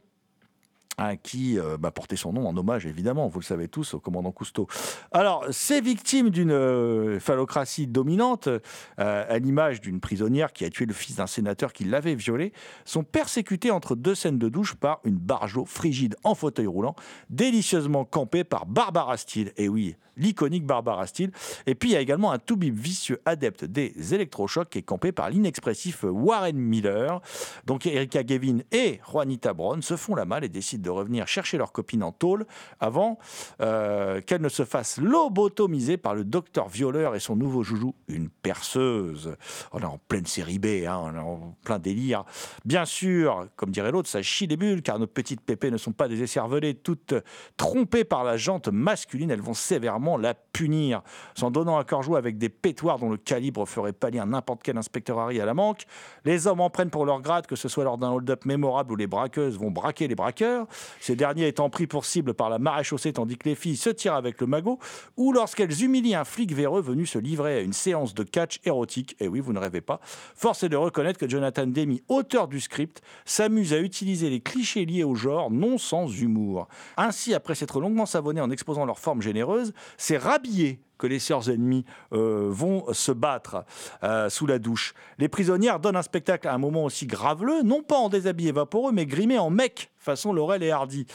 hein, 0.97 1.15
qui 1.15 1.59
euh, 1.59 1.77
bah, 1.77 1.91
portait 1.91 2.15
son 2.15 2.33
nom 2.33 2.47
en 2.47 2.55
hommage, 2.57 2.85
évidemment, 2.85 3.27
vous 3.27 3.39
le 3.39 3.45
savez 3.45 3.67
tous, 3.67 3.93
au 3.93 3.99
commandant 3.99 4.31
Cousteau. 4.31 4.67
Alors, 5.11 5.45
ces 5.51 5.81
victimes 5.81 6.29
d'une 6.29 6.51
euh, 6.51 7.19
phallocratie 7.19 7.87
dominante, 7.87 8.47
euh, 8.47 8.59
à 8.97 9.39
l'image 9.39 9.81
d'une 9.81 9.99
prisonnière 9.99 10.53
qui 10.53 10.65
a 10.65 10.69
tué 10.69 10.85
le 10.85 10.93
fils 10.93 11.17
d'un 11.17 11.27
sénateur 11.27 11.73
qui 11.73 11.83
l'avait 11.83 12.15
violée, 12.15 12.53
sont 12.85 13.03
persécutées 13.03 13.71
entre 13.71 13.95
deux 13.95 14.15
scènes 14.15 14.39
de 14.39 14.49
douche 14.49 14.75
par 14.75 14.99
une 15.03 15.17
barjo 15.17 15.65
frigide 15.65 16.15
en 16.23 16.35
fauteuil 16.35 16.67
roulant, 16.67 16.95
délicieusement 17.29 18.05
campée 18.05 18.43
par 18.43 18.65
Barbara 18.65 19.17
Steele. 19.17 19.53
Et 19.57 19.69
oui, 19.69 19.95
l'iconique 20.17 20.65
Barbara 20.65 21.07
Steele. 21.07 21.31
Et 21.65 21.75
puis, 21.75 21.89
il 21.89 21.93
y 21.93 21.95
a 21.95 22.01
également 22.01 22.31
un 22.31 22.39
toubib 22.39 22.75
vicieux 22.75 23.21
adepte 23.25 23.65
des 23.65 23.93
électrochocs 24.13 24.69
qui 24.69 24.79
est 24.79 24.83
campé 24.83 25.11
par 25.11 25.29
l'inexpressif 25.29 26.03
Warren 26.03 26.57
Miller. 26.57 27.21
Donc, 27.65 27.85
Erika 27.85 28.23
Gavin 28.23 28.59
et 28.71 28.99
Juanita 29.11 29.53
Brown 29.53 29.81
se 29.81 29.95
font 29.95 30.15
la 30.15 30.25
malle 30.25 30.43
et 30.43 30.49
décident 30.49 30.86
de 30.87 30.91
revenir 30.91 31.27
chercher 31.27 31.57
leur 31.57 31.71
copine 31.71 32.01
en 32.01 32.11
tôle 32.11 32.45
avant 32.79 33.19
euh, 33.61 34.21
qu'elle 34.21 34.41
ne 34.41 34.49
se 34.49 34.63
fasse 34.63 34.97
lobotomiser 34.97 35.97
par 35.97 36.15
le 36.15 36.23
docteur 36.23 36.69
violeur 36.69 37.13
et 37.13 37.19
son 37.19 37.35
nouveau 37.35 37.61
joujou, 37.61 37.93
une 38.07 38.29
perceuse. 38.29 39.35
On 39.73 39.79
est 39.79 39.85
en 39.85 39.99
pleine 40.07 40.25
série 40.25 40.59
B, 40.59 40.87
hein, 40.87 40.99
on 41.03 41.13
est 41.13 41.19
en 41.19 41.55
plein 41.63 41.79
délire. 41.79 42.23
Bien 42.63 42.85
sûr, 42.85 43.47
comme 43.57 43.71
dirait 43.71 43.91
l'autre, 43.91 44.07
ça 44.07 44.21
chie 44.21 44.47
des 44.47 44.55
bulles, 44.55 44.81
car 44.81 44.97
nos 44.97 45.07
petites 45.07 45.41
pépées 45.41 45.71
ne 45.71 45.77
sont 45.77 45.91
pas 45.91 46.07
des 46.07 46.23
écervelées, 46.23 46.75
toutes 46.75 47.13
trompées 47.57 48.05
par 48.05 48.23
la 48.23 48.37
jante 48.37 48.69
masculine, 48.69 49.29
elles 49.29 49.41
vont 49.41 49.53
sévèrement 49.53 50.17
la 50.17 50.33
punir, 50.33 51.01
s'en 51.35 51.51
donnant 51.51 51.77
à 51.77 51.83
corps 51.83 52.03
joue 52.03 52.15
avec 52.15 52.37
des 52.37 52.49
pétoires 52.49 52.97
dont 52.97 53.09
le 53.09 53.17
calibre 53.17 53.65
ferait 53.67 53.93
pâlir 53.93 54.25
n'importe 54.25 54.63
quel 54.63 54.77
inspecteur 54.77 55.19
Harry 55.19 55.41
à 55.41 55.45
la 55.45 55.53
manque. 55.53 55.85
Les 56.23 56.47
hommes 56.47 56.61
en 56.61 56.69
prennent 56.69 56.89
pour 56.89 57.05
leur 57.05 57.21
grade, 57.21 57.45
que 57.45 57.55
ce 57.55 57.67
soit 57.67 57.83
lors 57.83 57.97
d'un 57.97 58.09
hold-up 58.09 58.45
mémorable 58.45 58.93
où 58.93 58.95
les 58.95 59.07
braqueuses 59.07 59.57
vont 59.57 59.71
braquer 59.71 60.07
les 60.07 60.15
braqueurs, 60.15 60.67
ces 60.99 61.15
derniers 61.15 61.47
étant 61.47 61.69
pris 61.69 61.87
pour 61.87 62.05
cible 62.05 62.33
par 62.33 62.49
la 62.49 62.59
maréchaussée 62.59 63.13
tandis 63.13 63.37
que 63.37 63.49
les 63.49 63.55
filles 63.55 63.77
se 63.77 63.89
tirent 63.89 64.15
avec 64.15 64.41
le 64.41 64.47
magot, 64.47 64.79
ou 65.15 65.33
lorsqu'elles 65.33 65.83
humilient 65.83 66.15
un 66.15 66.25
flic 66.25 66.53
véreux 66.53 66.81
venu 66.81 67.05
se 67.05 67.19
livrer 67.19 67.57
à 67.57 67.61
une 67.61 67.73
séance 67.73 68.13
de 68.13 68.23
catch 68.23 68.59
érotique. 68.65 69.15
Et 69.19 69.27
oui, 69.27 69.39
vous 69.39 69.53
ne 69.53 69.59
rêvez 69.59 69.81
pas. 69.81 69.99
Force 70.35 70.63
est 70.63 70.69
de 70.69 70.75
reconnaître 70.75 71.19
que 71.19 71.29
Jonathan 71.29 71.67
Demi, 71.67 72.01
auteur 72.07 72.47
du 72.47 72.59
script, 72.59 73.01
s'amuse 73.25 73.73
à 73.73 73.79
utiliser 73.79 74.29
les 74.29 74.39
clichés 74.39 74.85
liés 74.85 75.03
au 75.03 75.15
genre, 75.15 75.51
non 75.51 75.77
sans 75.77 76.07
humour. 76.07 76.67
Ainsi, 76.97 77.33
après 77.33 77.55
s'être 77.55 77.79
longuement 77.79 78.05
savonné 78.05 78.41
en 78.41 78.51
exposant 78.51 78.85
leur 78.85 78.99
forme 78.99 79.21
généreuse, 79.21 79.73
c'est 79.97 80.17
rhabillé 80.17 80.79
que 80.97 81.07
les 81.07 81.19
sœurs 81.19 81.49
ennemies 81.49 81.85
euh, 82.13 82.47
vont 82.49 82.85
se 82.93 83.11
battre 83.11 83.65
euh, 84.03 84.29
sous 84.29 84.45
la 84.45 84.59
douche. 84.59 84.93
Les 85.17 85.27
prisonnières 85.27 85.79
donnent 85.79 85.95
un 85.95 86.01
spectacle 86.01 86.47
à 86.47 86.53
un 86.53 86.57
moment 86.57 86.85
aussi 86.85 87.05
graveleux, 87.05 87.63
non 87.63 87.83
pas 87.83 87.97
en 87.97 88.09
déshabillé 88.09 88.51
vaporeux, 88.51 88.91
mais 88.91 89.05
grimé 89.05 89.37
en 89.37 89.49
mec, 89.49 89.91
façon 89.99 90.33
Laurel 90.33 90.63
et 90.63 90.71
Hardy. 90.71 91.05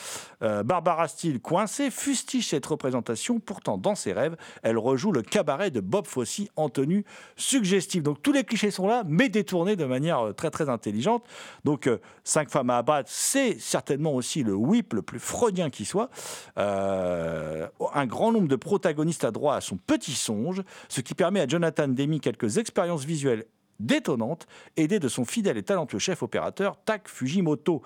Euh, 0.43 0.62
Barbara 0.62 1.09
Steele, 1.09 1.41
coincée, 1.41 1.91
fustige 1.91 2.49
cette 2.49 2.66
représentation. 2.66 3.41
Pourtant, 3.41 3.78
dans 3.78 3.95
ses 3.95 4.12
rêves, 4.12 4.37
elle 4.62 4.78
rejoue 4.78 5.12
le 5.12 5.22
cabaret 5.22 5.70
de 5.70 5.80
Bob 5.80 6.07
Fosse 6.07 6.43
en 6.57 6.68
tenue 6.68 7.05
suggestive. 7.37 8.03
Donc 8.03 8.22
tous 8.22 8.33
les 8.33 8.45
clichés 8.45 8.70
sont 8.70 8.87
là, 8.87 9.03
mais 9.07 9.28
détournés 9.28 9.76
de 9.76 9.85
manière 9.85 10.35
très 10.37 10.51
très 10.51 10.68
intelligente. 10.68 11.24
Donc 11.64 11.89
Cinq 12.24 12.51
femmes 12.51 12.70
à 12.70 12.78
abattre, 12.78 13.11
c'est 13.12 13.59
certainement 13.59 14.14
aussi 14.14 14.45
le 14.45 14.55
whip 14.55 14.95
le 14.95 15.03
plus 15.03 15.18
freudien 15.18 15.70
qui 15.70 15.85
soit. 15.85 16.09
Un 16.57 18.07
grand 18.07 18.33
nombre 18.33 18.49
de 18.49 18.57
protagonistes 18.57 19.24
a 19.24 19.30
droit 19.33 19.57
à 19.57 19.61
son 19.61 19.72
petit 19.77 20.14
songe, 20.14 20.62
ce 20.89 21.01
qui 21.01 21.14
permet 21.14 21.41
à 21.41 21.49
Jonathan 21.49 21.89
Demi 21.89 22.20
quelques 22.20 22.59
expériences 22.59 23.05
visuelles 23.05 23.45
détonnantes, 23.81 24.47
aidé 24.77 24.99
de 25.01 25.09
son 25.09 25.25
fidèle 25.25 25.57
et 25.57 25.62
talentueux 25.62 25.99
chef 25.99 26.23
opérateur 26.23 26.79
Tak 26.85 27.09
Fujimoto 27.09 27.83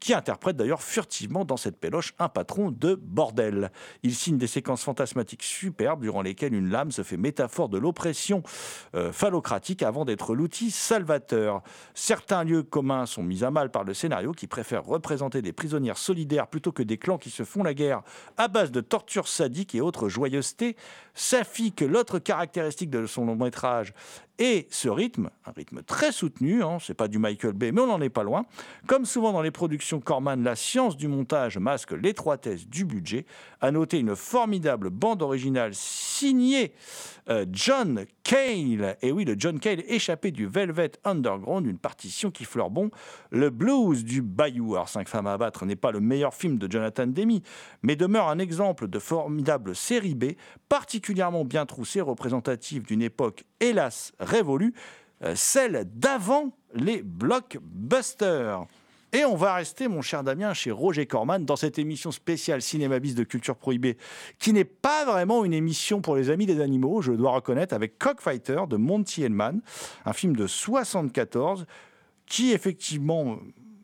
qui 0.00 0.14
interprète 0.14 0.56
d'ailleurs 0.56 0.82
furtivement 0.82 1.44
dans 1.44 1.56
cette 1.56 1.78
péloche 1.78 2.14
un 2.18 2.28
patron 2.28 2.70
de 2.70 2.94
bordel. 2.94 3.70
Il 4.02 4.14
signe 4.14 4.38
des 4.38 4.46
séquences 4.46 4.82
fantasmatiques 4.82 5.42
superbes 5.42 6.02
durant 6.02 6.22
lesquelles 6.22 6.54
une 6.54 6.70
lame 6.70 6.90
se 6.90 7.02
fait 7.02 7.16
métaphore 7.16 7.68
de 7.68 7.78
l'oppression 7.78 8.42
euh, 8.94 9.12
phallocratique 9.12 9.82
avant 9.82 10.04
d'être 10.04 10.34
l'outil 10.34 10.70
salvateur. 10.70 11.62
Certains 11.94 12.44
lieux 12.44 12.62
communs 12.62 13.06
sont 13.06 13.22
mis 13.22 13.44
à 13.44 13.50
mal 13.50 13.70
par 13.70 13.84
le 13.84 13.94
scénario 13.94 14.32
qui 14.32 14.46
préfère 14.46 14.84
représenter 14.84 15.42
des 15.42 15.52
prisonnières 15.52 15.98
solidaires 15.98 16.46
plutôt 16.46 16.72
que 16.72 16.82
des 16.82 16.98
clans 16.98 17.18
qui 17.18 17.30
se 17.30 17.44
font 17.44 17.62
la 17.62 17.74
guerre 17.74 18.02
à 18.36 18.48
base 18.48 18.70
de 18.70 18.80
tortures 18.80 19.28
sadiques 19.28 19.74
et 19.74 19.80
autres 19.80 20.08
joyeusetés. 20.08 20.76
Safi 21.14 21.72
que 21.72 21.84
l'autre 21.84 22.20
caractéristique 22.20 22.90
de 22.90 23.04
son 23.06 23.26
long 23.26 23.34
métrage 23.34 23.92
et 24.40 24.68
ce 24.70 24.88
rythme, 24.88 25.30
un 25.46 25.50
rythme 25.50 25.82
très 25.82 26.12
soutenu, 26.12 26.62
hein, 26.62 26.78
c'est 26.80 26.94
pas 26.94 27.08
du 27.08 27.18
Michael 27.18 27.54
Bay, 27.54 27.72
mais 27.72 27.80
on 27.80 27.88
n'en 27.88 28.00
est 28.00 28.08
pas 28.08 28.22
loin. 28.22 28.46
Comme 28.86 29.04
souvent 29.04 29.32
dans 29.32 29.42
les 29.42 29.50
productions 29.50 29.87
Corman, 29.96 30.42
la 30.42 30.54
science 30.54 30.96
du 30.96 31.08
montage 31.08 31.56
masque 31.58 31.92
l'étroitesse 31.92 32.68
du 32.68 32.84
budget. 32.84 33.24
À 33.60 33.70
noter 33.70 33.98
une 33.98 34.14
formidable 34.14 34.90
bande 34.90 35.22
originale 35.22 35.74
signée 35.74 36.72
euh, 37.30 37.46
John 37.50 38.04
Cale. 38.22 38.96
Et 39.02 39.10
oui, 39.12 39.24
le 39.24 39.34
John 39.38 39.58
Cale 39.58 39.82
échappé 39.86 40.30
du 40.30 40.46
Velvet 40.46 40.92
Underground, 41.04 41.66
une 41.66 41.78
partition 41.78 42.30
qui 42.30 42.44
fleure 42.44 42.70
bon 42.70 42.90
le 43.30 43.50
blues 43.50 44.04
du 44.04 44.22
Bayou. 44.22 44.74
Alors, 44.74 44.88
Cinq 44.88 45.08
femmes 45.08 45.26
à 45.26 45.32
abattre 45.32 45.64
n'est 45.64 45.76
pas 45.76 45.90
le 45.90 46.00
meilleur 46.00 46.34
film 46.34 46.58
de 46.58 46.70
Jonathan 46.70 47.06
Demi, 47.06 47.42
mais 47.82 47.96
demeure 47.96 48.28
un 48.28 48.38
exemple 48.38 48.88
de 48.88 48.98
formidable 48.98 49.74
série 49.74 50.14
B, 50.14 50.32
particulièrement 50.68 51.44
bien 51.44 51.66
troussée, 51.66 52.00
représentative 52.00 52.84
d'une 52.84 53.02
époque, 53.02 53.44
hélas, 53.60 54.12
révolue, 54.20 54.74
euh, 55.24 55.34
celle 55.34 55.84
d'avant 55.94 56.52
les 56.74 57.02
blockbusters. 57.02 58.66
Et 59.12 59.24
on 59.24 59.36
va 59.36 59.54
rester, 59.54 59.88
mon 59.88 60.02
cher 60.02 60.22
Damien, 60.22 60.52
chez 60.52 60.70
Roger 60.70 61.06
Corman 61.06 61.44
dans 61.44 61.56
cette 61.56 61.78
émission 61.78 62.12
spéciale 62.12 62.60
Cinéma 62.60 62.98
Bis 62.98 63.14
de 63.14 63.24
Culture 63.24 63.56
Prohibée, 63.56 63.96
qui 64.38 64.52
n'est 64.52 64.64
pas 64.64 65.06
vraiment 65.06 65.46
une 65.46 65.54
émission 65.54 66.02
pour 66.02 66.14
les 66.14 66.28
amis 66.28 66.44
des 66.44 66.60
animaux, 66.60 67.00
je 67.00 67.12
dois 67.12 67.32
reconnaître, 67.32 67.74
avec 67.74 67.98
Cockfighter 67.98 68.62
de 68.68 68.76
Monty 68.76 69.22
Hellman, 69.22 69.60
un 70.04 70.12
film 70.12 70.36
de 70.36 70.46
74 70.46 71.66
qui 72.26 72.52
effectivement 72.52 73.38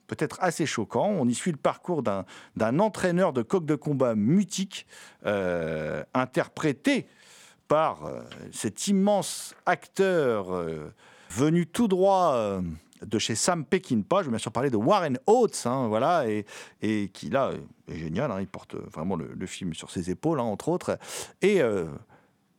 peut-être 0.07 0.37
assez 0.41 0.67
choquant. 0.67 1.09
On 1.09 1.27
y 1.27 1.35
suit 1.35 1.53
le 1.53 1.57
parcours 1.57 2.03
d'un 2.03 2.79
entraîneur 2.79 3.33
de 3.33 3.41
coq 3.41 3.65
de 3.65 3.75
combat 3.75 4.15
mutique, 4.15 4.87
euh, 5.25 6.05
interprété 6.13 7.07
par 7.67 8.05
euh, 8.05 8.21
cet 8.53 8.89
immense 8.89 9.55
acteur 9.65 10.53
euh, 10.53 10.93
venu 11.31 11.67
tout 11.67 11.89
droit 11.89 12.61
de 13.03 13.19
chez 13.19 13.35
Sam 13.35 13.65
Peckinpah. 13.65 14.21
Je 14.21 14.25
vais 14.25 14.31
bien 14.31 14.39
sûr 14.39 14.53
parler 14.53 14.71
de 14.71 14.77
Warren 14.77 15.19
Oates, 15.27 15.65
hein, 15.67 15.89
voilà, 15.89 16.29
et, 16.29 16.45
et 16.83 17.09
qui 17.09 17.31
là 17.31 17.53
est 17.89 17.97
génial. 17.97 18.31
hein, 18.31 18.41
il 18.41 18.47
porte 18.47 18.75
vraiment 18.75 19.17
le, 19.17 19.47
film 19.47 19.75
sur 19.75 19.91
ses 19.91 20.11
épaules, 20.11 20.41
hein, 20.41 20.45
entre 20.45 20.69
autres. 20.69 20.99
Et 21.43 21.61
euh, 21.61 21.87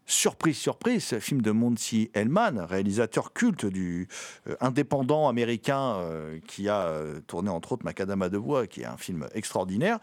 surprise, 0.05 0.57
surprise, 0.57 1.03
ce 1.03 1.19
film 1.19 1.41
de 1.41 1.51
Monty 1.51 2.11
Hellman, 2.13 2.59
réalisateur 2.59 3.33
culte 3.33 3.65
du 3.65 4.07
euh, 4.47 4.55
indépendant 4.61 5.27
américain 5.27 5.95
euh, 5.97 6.39
qui 6.47 6.69
a 6.69 6.81
euh, 6.81 7.19
tourné 7.27 7.49
entre 7.49 7.73
autres 7.73 7.85
Macadam 7.85 8.27
de 8.29 8.37
bois, 8.37 8.67
qui 8.67 8.81
est 8.81 8.85
un 8.85 8.97
film 8.97 9.27
extraordinaire, 9.33 9.99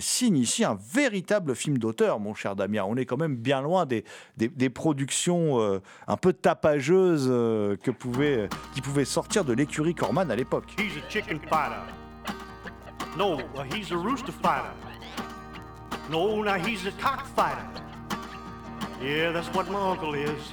signe 0.00 0.36
ici 0.36 0.64
un 0.64 0.78
véritable 0.92 1.54
film 1.54 1.78
d'auteur, 1.78 2.20
mon 2.20 2.34
cher 2.34 2.56
Damien. 2.56 2.84
On 2.84 2.96
est 2.96 3.04
quand 3.04 3.16
même 3.16 3.36
bien 3.36 3.60
loin 3.60 3.86
des, 3.86 4.04
productions 4.70 5.80
un 6.06 6.16
peu 6.16 6.32
tapageuses 6.32 7.26
que 7.28 7.90
qui 8.74 8.80
pouvaient 8.80 9.04
sortir 9.04 9.44
de 9.44 9.52
l'écurie 9.52 9.94
Corman 9.94 10.30
à 10.30 10.36
l'époque. 10.36 10.74
No, 13.16 13.38
he's 13.74 13.92
a 13.92 13.96
rooster 13.96 14.32
fighter. 14.32 14.72
No, 16.10 16.42
he's 16.56 16.86
a 16.86 16.92
cockfighter. 16.92 17.91
Yeah, 19.02 19.32
that's 19.32 19.48
what 19.48 19.68
my 19.68 19.90
uncle 19.90 20.14
is. 20.14 20.52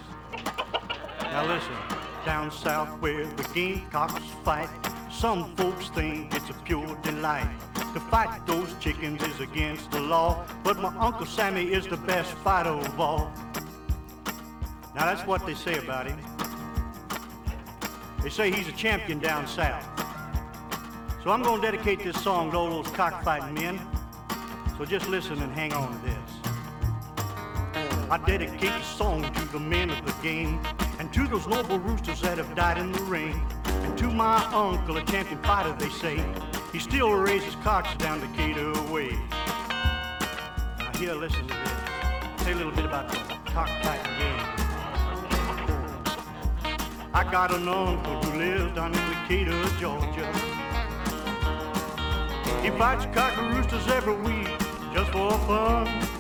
Now 1.22 1.46
listen, 1.46 1.72
down 2.26 2.50
south 2.50 2.90
where 3.00 3.28
the 3.28 3.44
gamecocks 3.54 4.24
fight, 4.44 4.70
some 5.12 5.56
folks 5.56 5.90
think 5.90 6.34
it's 6.34 6.50
a 6.50 6.54
pure 6.66 6.96
delight. 7.04 7.48
To 7.76 8.00
fight 8.00 8.48
those 8.48 8.74
chickens 8.80 9.22
is 9.22 9.40
against 9.40 9.92
the 9.92 10.00
law, 10.00 10.48
but 10.64 10.80
my 10.80 10.90
Uncle 10.98 11.28
Sammy 11.28 11.72
is 11.72 11.86
the 11.86 11.98
best 11.98 12.32
fighter 12.38 12.72
of 12.72 13.00
all. 13.00 13.32
Now 14.96 15.06
that's 15.06 15.28
what 15.28 15.46
they 15.46 15.54
say 15.54 15.78
about 15.78 16.08
him. 16.08 16.20
They 18.24 18.30
say 18.30 18.52
he's 18.52 18.68
a 18.68 18.72
champion 18.72 19.20
down 19.20 19.46
south. 19.46 19.86
So 21.24 21.30
I'm 21.30 21.44
going 21.44 21.62
to 21.62 21.72
dedicate 21.72 22.04
this 22.04 22.20
song 22.24 22.50
to 22.52 22.58
all 22.58 22.82
those 22.82 22.92
cockfighting 22.94 23.54
men. 23.54 23.80
So 24.78 24.86
just 24.86 25.08
listen 25.08 25.40
and 25.40 25.54
hang 25.54 25.72
on 25.74 25.94
to 25.94 26.06
this. 26.08 26.19
I 28.12 28.18
dedicate 28.18 28.72
the 28.72 28.82
song 28.82 29.22
to 29.22 29.46
the 29.52 29.60
men 29.60 29.92
of 29.92 30.04
the 30.04 30.12
game 30.24 30.60
and 30.98 31.14
to 31.14 31.28
those 31.28 31.46
noble 31.46 31.78
roosters 31.78 32.22
that 32.22 32.40
have 32.40 32.56
died 32.56 32.80
in 32.80 32.92
the 32.92 33.04
ring. 33.04 33.40
And 33.66 33.96
to 34.00 34.08
my 34.08 34.44
uncle, 34.46 34.98
a 34.98 35.04
champion 35.04 35.40
fighter, 35.44 35.76
they 35.78 35.90
say. 35.90 36.26
He 36.72 36.80
still 36.80 37.12
raises 37.12 37.54
cocks 37.58 37.94
down 37.98 38.20
the 38.20 38.26
Decatur 38.28 38.74
way. 38.92 39.12
Now 40.80 40.92
Here, 40.98 41.14
listen 41.14 41.48
to 41.50 41.54
this. 41.54 42.44
Say 42.44 42.54
a 42.54 42.56
little 42.56 42.72
bit 42.72 42.86
about 42.86 43.10
the 43.10 43.18
cockfighting 43.46 44.18
game. 44.18 44.40
I 47.14 47.28
got 47.32 47.54
an 47.54 47.68
uncle 47.68 48.24
who 48.24 48.40
lives 48.40 48.76
down 48.76 48.96
in 48.96 49.10
Decatur, 49.22 49.70
Georgia. 49.80 50.26
He 52.64 52.72
fights 52.72 53.06
cock 53.14 53.38
roosters 53.38 53.88
every 53.90 54.16
week 54.16 54.50
just 54.96 55.12
for 55.12 55.30
fun. 55.46 56.19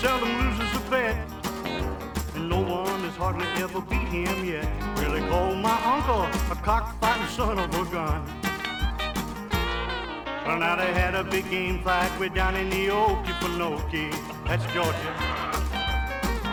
Seldom 0.00 0.30
loses 0.38 0.74
a 0.76 0.90
bet, 0.90 1.14
and 2.34 2.48
no 2.48 2.62
one 2.62 3.00
has 3.00 3.16
hardly 3.16 3.46
ever 3.62 3.82
beat 3.82 4.08
him 4.08 4.46
yet. 4.46 4.66
Really 4.98 5.20
call 5.28 5.54
my 5.54 5.78
uncle 5.84 6.22
a 6.50 6.54
cockfighting 6.62 7.26
son 7.26 7.58
of 7.58 7.68
a 7.74 7.84
gun. 7.92 8.24
Well, 10.46 10.58
now 10.58 10.76
they 10.76 10.94
had 10.94 11.14
a 11.14 11.22
big 11.22 11.50
game 11.50 11.82
fight 11.84 12.18
way 12.18 12.30
down 12.30 12.56
in 12.56 12.70
the 12.70 12.86
Okefenokee. 12.86 14.10
That's 14.46 14.64
Georgia. 14.72 15.12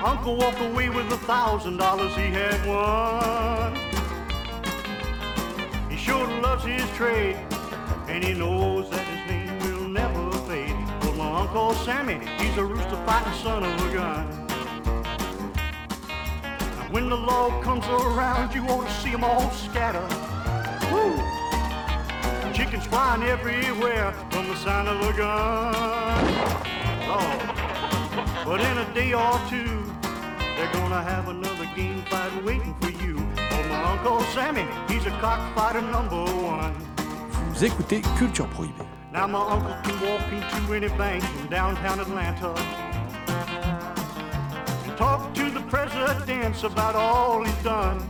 Uncle 0.04 0.36
walked 0.36 0.60
away 0.60 0.90
with 0.90 1.10
a 1.14 1.18
thousand 1.20 1.78
dollars 1.78 2.14
he 2.18 2.24
had 2.24 2.60
won. 2.68 3.74
He 5.90 5.96
sure 5.96 6.28
loves 6.42 6.66
his 6.66 6.84
trade, 6.98 7.38
and 8.10 8.22
he 8.26 8.34
knows 8.34 8.90
that 8.90 9.07
My 11.48 11.54
Uncle 11.54 11.76
Sammy, 11.86 12.20
he's 12.40 12.58
a 12.58 12.66
rooster 12.66 12.98
fighting 13.06 13.34
son 13.42 13.64
of 13.64 13.90
a 13.90 13.94
gun. 13.94 14.28
Now, 16.44 16.88
when 16.92 17.10
the 17.10 17.16
law 17.16 17.62
comes 17.62 17.86
around, 17.88 18.54
you 18.54 18.64
ought 18.64 18.86
to 18.86 18.94
see 18.96 19.08
see 19.08 19.14
'em 19.14 19.24
all 19.24 19.50
scatter. 19.52 20.06
Woo! 20.92 21.16
Chickens 22.54 22.86
flying 22.88 23.24
everywhere 23.24 24.14
from 24.30 24.48
the 24.50 24.56
sound 24.58 24.90
of 24.90 25.00
a 25.02 25.14
gun. 25.14 26.26
Lord. 27.08 27.42
But 28.46 28.60
in 28.60 28.78
a 28.80 28.94
day 28.94 29.14
or 29.14 29.40
two, 29.50 29.86
they're 30.58 30.74
gonna 30.74 31.02
have 31.02 31.30
another 31.30 31.68
game 31.78 32.04
fight 32.10 32.44
waiting 32.44 32.76
for 32.82 32.92
you. 33.04 33.16
Oh, 33.54 33.64
my 33.70 33.84
Uncle 33.94 34.22
Sammy, 34.34 34.68
he's 34.90 35.06
a 35.06 35.12
cockfighter 35.22 35.82
number 35.82 36.26
one. 36.26 36.97
Écoutez 37.64 38.02
Culture 38.20 38.48
Prohibée. 38.48 38.86
Now 39.12 39.26
my 39.26 39.40
uncle 39.40 39.76
can 39.84 40.00
walk 40.02 40.22
into 40.32 40.74
any 40.74 40.90
bank 40.90 41.24
in 41.42 41.48
downtown 41.50 42.00
Atlanta 42.00 42.54
and 44.86 44.96
talk 44.96 45.34
to 45.34 45.50
the 45.50 45.62
presidents 45.62 46.64
about 46.64 46.96
all 46.96 47.44
he's 47.44 47.64
done. 47.64 48.08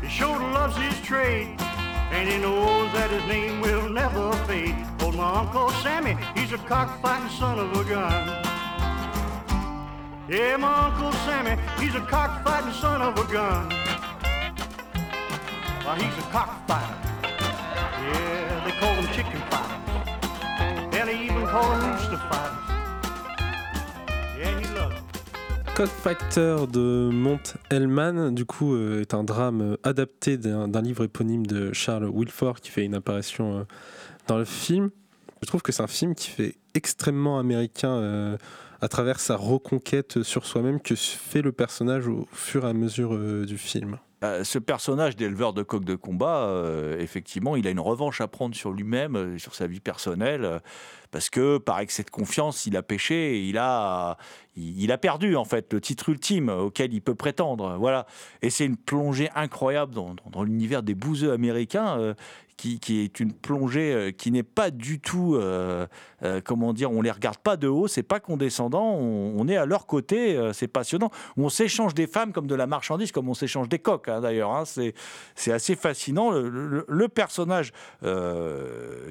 He 0.00 0.08
sure 0.08 0.38
loves 0.38 0.76
his 0.76 1.00
trade, 1.00 1.56
and 2.12 2.28
he 2.28 2.38
knows 2.38 2.92
that 2.92 3.10
his 3.10 3.24
name 3.24 3.60
will 3.60 3.88
never 3.88 4.32
fade. 4.46 4.76
Oh, 5.00 5.10
my 5.10 5.40
Uncle 5.40 5.70
Sammy, 5.82 6.16
he's 6.36 6.52
a 6.52 6.58
cockfighting 6.58 7.30
son 7.30 7.58
of 7.58 7.72
a 7.76 7.84
gun. 7.84 8.44
Yeah, 10.28 10.56
my 10.58 10.86
Uncle 10.86 11.12
Sammy, 11.26 11.60
he's 11.80 11.96
a 11.96 12.00
cockfighting 12.02 12.72
son 12.74 13.02
of 13.02 13.18
a 13.18 13.32
gun. 13.32 13.87
Why, 15.88 15.96
he's 15.96 16.12
de 26.66 27.08
Mont 27.10 27.40
Hellman, 27.70 28.34
du 28.34 28.44
coup, 28.44 28.74
euh, 28.74 29.00
est 29.00 29.14
un 29.14 29.24
drame 29.24 29.62
euh, 29.62 29.76
adapté 29.82 30.36
d'un 30.36 30.82
livre 30.82 31.04
éponyme 31.04 31.46
de 31.46 31.72
Charles 31.72 32.10
Wilford 32.12 32.60
qui 32.60 32.70
fait 32.70 32.84
une 32.84 32.94
apparition 32.94 33.60
euh, 33.60 33.62
dans 34.26 34.36
le 34.36 34.44
film. 34.44 34.90
Je 35.40 35.46
trouve 35.46 35.62
que 35.62 35.72
c'est 35.72 35.82
un 35.82 35.86
film 35.86 36.14
qui 36.14 36.28
fait 36.28 36.56
extrêmement 36.74 37.38
américain 37.38 38.36
à 38.82 38.88
travers 38.88 39.20
sa 39.20 39.36
reconquête 39.36 40.22
sur 40.22 40.44
soi-même 40.44 40.80
que 40.80 40.94
fait 40.96 41.40
le 41.40 41.52
personnage 41.52 42.08
au 42.08 42.28
fur 42.30 42.66
et 42.66 42.68
à 42.68 42.74
mesure 42.74 43.16
du 43.46 43.56
film. 43.56 43.98
Euh, 44.24 44.42
ce 44.42 44.58
personnage 44.58 45.14
d'éleveur 45.14 45.52
de 45.52 45.62
coq 45.62 45.84
de 45.84 45.94
combat, 45.94 46.38
euh, 46.48 46.98
effectivement, 46.98 47.54
il 47.54 47.68
a 47.68 47.70
une 47.70 47.78
revanche 47.78 48.20
à 48.20 48.26
prendre 48.26 48.56
sur 48.56 48.72
lui-même, 48.72 49.14
euh, 49.16 49.38
sur 49.38 49.54
sa 49.54 49.68
vie 49.68 49.78
personnelle, 49.78 50.60
parce 51.12 51.30
que 51.30 51.58
par 51.58 51.78
excès 51.78 52.02
de 52.02 52.10
confiance, 52.10 52.66
il 52.66 52.76
a 52.76 52.82
péché, 52.82 53.40
il 53.46 53.58
a, 53.58 54.16
il, 54.56 54.90
a 54.90 54.98
perdu 54.98 55.36
en 55.36 55.44
fait 55.44 55.72
le 55.72 55.80
titre 55.80 56.08
ultime 56.08 56.48
auquel 56.48 56.92
il 56.92 57.00
peut 57.00 57.14
prétendre. 57.14 57.76
Voilà, 57.78 58.06
et 58.42 58.50
c'est 58.50 58.64
une 58.66 58.76
plongée 58.76 59.30
incroyable 59.36 59.94
dans, 59.94 60.14
dans- 60.14 60.30
dans 60.30 60.42
l'univers 60.42 60.82
des 60.82 60.94
bouseux 60.96 61.32
américains. 61.32 62.14
Qui, 62.58 63.00
est 63.04 63.20
une 63.20 63.32
plongée 63.32 63.92
euh, 63.92 64.10
qui 64.10 64.32
n'est 64.32 64.42
pas 64.42 64.70
du 64.70 64.98
tout, 64.98 65.36
euh, 65.36 65.86
euh, 66.24 66.40
comment 66.44 66.72
dire, 66.72 66.90
on 66.90 67.00
les 67.00 67.10
regarde 67.10 67.38
pas 67.38 67.56
de 67.56 67.68
haut, 67.68 67.86
c'est 67.86 68.02
pas 68.02 68.18
condescendant, 68.18 68.94
on, 68.94 69.46
est 69.48 69.56
à 69.56 69.64
leur 69.64 69.86
côté, 69.86 70.36
c'est 70.52 70.68
passionnant. 70.68 71.10
On 71.36 71.48
s'échange 71.48 71.94
des 71.94 72.06
femmes 72.06 72.32
comme 72.32 72.46
de 72.46 72.54
la 72.54 72.66
marchandise, 72.66 73.12
comme 73.12 73.28
on 73.28 73.34
s'échange 73.34 73.68
des 73.68 73.78
coques 73.78 74.08
hein, 74.08 74.20
d'ailleurs. 74.20 74.50
hein. 74.50 74.64
c'est 74.66 75.52
assez 75.52 75.76
fascinant. 75.76 76.30
Le, 76.30 77.08
personnage 77.08 77.72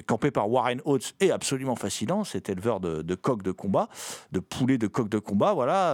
campé 0.06 0.30
par 0.30 0.50
Warren 0.50 0.80
Oates 0.84 1.14
est 1.18 1.30
absolument 1.30 1.74
fascinant. 1.74 2.22
C'est 2.22 2.48
éleveur 2.48 2.78
de, 2.78 3.02
de 3.02 3.14
coqs 3.14 3.42
de 3.42 3.50
combat, 3.50 3.88
de 4.30 4.38
poulets 4.38 4.78
de 4.78 4.86
coqs 4.86 5.08
de 5.08 5.18
combat. 5.18 5.54
Voilà. 5.54 5.92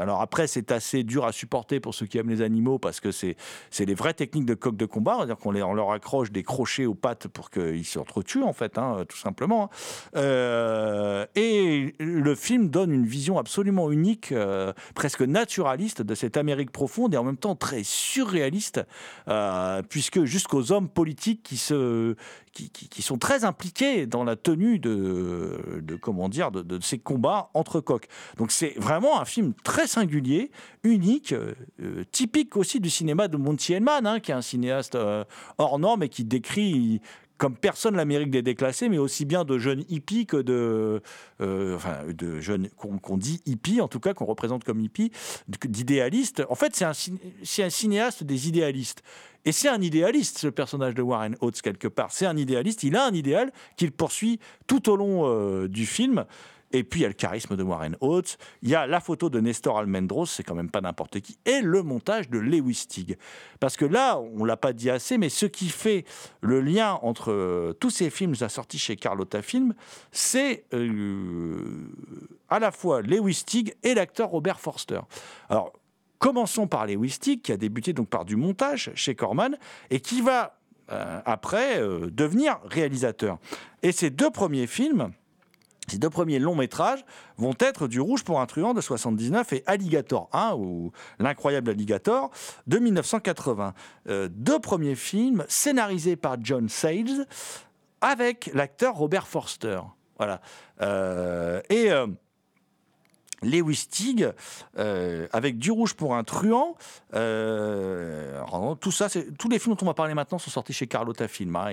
alors 0.00 0.22
après, 0.22 0.46
c'est 0.46 0.72
assez 0.72 1.02
dur 1.02 1.26
à 1.26 1.32
supporter 1.32 1.80
pour 1.80 1.94
ceux 1.94 2.06
qui 2.06 2.16
aiment 2.18 2.30
les 2.30 2.42
animaux 2.42 2.78
parce 2.78 3.00
que 3.00 3.10
c'est 3.10 3.36
les 3.78 3.94
vraies 3.94 4.14
techniques 4.14 4.46
de 4.46 4.54
coqs 4.54 4.76
de 4.76 4.86
combat. 4.86 5.16
C'est-à-dire 5.18 5.36
qu'on 5.36 5.52
leur 5.52 5.90
accroche 5.90 6.30
des 6.30 6.42
crochets 6.42 6.75
aux 6.84 6.94
pattes 6.94 7.28
pour 7.28 7.50
qu'ils 7.50 7.86
s'entretuent, 7.86 8.42
en 8.42 8.52
fait, 8.52 8.76
hein, 8.76 9.04
tout 9.08 9.16
simplement. 9.16 9.64
hein. 9.64 9.68
Euh, 10.16 11.26
et 11.34 11.94
le 11.98 12.34
film 12.34 12.68
donne 12.68 12.92
une 12.92 13.06
vision 13.06 13.38
absolument 13.38 13.90
unique, 13.90 14.32
euh, 14.32 14.72
presque 14.94 15.22
naturaliste 15.22 16.02
de 16.02 16.14
cette 16.14 16.36
Amérique 16.36 16.70
profonde 16.72 17.14
et 17.14 17.16
en 17.16 17.24
même 17.24 17.36
temps 17.36 17.54
très 17.54 17.82
surréaliste, 17.84 18.80
euh, 19.28 19.82
puisque 19.88 20.24
jusqu'aux 20.24 20.72
hommes 20.72 20.88
politiques 20.88 21.42
qui, 21.42 21.56
se, 21.56 22.16
qui, 22.56 23.02
sont 23.02 23.18
très 23.18 23.44
impliqués 23.44 24.06
dans 24.06 24.24
la 24.24 24.36
tenue 24.36 24.78
de, 24.78 25.98
comment 26.00 26.28
dire, 26.28 26.50
de, 26.50 26.78
ces 26.80 26.98
combats 26.98 27.50
entre 27.54 27.80
coqs. 27.80 28.08
Donc 28.36 28.50
c'est 28.50 28.74
vraiment 28.76 29.20
un 29.20 29.24
film 29.24 29.52
très 29.64 29.86
singulier, 29.86 30.50
unique, 30.82 31.32
euh, 31.32 31.54
typique 32.12 32.56
aussi 32.56 32.80
du 32.80 32.90
cinéma 32.90 33.28
de 33.28 33.36
Monty 33.36 33.74
Hellman, 33.74 34.06
hein, 34.06 34.20
qui 34.20 34.30
est 34.30 34.34
un 34.34 34.42
cinéaste 34.42 34.94
euh, 34.94 35.24
hors 35.58 35.78
norme 35.78 36.02
et 36.02 36.08
qui 36.08 36.24
décrit 36.24 37.00
comme 37.38 37.56
personne 37.56 37.96
l'Amérique 37.96 38.30
des 38.30 38.42
déclassés, 38.42 38.88
mais 38.88 38.98
aussi 38.98 39.24
bien 39.24 39.44
de 39.44 39.58
jeunes 39.58 39.84
hippies 39.88 40.26
que 40.26 40.38
de, 40.38 41.02
euh, 41.40 41.76
enfin, 41.76 41.98
de 42.08 42.40
jeunes 42.40 42.68
qu'on 42.76 43.16
dit 43.18 43.42
hippies, 43.46 43.80
en 43.80 43.88
tout 43.88 44.00
cas 44.00 44.14
qu'on 44.14 44.24
représente 44.24 44.64
comme 44.64 44.80
hippies, 44.80 45.10
d'idéalistes. 45.64 46.42
En 46.48 46.54
fait, 46.54 46.74
c'est 46.74 46.84
un, 46.84 46.92
cin- 46.92 47.18
c'est 47.42 47.62
un 47.62 47.70
cinéaste 47.70 48.24
des 48.24 48.48
idéalistes. 48.48 49.02
Et 49.44 49.52
c'est 49.52 49.68
un 49.68 49.80
idéaliste, 49.80 50.38
ce 50.38 50.48
personnage 50.48 50.94
de 50.94 51.02
Warren 51.02 51.36
Oates, 51.40 51.62
quelque 51.62 51.86
part. 51.88 52.10
C'est 52.10 52.26
un 52.26 52.36
idéaliste, 52.36 52.82
il 52.82 52.96
a 52.96 53.06
un 53.06 53.12
idéal 53.12 53.52
qu'il 53.76 53.92
poursuit 53.92 54.40
tout 54.66 54.90
au 54.90 54.96
long 54.96 55.22
euh, 55.26 55.68
du 55.68 55.86
film. 55.86 56.24
Et 56.72 56.82
puis 56.84 57.00
il 57.00 57.02
y 57.02 57.06
a 57.06 57.08
le 57.08 57.14
charisme 57.14 57.56
de 57.56 57.62
Warren 57.62 57.96
Oates, 58.00 58.38
il 58.62 58.68
y 58.68 58.74
a 58.74 58.86
la 58.86 59.00
photo 59.00 59.30
de 59.30 59.40
Nestor 59.40 59.78
Almendros, 59.78 60.26
c'est 60.26 60.42
quand 60.42 60.54
même 60.54 60.70
pas 60.70 60.80
n'importe 60.80 61.20
qui, 61.20 61.38
et 61.44 61.60
le 61.60 61.82
montage 61.82 62.28
de 62.28 62.38
Lewis 62.38 62.74
Stig. 62.74 63.16
Parce 63.60 63.76
que 63.76 63.84
là, 63.84 64.18
on 64.18 64.44
l'a 64.44 64.56
pas 64.56 64.72
dit 64.72 64.90
assez, 64.90 65.16
mais 65.16 65.28
ce 65.28 65.46
qui 65.46 65.68
fait 65.68 66.04
le 66.40 66.60
lien 66.60 66.94
entre 67.02 67.30
euh, 67.30 67.72
tous 67.72 67.90
ces 67.90 68.10
films 68.10 68.34
assortis 68.40 68.78
chez 68.78 68.96
Carlotta 68.96 69.42
Film, 69.42 69.74
c'est 70.10 70.64
euh, 70.74 71.88
à 72.48 72.58
la 72.58 72.72
fois 72.72 73.00
Lewis 73.00 73.34
Stig 73.34 73.74
et 73.82 73.94
l'acteur 73.94 74.30
Robert 74.30 74.58
Forster. 74.58 75.00
Alors, 75.48 75.72
commençons 76.18 76.66
par 76.66 76.86
Lewis 76.86 77.10
Stig, 77.10 77.42
qui 77.42 77.52
a 77.52 77.56
débuté 77.56 77.92
donc 77.92 78.08
par 78.08 78.24
du 78.24 78.34
montage 78.34 78.90
chez 78.94 79.14
Corman, 79.14 79.56
et 79.90 80.00
qui 80.00 80.20
va 80.20 80.58
euh, 80.90 81.20
après 81.24 81.80
devenir 82.10 82.58
réalisateur. 82.64 83.38
Et 83.82 83.92
ces 83.92 84.10
deux 84.10 84.30
premiers 84.30 84.66
films, 84.66 85.12
ces 85.88 85.98
deux 85.98 86.10
premiers 86.10 86.38
longs 86.38 86.56
métrages 86.56 87.04
vont 87.36 87.54
être 87.58 87.88
Du 87.88 88.00
Rouge 88.00 88.24
pour 88.24 88.40
un 88.40 88.46
truand 88.46 88.74
de 88.74 88.80
79 88.80 89.52
et 89.52 89.62
Alligator 89.66 90.28
1 90.32 90.54
ou 90.54 90.92
L'incroyable 91.18 91.70
Alligator 91.70 92.30
de 92.66 92.78
1980. 92.78 93.74
Euh, 94.08 94.28
deux 94.30 94.58
premiers 94.58 94.94
films 94.94 95.44
scénarisés 95.48 96.16
par 96.16 96.36
John 96.40 96.68
Sayles 96.68 97.26
avec 98.00 98.50
l'acteur 98.54 98.94
Robert 98.94 99.26
Forster. 99.26 99.80
Voilà. 100.18 100.40
Euh, 100.80 101.60
et 101.68 101.90
euh, 101.90 102.06
Lewis 103.42 103.76
Stig, 103.76 104.32
euh, 104.78 105.28
avec 105.32 105.58
Du 105.58 105.70
Rouge 105.70 105.94
pour 105.94 106.14
un 106.14 106.24
truand. 106.24 106.76
tout 108.80 108.92
ça, 108.92 109.08
tous 109.38 109.48
les 109.48 109.58
films 109.58 109.74
dont 109.74 109.82
on 109.82 109.86
va 109.86 109.94
parler 109.94 110.14
maintenant 110.14 110.38
sont 110.38 110.50
sortis 110.50 110.72
chez 110.72 110.86
Carlotta 110.86 111.28
Film. 111.28 111.54
hein, 111.56 111.72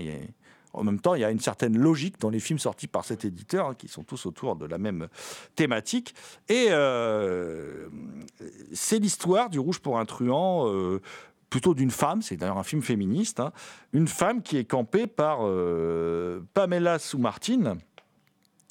en 0.73 0.83
même 0.83 0.99
temps, 0.99 1.15
il 1.15 1.21
y 1.21 1.23
a 1.23 1.31
une 1.31 1.39
certaine 1.39 1.77
logique 1.77 2.19
dans 2.19 2.29
les 2.29 2.39
films 2.39 2.59
sortis 2.59 2.87
par 2.87 3.05
cet 3.05 3.25
éditeur, 3.25 3.67
hein, 3.67 3.75
qui 3.75 3.87
sont 3.87 4.03
tous 4.03 4.25
autour 4.25 4.55
de 4.55 4.65
la 4.65 4.77
même 4.77 5.07
thématique. 5.55 6.15
Et 6.49 6.67
euh, 6.69 7.87
c'est 8.73 8.99
l'histoire 8.99 9.49
du 9.49 9.59
Rouge 9.59 9.79
pour 9.79 9.99
un 9.99 10.05
truand. 10.05 10.67
euh, 10.67 10.99
plutôt 11.49 11.75
d'une 11.75 11.91
femme, 11.91 12.23
c'est 12.23 12.35
d'ailleurs 12.35 12.57
un 12.57 12.63
film 12.63 12.81
féministe, 12.81 13.39
hein, 13.39 13.51
une 13.91 14.07
femme 14.07 14.41
qui 14.41 14.57
est 14.57 14.65
campée 14.65 15.05
par 15.05 15.41
euh, 15.41 16.41
Pamela 16.55 16.97
Sous-Martin. 16.97 17.77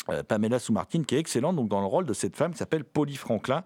Euh, 0.09 0.25
Pamela 0.25 0.59
Sous-Martin 0.59 1.05
qui 1.05 1.15
est 1.15 1.21
excellente 1.21 1.55
donc 1.55 1.69
dans 1.69 1.79
le 1.79 1.87
rôle 1.87 2.07
de 2.07 2.13
cette 2.13 2.35
femme 2.35 2.51
qui 2.51 2.59
s'appelle 2.59 2.83
Polly 2.83 3.15
Franklin 3.15 3.63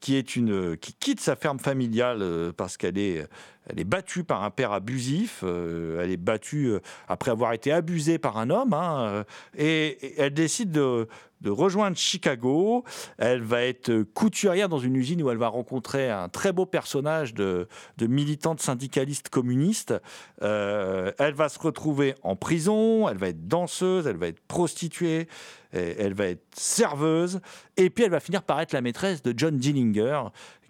qui 0.00 0.16
est 0.16 0.34
une 0.34 0.78
qui 0.78 0.94
quitte 0.94 1.20
sa 1.20 1.36
ferme 1.36 1.58
familiale 1.58 2.54
parce 2.56 2.78
qu'elle 2.78 2.96
est 2.96 3.28
elle 3.66 3.80
est 3.80 3.84
battue 3.84 4.24
par 4.24 4.42
un 4.42 4.50
père 4.50 4.72
abusif 4.72 5.40
euh, 5.42 6.02
elle 6.02 6.10
est 6.10 6.16
battue 6.16 6.66
euh, 6.66 6.80
après 7.08 7.30
avoir 7.30 7.52
été 7.52 7.72
abusée 7.72 8.18
par 8.18 8.38
un 8.38 8.50
homme 8.50 8.72
hein, 8.72 9.06
euh, 9.06 9.24
et, 9.56 10.14
elle 10.18 10.34
décide 10.34 10.70
de 10.70 11.06
rejoindre 11.46 11.96
Chicago. 11.96 12.84
Elle 13.18 13.42
va 13.42 13.62
être 13.62 14.02
couturière 14.14 14.70
dans 14.70 14.78
une 14.78 14.96
usine 14.96 15.22
où 15.22 15.30
elle 15.30 15.36
va 15.36 15.48
rencontrer 15.48 16.10
un 16.10 16.30
très 16.30 16.52
beau 16.52 16.64
personnage 16.64 17.34
de, 17.34 17.68
militante 18.00 18.60
syndicaliste 18.60 19.28
communiste. 19.28 19.94
Elle 20.40 21.34
va 21.34 21.48
se 21.50 21.58
retrouver 21.58 22.14
en 22.22 22.34
prison, 22.34 23.08
elle 23.08 23.18
va 23.18 23.28
être 23.28 23.46
danseuse, 23.46 24.06
elle 24.06 24.16
va 24.16 24.28
être 24.28 24.40
prostituée, 24.40 25.28
elle 25.72 26.14
va 26.14 26.26
être 26.26 26.44
serveuse, 26.54 27.40
et 27.76 27.90
puis 27.90 28.04
elle 28.04 28.10
va 28.10 28.20
finir 28.20 28.42
par 28.42 28.60
être 28.60 28.72
la 28.72 28.80
maîtresse 28.80 29.22
de 29.22 29.34
John 29.36 29.58
Dillinger, 29.58 30.22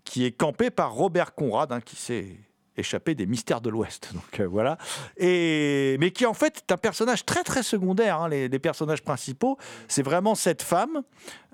qui 0.04 0.24
est 0.24 0.32
campé 0.32 0.70
par 0.70 0.92
Robert 0.92 1.34
Conrad, 1.34 1.70
hein, 1.72 1.80
qui 1.80 1.96
s'est 1.96 2.36
échappé 2.76 3.14
des 3.14 3.26
mystères 3.26 3.60
de 3.60 3.70
l'Ouest. 3.70 4.10
Donc 4.14 4.40
euh, 4.40 4.46
voilà. 4.46 4.78
Et, 5.16 5.96
mais 6.00 6.10
qui 6.10 6.26
en 6.26 6.34
fait 6.34 6.64
est 6.68 6.72
un 6.72 6.76
personnage 6.76 7.24
très 7.24 7.42
très 7.44 7.62
secondaire. 7.62 8.20
hein. 8.20 8.28
Les, 8.28 8.48
personnages 8.58 9.02
principaux, 9.02 9.58
c'est 9.88 10.02
vraiment 10.02 10.34
cette 10.34 10.62
femme 10.62 11.02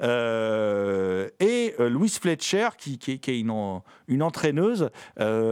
euh, 0.03 1.29
et 1.41 1.75
euh, 1.81 1.89
Louise 1.89 2.19
Fletcher, 2.19 2.69
qui, 2.79 2.99
est- 3.09 3.39
une, 3.41 3.51
en- 3.51 3.83
une 4.09 4.23
entraîneuse 4.23 4.91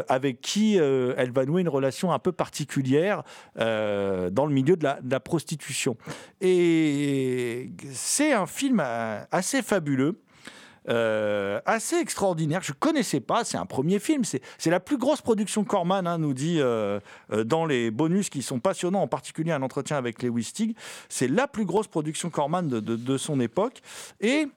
avec 0.09 0.41
qui 0.41 0.77
elle 0.77 1.31
va 1.33 1.45
nouer 1.45 1.61
une 1.62 1.69
relation 1.69 2.12
un 2.12 2.19
peu 2.19 2.33
particulière 2.33 3.23
dans 3.57 4.47
le 4.47 4.51
milieu 4.53 4.77
de 4.77 4.85
la, 4.85 5.21
prostitution. 5.21 5.97
Et 6.41 7.71
c'est 7.93 8.33
un 8.33 8.47
film 8.47 8.83
assez 9.31 9.62
fabuleux. 9.62 10.21
Euh, 10.89 11.61
assez 11.66 11.97
extraordinaire. 11.97 12.62
Je 12.62 12.72
connaissais 12.72 13.20
pas. 13.20 13.45
C'est 13.45 13.59
un 13.59 13.66
premier 13.66 13.99
film. 13.99 14.22
C'est 14.24 14.70
la 14.70 14.80
plus 14.80 14.97
grosse 14.97 15.20
production 15.20 15.64
Corman, 15.64 16.07
hein, 16.07 16.18
nous 16.18 16.32
dit 16.32 16.61
euh, 16.61 16.99
euh, 17.32 17.45
dans 17.45 17.66
les 17.66 17.91
bonus 17.91 18.30
qui 18.30 18.43
sont 18.43 18.59
passionnants, 18.59 19.03
en 19.03 19.09
particulier 19.09 19.53
un 19.53 19.62
entretien 19.62 19.97
avec 19.97 20.22
Lewis 20.22 20.45
Stig. 20.45 20.76
C'est 21.09 21.28
la 21.28 21.47
plus 21.47 21.66
grosse 21.66 21.89
production 21.89 22.30
Corman 22.30 22.68
de, 22.68 23.18
son 23.18 23.41
époque. 23.41 23.80
Et 24.20 24.49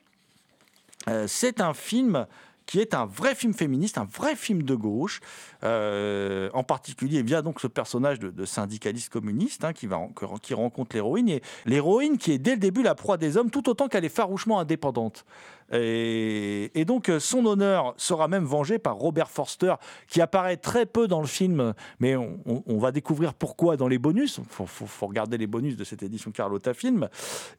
euh, 1.10 1.26
c'est 1.28 1.60
un 1.60 1.74
film 1.74 2.26
qui 2.66 2.80
est 2.80 2.94
un 2.94 3.06
vrai 3.06 3.36
film 3.36 3.54
féministe, 3.54 3.98
un 3.98 4.06
vrai 4.06 4.36
film 4.36 4.64
de 4.64 4.76
gauche, 4.76 5.20
en 5.62 6.64
particulier 6.64 7.22
via 7.22 7.42
donc 7.42 7.60
ce 7.60 7.68
personnage 7.68 8.20
de, 8.20 8.46
syndicaliste 8.46 9.12
communiste 9.12 9.66
hein, 9.66 9.74
qui, 9.74 9.88
va, 9.88 10.00
qui 10.42 10.54
rencontre 10.54 10.96
l'héroïne, 10.96 11.28
et 11.28 11.42
l'héroïne 11.66 12.18
qui 12.18 12.32
est 12.32 12.38
dès 12.38 12.52
le 12.52 12.60
début 12.60 12.82
la 12.82 12.96
proie 12.96 13.18
des 13.18 13.36
hommes, 13.36 13.50
tout 13.50 13.68
autant 13.68 13.90
qu'elle 13.90 14.06
est 14.06 14.10
farouchement 14.10 14.60
indépendante. 14.60 15.26
Et, 15.72 16.84
donc 16.86 17.10
euh, 17.10 17.20
son 17.20 17.46
honneur 17.46 17.94
sera 17.98 18.28
même 18.28 18.44
vengé 18.44 18.80
par 18.80 18.96
Robert 18.96 19.30
Forster, 19.30 19.76
qui 20.08 20.22
apparaît 20.22 20.58
très 20.58 20.86
peu 20.86 21.08
dans 21.08 21.22
le 21.22 21.28
film, 21.28 21.74
mais 22.00 22.16
on, 22.16 22.78
va 22.80 22.92
découvrir 22.92 23.34
pourquoi 23.34 23.78
dans 23.78 23.88
les 23.88 24.00
bonus. 24.00 24.40
Il 24.60 24.68
faut, 24.68 25.08
regarder 25.08 25.38
les 25.38 25.48
bonus 25.48 25.78
de 25.78 25.84
cette 25.84 26.04
édition 26.04 26.32
Carlotta 26.32 26.74
Film. 26.74 27.08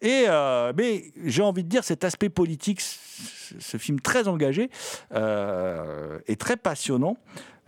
Et 0.00 0.24
euh, 0.28 0.72
mais 0.76 1.12
j'ai 1.24 1.42
envie 1.42 1.64
de 1.64 1.68
dire 1.68 1.84
cet 1.84 2.04
aspect 2.04 2.28
politique, 2.28 2.80
ce, 2.80 3.54
ce 3.58 3.76
film 3.76 4.00
très 4.00 4.28
engagé 4.28 4.70
euh, 5.14 6.18
et 6.26 6.36
très 6.36 6.56
passionnant. 6.56 7.16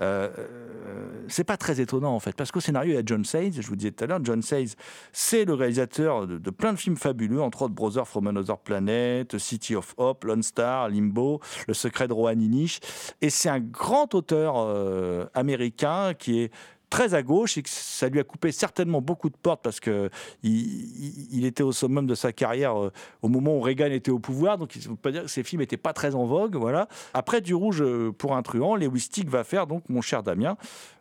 Euh, 0.00 0.28
euh, 0.36 1.24
c'est 1.28 1.44
pas 1.44 1.56
très 1.56 1.80
étonnant 1.80 2.14
en 2.14 2.18
fait, 2.18 2.34
parce 2.34 2.50
qu'au 2.50 2.58
scénario 2.60 2.92
il 2.92 2.96
y 2.96 2.98
a 2.98 3.02
John 3.06 3.24
Sayles, 3.24 3.52
je 3.60 3.66
vous 3.66 3.76
disais 3.76 3.92
tout 3.92 4.02
à 4.02 4.06
l'heure, 4.08 4.18
John 4.24 4.42
Sayles, 4.42 4.70
c'est 5.12 5.44
le 5.44 5.54
réalisateur 5.54 6.26
de, 6.26 6.50
plein 6.50 6.72
de 6.72 6.78
films 6.78 6.96
fabuleux, 6.96 7.40
entre 7.40 7.62
autres 7.62 7.74
Brothers 7.74 8.08
from 8.08 8.26
Another 8.26 8.58
Planet, 8.58 9.38
City 9.38 9.76
of 9.76 9.94
Hope, 9.96 10.24
Lone 10.24 10.42
Star, 10.42 10.88
Limbo, 10.88 11.40
Le 11.68 11.74
Secret 11.74 12.08
de 12.08 12.12
Rohan 12.12 12.32
Inish, 12.32 12.80
et 13.20 13.30
c'est 13.30 13.48
un 13.48 13.60
grand 13.60 14.14
auteur 14.14 14.54
euh, 14.56 15.26
américain 15.34 16.12
qui 16.14 16.40
est 16.40 16.52
très 16.94 17.14
à 17.14 17.24
gauche 17.24 17.58
et 17.58 17.62
que 17.64 17.68
ça 17.68 18.08
lui 18.08 18.20
a 18.20 18.22
coupé 18.22 18.52
certainement 18.52 19.00
beaucoup 19.00 19.28
de 19.28 19.36
portes 19.36 19.60
parce 19.64 19.80
que 19.80 20.10
il, 20.44 21.44
était 21.44 21.64
au 21.64 21.72
summum 21.72 22.06
de 22.06 22.14
sa 22.14 22.32
carrière 22.32 22.80
euh, 22.80 22.92
au 23.20 23.28
moment 23.28 23.56
où 23.56 23.60
Reagan 23.60 23.90
était 23.90 24.12
au 24.12 24.20
pouvoir, 24.20 24.58
donc 24.58 24.76
il 24.76 24.78
ne 24.78 24.84
faut 24.84 24.94
pas 24.94 25.10
dire 25.10 25.22
que 25.22 25.28
ses 25.28 25.42
films 25.42 25.60
n'étaient 25.60 25.76
pas 25.76 25.92
très 25.92 26.14
en 26.14 26.24
vogue. 26.24 26.54
Voilà. 26.54 26.86
Après 27.12 27.40
Du 27.40 27.52
Rouge 27.52 27.82
euh, 27.82 28.12
pour 28.12 28.36
un 28.36 28.42
truand, 28.42 28.76
Lewis 28.76 29.00
Stick 29.00 29.28
va 29.28 29.42
faire 29.42 29.66
donc 29.66 29.88
mon 29.88 30.02
cher 30.02 30.22
Damien 30.22 30.56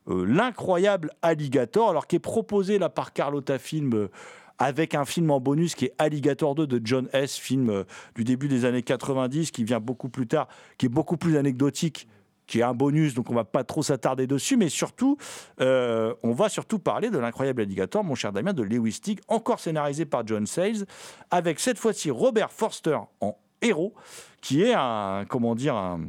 euh, 0.09 0.25
l'incroyable 0.25 1.11
Alligator, 1.21 1.91
alors 1.91 2.07
qui 2.07 2.15
est 2.15 2.19
proposé 2.19 2.79
là 2.79 2.89
par 2.89 3.13
Carlotta 3.13 3.59
Film. 3.59 4.09
avec 4.57 4.95
un 4.95 5.05
film 5.05 5.29
en 5.29 5.39
bonus 5.39 5.75
qui 5.75 5.85
est 5.85 5.93
Alligator 5.99 6.55
2 6.55 6.65
de 6.65 6.81
John 6.83 7.07
S, 7.13 7.37
film 7.37 7.85
du 8.15 8.23
début 8.23 8.47
des 8.47 8.65
années 8.65 8.81
90, 8.81 9.51
qui 9.51 9.63
vient 9.63 9.79
beaucoup 9.79 10.09
plus 10.09 10.25
tard, 10.25 10.47
qui 10.79 10.87
est 10.87 10.89
beaucoup 10.89 11.17
plus 11.17 11.37
anecdotique, 11.37 12.07
qui 12.47 12.59
est 12.59 12.63
un 12.63 12.73
bonus, 12.73 13.13
donc 13.13 13.29
on 13.29 13.35
va 13.35 13.43
pas 13.43 13.63
trop 13.63 13.83
s'attarder 13.83 14.27
dessus, 14.27 14.57
mais 14.57 14.69
surtout, 14.69 15.17
euh, 15.61 16.13
on 16.23 16.31
va 16.31 16.49
surtout 16.49 16.79
parler 16.79 17.09
de 17.09 17.17
l'incroyable 17.17 17.61
Alligator, 17.61 18.03
mon 18.03 18.15
cher 18.15 18.31
Damien, 18.31 18.53
de 18.53 18.63
Lewis 18.63 18.99
encore 19.27 19.59
scénarisé 19.59 20.05
par 20.05 20.25
John 20.25 20.45
Sayles, 20.45 20.85
avec 21.31 21.59
cette 21.59 21.77
fois-ci 21.77 22.11
Robert 22.11 22.51
Forster 22.51 22.97
en 23.21 23.37
héros, 23.61 23.93
qui 24.41 24.63
est 24.63 24.73
un, 24.73 25.25
comment 25.27 25.55
dire, 25.55 25.75
un, 25.75 26.01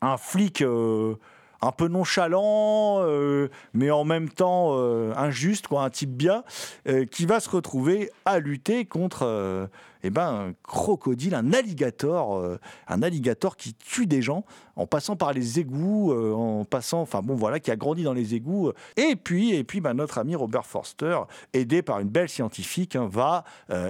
un 0.00 0.16
flic 0.16 0.62
euh, 0.62 1.16
un 1.62 1.72
peu 1.72 1.88
nonchalant, 1.88 3.00
euh, 3.02 3.48
mais 3.74 3.90
en 3.90 4.04
même 4.04 4.28
temps 4.28 4.70
euh, 4.72 5.12
injuste, 5.16 5.66
quoi, 5.68 5.82
un 5.82 5.90
type 5.90 6.10
bien, 6.10 6.42
euh, 6.88 7.04
qui 7.04 7.26
va 7.26 7.40
se 7.40 7.50
retrouver 7.50 8.10
à 8.24 8.38
lutter 8.38 8.86
contre 8.86 9.68
eh 10.02 10.08
ben, 10.08 10.48
un 10.48 10.52
crocodile, 10.62 11.34
un 11.34 11.52
alligator, 11.52 12.42
un 12.88 13.02
alligator 13.02 13.56
qui 13.56 13.74
tue 13.74 14.06
des 14.06 14.22
gens 14.22 14.44
en 14.76 14.86
passant 14.86 15.14
par 15.14 15.34
les 15.34 15.60
égouts, 15.60 16.12
en 16.12 16.64
passant, 16.64 17.02
enfin 17.02 17.20
bon 17.20 17.34
voilà, 17.34 17.60
qui 17.60 17.70
a 17.70 17.76
grandi 17.76 18.02
dans 18.02 18.14
les 18.14 18.34
égouts. 18.34 18.72
Et 18.96 19.14
puis, 19.16 19.54
et 19.54 19.62
puis 19.62 19.82
ben, 19.82 19.92
notre 19.92 20.16
ami 20.16 20.34
Robert 20.34 20.64
Forster, 20.64 21.18
aidé 21.52 21.82
par 21.82 22.00
une 22.00 22.08
belle 22.08 22.30
scientifique, 22.30 22.96
hein, 22.96 23.08
va 23.10 23.44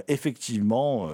effectivement 0.09 1.07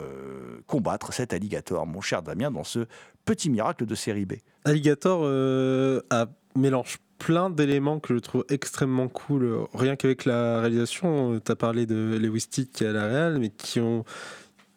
combattre 0.65 1.13
cet 1.13 1.31
alligator, 1.31 1.85
mon 1.85 2.01
cher 2.01 2.23
Damien, 2.23 2.49
dans 2.49 2.63
ce 2.63 2.87
petit 3.27 3.49
miracle 3.51 3.85
de 3.85 3.93
série 3.93 4.25
B. 4.25 4.33
Alligator 4.65 5.21
euh, 5.23 6.01
a- 6.09 6.27
mélange 6.55 6.97
plein 7.19 7.49
d'éléments 7.51 7.99
que 7.99 8.13
je 8.15 8.19
trouve 8.19 8.45
extrêmement 8.49 9.07
cool. 9.09 9.65
Rien 9.73 9.95
qu'avec 9.95 10.25
la 10.25 10.59
réalisation, 10.61 11.39
tu 11.43 11.51
as 11.51 11.55
parlé 11.55 11.85
de 11.85 12.17
Lewis 12.19 12.41
Stick 12.41 12.71
qui 12.71 12.83
est 12.83 12.87
à 12.87 12.93
la 12.93 13.05
réal, 13.07 13.37
mais 13.39 13.49
qui 13.49 13.79
ont 13.79 14.03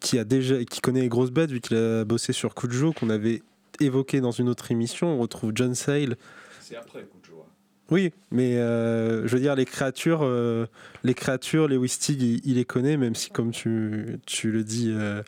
qui 0.00 0.18
a 0.18 0.24
déjà 0.24 0.62
qui 0.64 0.80
connaît 0.80 1.02
les 1.02 1.08
grosses 1.08 1.30
bêtes 1.30 1.50
vu 1.50 1.60
qu'il 1.60 1.76
a 1.76 2.04
bossé 2.04 2.32
sur 2.32 2.54
Kujo 2.54 2.92
qu'on 2.92 3.10
avait 3.10 3.42
évoqué 3.80 4.20
dans 4.20 4.30
une 4.30 4.48
autre 4.48 4.70
émission. 4.72 5.08
On 5.08 5.18
retrouve 5.18 5.52
John 5.54 5.74
Sale. 5.74 6.16
C'est 6.60 6.76
après, 6.76 7.00
de 7.00 7.06
joie. 7.26 7.46
Oui, 7.90 8.12
mais 8.30 8.56
euh, 8.56 9.26
je 9.26 9.34
veux 9.34 9.40
dire 9.42 9.54
les 9.56 9.64
créatures, 9.66 10.20
euh, 10.22 10.66
les 11.04 11.12
créatures, 11.14 11.66
Lewis 11.68 11.88
Stick, 11.90 12.20
il, 12.22 12.40
il 12.44 12.54
les 12.54 12.64
connaît, 12.64 12.96
même 12.96 13.14
si 13.14 13.30
comme 13.30 13.50
tu, 13.50 14.18
tu 14.26 14.50
le 14.52 14.64
dis, 14.64 14.90
euh, 14.90 15.22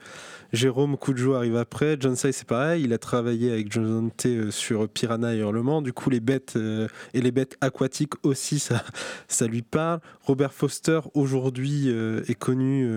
Jérôme 0.53 0.99
Kujo 0.99 1.35
arrive 1.35 1.57
après. 1.57 1.97
John 1.99 2.15
Say 2.15 2.33
c'est 2.33 2.47
pareil, 2.47 2.85
il 2.85 2.93
a 2.93 2.99
travaillé 2.99 3.51
avec 3.51 3.73
John 3.73 4.11
T 4.11 4.37
euh, 4.37 4.51
sur 4.51 4.89
Piranha 4.89 5.35
et 5.35 5.39
Hurlement. 5.39 5.81
Du 5.81 5.93
coup, 5.93 6.11
les 6.11 6.21
bêtes 6.21 6.55
euh, 6.57 6.89
et 7.15 7.21
les 7.23 7.31
bêtes 7.31 7.57
aquatiques 7.61 8.15
aussi, 8.23 8.59
ça, 8.59 8.83
lui 9.47 9.63
parle. 9.63 10.01
Robert 10.23 10.53
Foster 10.53 11.01
aujourd'hui 11.15 11.85
euh, 11.87 12.23
est 12.29 12.35
connu 12.35 12.89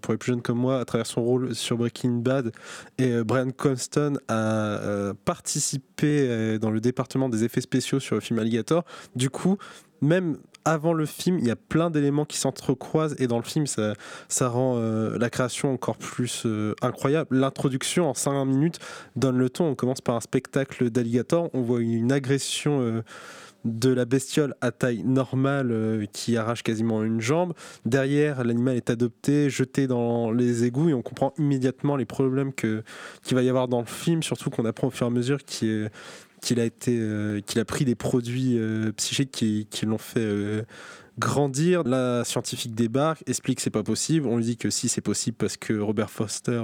pour 0.00 0.12
les 0.12 0.18
plus 0.18 0.32
jeunes 0.32 0.42
comme 0.42 0.58
moi 0.58 0.80
à 0.80 0.84
travers 0.84 1.06
son 1.06 1.22
rôle 1.22 1.54
sur 1.54 1.76
Breaking 1.76 2.18
Bad 2.18 2.52
et 2.98 3.22
Brian 3.22 3.50
Conston 3.50 4.14
a 4.28 5.12
participé 5.24 6.58
dans 6.58 6.70
le 6.70 6.80
département 6.80 7.28
des 7.28 7.44
effets 7.44 7.60
spéciaux 7.60 8.00
sur 8.00 8.14
le 8.14 8.20
film 8.20 8.38
Alligator. 8.38 8.84
Du 9.14 9.30
coup, 9.30 9.58
même 10.00 10.38
avant 10.64 10.92
le 10.92 11.06
film, 11.06 11.38
il 11.38 11.46
y 11.46 11.50
a 11.50 11.56
plein 11.56 11.90
d'éléments 11.90 12.24
qui 12.24 12.38
s'entrecroisent 12.38 13.16
et 13.18 13.26
dans 13.26 13.36
le 13.36 13.42
film, 13.44 13.66
ça, 13.66 13.94
rend 14.48 14.76
euh, 14.78 15.18
la 15.18 15.30
création 15.30 15.72
encore 15.72 15.96
plus 15.96 16.42
euh, 16.46 16.74
incroyable. 16.82 17.36
L'introduction 17.36 18.08
en 18.08 18.14
5 18.14 18.44
minutes 18.44 18.78
donne 19.16 19.36
le 19.36 19.50
ton. 19.50 19.66
On 19.66 19.74
commence 19.74 20.00
par 20.00 20.16
un 20.16 20.20
spectacle 20.20 20.90
d'alligator. 20.90 21.50
On 21.52 21.62
voit 21.62 21.80
une 21.80 22.12
agression 22.12 22.80
euh, 22.80 23.02
de 23.64 23.90
la 23.90 24.04
bestiole 24.04 24.54
à 24.60 24.72
taille 24.72 25.02
normale 25.04 26.06
qui 26.12 26.36
arrache 26.36 26.62
quasiment 26.62 27.02
une 27.02 27.20
jambe. 27.20 27.54
Derrière, 27.86 28.44
l'animal 28.44 28.76
est 28.76 28.90
adopté, 28.90 29.48
jeté 29.48 29.86
dans 29.86 30.30
les 30.30 30.64
égouts 30.64 30.90
et 30.90 30.94
on 30.94 31.00
comprend 31.00 31.32
immédiatement 31.38 31.96
les 31.96 32.04
problèmes 32.04 32.52
qu'il 32.52 32.82
va 33.32 33.42
y 33.42 33.48
avoir 33.48 33.68
dans 33.68 33.80
le 33.80 33.86
film, 33.86 34.22
surtout 34.22 34.50
qu'on 34.50 34.66
apprend 34.66 34.88
au 34.88 34.90
fur 34.90 35.06
et 35.06 35.10
à 35.10 35.12
mesure 35.12 35.42
qu'il 35.44 35.68
est- 35.68 35.90
qu'il 36.44 36.60
a 36.60 36.64
été, 36.64 36.96
euh, 36.96 37.40
qu'il 37.40 37.58
a 37.58 37.64
pris 37.64 37.84
des 37.84 37.94
produits 37.94 38.58
euh, 38.58 38.92
psychiques 38.92 39.30
qui, 39.30 39.86
l'ont 39.86 39.98
fait 39.98 40.20
euh, 40.20 40.62
grandir. 41.18 41.82
La 41.84 42.22
scientifique 42.24 42.74
débarque, 42.74 43.24
explique 43.26 43.56
que 43.56 43.62
c'est 43.62 43.70
pas 43.70 43.82
possible. 43.82 44.26
On 44.28 44.36
lui 44.36 44.44
dit 44.44 44.56
que 44.56 44.70
si 44.70 44.88
c'est 44.88 45.00
possible 45.00 45.36
parce 45.38 45.56
que 45.56 45.72
Robert 45.72 46.10
Foster 46.10 46.62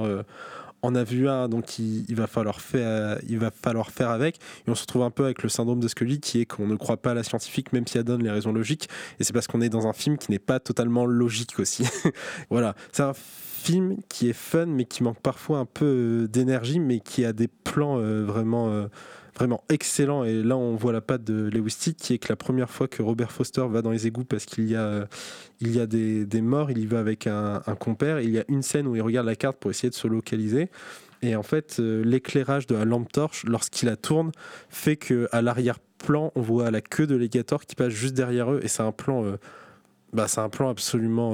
en 0.83 0.95
a 0.95 1.05
vu 1.05 1.29
un, 1.29 1.49
donc 1.49 1.79
il, 1.79 2.15
va 2.15 2.27
falloir 2.27 2.61
faire, 2.61 3.19
il 3.29 3.39
va 3.39 3.51
falloir 3.51 3.91
faire 3.91 4.11
avec. 4.11 4.37
Et 4.67 4.71
on 4.71 4.75
se 4.75 4.83
retrouve 4.83 5.03
un 5.03 5.11
peu 5.11 5.25
avec 5.25 5.43
le 5.43 5.49
syndrome 5.49 5.81
de 5.81 5.89
Scully, 5.89 6.21
qui 6.21 6.41
est 6.41 6.47
qu'on 6.47 6.67
ne 6.67 6.77
croit 6.77 6.99
pas 6.99 7.13
à 7.13 7.15
la 7.15 7.23
scientifique, 7.23 7.73
même 7.73 7.87
si 7.87 7.97
elle 7.99 8.05
donne 8.05 8.23
les 8.23 8.31
raisons 8.31 8.53
logiques. 8.53 8.89
Et 9.19 9.25
c'est 9.25 9.33
parce 9.33 9.47
qu'on 9.47 9.61
est 9.63 9.69
dans 9.71 9.87
un 9.87 9.93
film 9.93 10.19
qui 10.19 10.31
n'est 10.31 10.39
pas 10.39 10.61
totalement 10.61 11.07
logique 11.07 11.59
aussi. 11.59 11.85
voilà, 12.51 12.75
c'est 12.93 13.03
un 13.03 13.15
film 13.15 13.97
qui 14.09 14.29
est 14.29 14.35
fun, 14.35 14.67
mais 14.67 14.85
qui 14.85 15.03
manque 15.03 15.21
parfois 15.21 15.59
un 15.59 15.67
peu 15.67 16.29
d'énergie, 16.31 16.81
mais 16.81 17.01
qui 17.01 17.25
a 17.25 17.33
des 17.33 17.49
plans 17.49 17.97
vraiment. 17.97 18.89
Vraiment 19.41 19.65
excellent 19.71 20.23
et 20.23 20.43
là 20.43 20.59
on 20.59 20.77
voit 20.77 20.93
la 20.93 21.01
patte 21.01 21.25
de 21.25 21.49
Lewis 21.49 21.75
Tick 21.79 21.97
qui 21.97 22.13
est 22.13 22.19
que 22.19 22.29
la 22.29 22.37
première 22.37 22.69
fois 22.69 22.89
que 22.89 23.03
Robert 23.03 23.33
Foster 23.33 23.65
va 23.71 23.81
dans 23.81 23.91
les 23.91 24.07
égouts 24.07 24.27
parce 24.27 24.45
qu'il 24.45 24.69
y 24.69 24.77
a, 24.77 24.83
euh, 24.83 25.07
il 25.61 25.75
y 25.75 25.81
a 25.81 25.87
des, 25.87 26.27
des 26.27 26.43
morts, 26.43 26.71
il 26.71 26.77
y 26.77 26.85
va 26.85 26.99
avec 26.99 27.27
un, 27.27 27.63
compère. 27.79 28.21
Il 28.21 28.29
y 28.29 28.39
a 28.39 28.45
une 28.49 28.61
scène 28.61 28.87
où 28.87 28.97
il 28.97 29.01
regarde 29.01 29.27
la 29.27 29.37
carte 29.37 29.57
pour 29.57 29.71
essayer 29.71 29.89
de 29.89 29.95
se 29.95 30.07
localiser. 30.07 30.69
Et 31.23 31.37
en 31.37 31.43
fait, 31.43 31.79
euh, 31.81 32.05
l'éclairage 32.05 32.67
de 32.67 32.75
la 32.75 32.85
lampe 32.85 33.11
torche, 33.11 33.47
lorsqu'il 33.47 33.89
la 33.89 33.97
tourne, 33.97 34.31
fait 34.69 34.97
que 34.97 35.27
à 35.33 35.41
l'arrière-plan, 35.41 36.33
on 36.35 36.43
voit 36.43 36.71
la 36.71 36.83
queue 36.83 37.07
de 37.07 37.17
Legator 37.17 37.65
qui 37.65 37.77
passe 37.77 37.95
juste 37.95 38.13
derrière 38.13 38.53
eux. 38.53 38.61
Et 38.63 38.69
c'est 38.69 38.83
un 38.83 38.93
plan, 38.93 39.25
euh, 39.25 39.39
bah, 40.13 40.29
c'est 40.29 40.43
un 40.43 40.51
plan 40.51 40.69
absolument 40.69 41.33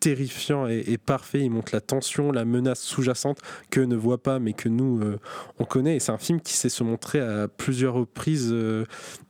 terrifiant 0.00 0.66
et, 0.68 0.98
parfait. 0.98 1.40
Il 1.40 1.50
montre 1.50 1.74
la 1.74 1.80
tension, 1.80 2.32
la 2.32 2.44
menace 2.44 2.80
sous-jacente 2.80 3.40
que 3.70 3.80
ne 3.80 3.96
voit 3.96 4.22
pas, 4.22 4.38
mais 4.38 4.52
que 4.52 4.68
nous 4.68 5.00
euh, 5.00 5.18
on 5.58 5.64
connaît. 5.64 5.96
Et 5.96 6.00
c'est 6.00 6.12
un 6.12 6.18
film 6.18 6.40
qui 6.40 6.54
sait 6.54 6.68
se 6.68 6.84
montrer 6.84 7.20
à 7.20 7.48
plusieurs 7.48 7.94
reprises 7.94 8.50
euh, 8.52 8.84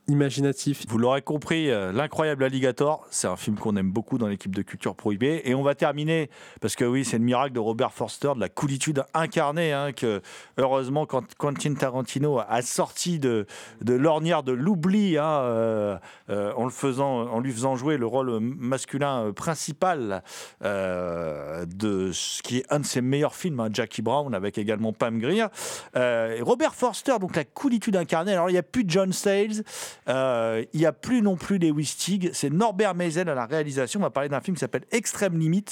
imaginatif. 0.07 0.85
Vous 0.87 0.97
l'aurez 0.97 1.21
compris, 1.21 1.69
euh, 1.69 1.91
l'incroyable 1.91 2.43
Alligator, 2.43 3.05
c'est 3.11 3.27
un 3.27 3.35
film 3.35 3.57
qu'on 3.57 3.75
aime 3.75 3.91
beaucoup 3.91 4.17
dans 4.17 4.27
l'équipe 4.27 4.55
de 4.55 4.61
Culture 4.61 4.95
Prohibée. 4.95 5.41
Et 5.45 5.53
on 5.53 5.63
va 5.63 5.75
terminer, 5.75 6.29
parce 6.61 6.75
que 6.75 6.85
oui, 6.85 7.03
c'est 7.03 7.17
le 7.17 7.23
miracle 7.23 7.53
de 7.53 7.59
Robert 7.59 7.91
Forster, 7.91 8.31
de 8.35 8.39
la 8.39 8.49
coolitude 8.49 9.03
incarnée, 9.13 9.73
hein, 9.73 9.91
que 9.91 10.21
heureusement, 10.57 11.05
Quentin 11.05 11.73
Tarantino 11.73 12.39
a 12.39 12.61
sorti 12.61 13.19
de, 13.19 13.45
de 13.81 13.93
l'ornière 13.93 14.43
de 14.43 14.53
l'oubli, 14.53 15.17
hein, 15.17 15.25
euh, 15.25 15.97
euh, 16.29 16.53
en, 16.53 16.69
en 17.01 17.39
lui 17.39 17.51
faisant 17.51 17.75
jouer 17.75 17.97
le 17.97 18.05
rôle 18.05 18.39
masculin 18.39 19.31
principal 19.33 20.23
de 20.61 22.11
ce 22.13 22.41
qui 22.41 22.59
est 22.59 22.65
un 22.69 22.79
de 22.79 22.85
ses 22.85 23.01
meilleurs 23.01 23.35
films, 23.35 23.59
hein, 23.59 23.69
Jackie 23.71 24.01
Brown, 24.01 24.33
avec 24.33 24.57
également 24.57 24.93
Pam 24.93 25.19
Grier. 25.19 25.47
Robert 25.93 26.75
Forster, 26.75 27.15
donc 27.19 27.35
la 27.35 27.43
coolitude 27.43 27.95
incarnée. 27.95 28.33
Alors, 28.33 28.49
il 28.49 28.53
n'y 28.53 28.59
a 28.59 28.63
plus 28.63 28.85
John 28.87 29.11
Sayles, 29.11 29.63
euh, 30.07 30.63
il 30.73 30.79
n'y 30.79 30.85
a 30.85 30.93
plus 30.93 31.21
non 31.21 31.35
plus 31.35 31.57
Lewis 31.57 31.85
Stig, 31.85 32.29
c'est 32.33 32.49
Norbert 32.49 32.95
Meisel 32.95 33.29
à 33.29 33.35
la 33.35 33.45
réalisation. 33.45 33.99
On 33.99 34.03
va 34.03 34.09
parler 34.09 34.29
d'un 34.29 34.41
film 34.41 34.55
qui 34.55 34.61
s'appelle 34.61 34.85
Extreme 34.91 35.37
Limit, 35.37 35.65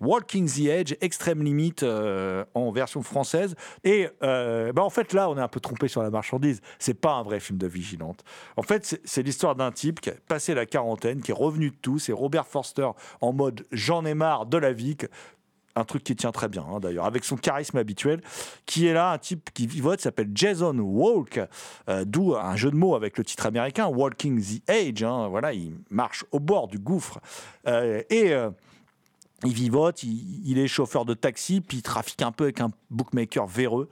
Walking 0.00 0.48
the 0.48 0.66
Edge, 0.66 0.94
Extreme 1.00 1.42
Limit 1.42 1.76
euh, 1.82 2.44
en 2.54 2.70
version 2.70 3.02
française. 3.02 3.54
Et 3.84 4.08
bah, 4.20 4.82
en 4.82 4.90
fait, 4.90 5.12
là, 5.12 5.30
on 5.30 5.36
est 5.36 5.40
un 5.40 5.48
peu 5.48 5.60
trompé 5.60 5.88
sur 5.88 6.02
la 6.02 6.10
marchandise. 6.10 6.60
C'est 6.78 6.94
pas 6.94 7.12
un 7.12 7.22
vrai 7.22 7.40
film 7.40 7.58
de 7.58 7.66
vigilante. 7.66 8.24
En 8.56 8.62
fait, 8.62 9.00
c'est 9.04 9.22
l'histoire 9.22 9.54
d'un 9.54 9.72
type 9.72 10.00
qui 10.00 10.10
a 10.10 10.14
passé 10.26 10.54
la 10.54 10.66
quarantaine, 10.66 11.20
qui 11.20 11.30
est 11.30 11.34
revenu 11.34 11.70
de 11.70 11.76
tout. 11.76 11.98
C'est 11.98 12.12
Robert 12.12 12.46
Forster 12.46 12.90
en 13.20 13.32
mode 13.32 13.66
j'en 13.72 14.04
ai 14.04 14.14
marre 14.14 14.46
de 14.46 14.58
la 14.58 14.72
vie. 14.72 14.96
Un 15.78 15.84
truc 15.84 16.04
qui 16.04 16.16
tient 16.16 16.32
très 16.32 16.48
bien 16.48 16.64
hein, 16.68 16.80
d'ailleurs, 16.80 17.06
avec 17.06 17.24
son 17.24 17.36
charisme 17.36 17.78
habituel, 17.78 18.20
qui 18.66 18.86
est 18.86 18.92
là 18.92 19.12
un 19.12 19.18
type 19.18 19.50
qui 19.54 19.66
vivote, 19.66 20.00
s'appelle 20.00 20.30
Jason 20.34 20.78
Walk, 20.78 21.40
euh, 21.88 22.04
d'où 22.04 22.34
un 22.36 22.56
jeu 22.56 22.70
de 22.70 22.76
mots 22.76 22.94
avec 22.94 23.18
le 23.18 23.24
titre 23.24 23.46
américain, 23.46 23.86
Walking 23.86 24.42
the 24.42 24.70
Age, 24.70 25.02
hein, 25.02 25.28
voilà, 25.28 25.52
il 25.52 25.74
marche 25.90 26.24
au 26.32 26.40
bord 26.40 26.68
du 26.68 26.78
gouffre, 26.78 27.20
Euh, 27.66 28.02
et 28.08 28.32
euh, 28.32 28.50
il 29.44 29.52
vivote, 29.52 30.02
il, 30.02 30.40
il 30.44 30.58
est 30.58 30.68
chauffeur 30.68 31.04
de 31.04 31.14
taxi, 31.14 31.60
puis 31.60 31.78
il 31.78 31.82
trafique 31.82 32.22
un 32.22 32.32
peu 32.32 32.44
avec 32.44 32.60
un 32.60 32.70
bookmaker 32.90 33.46
véreux, 33.46 33.88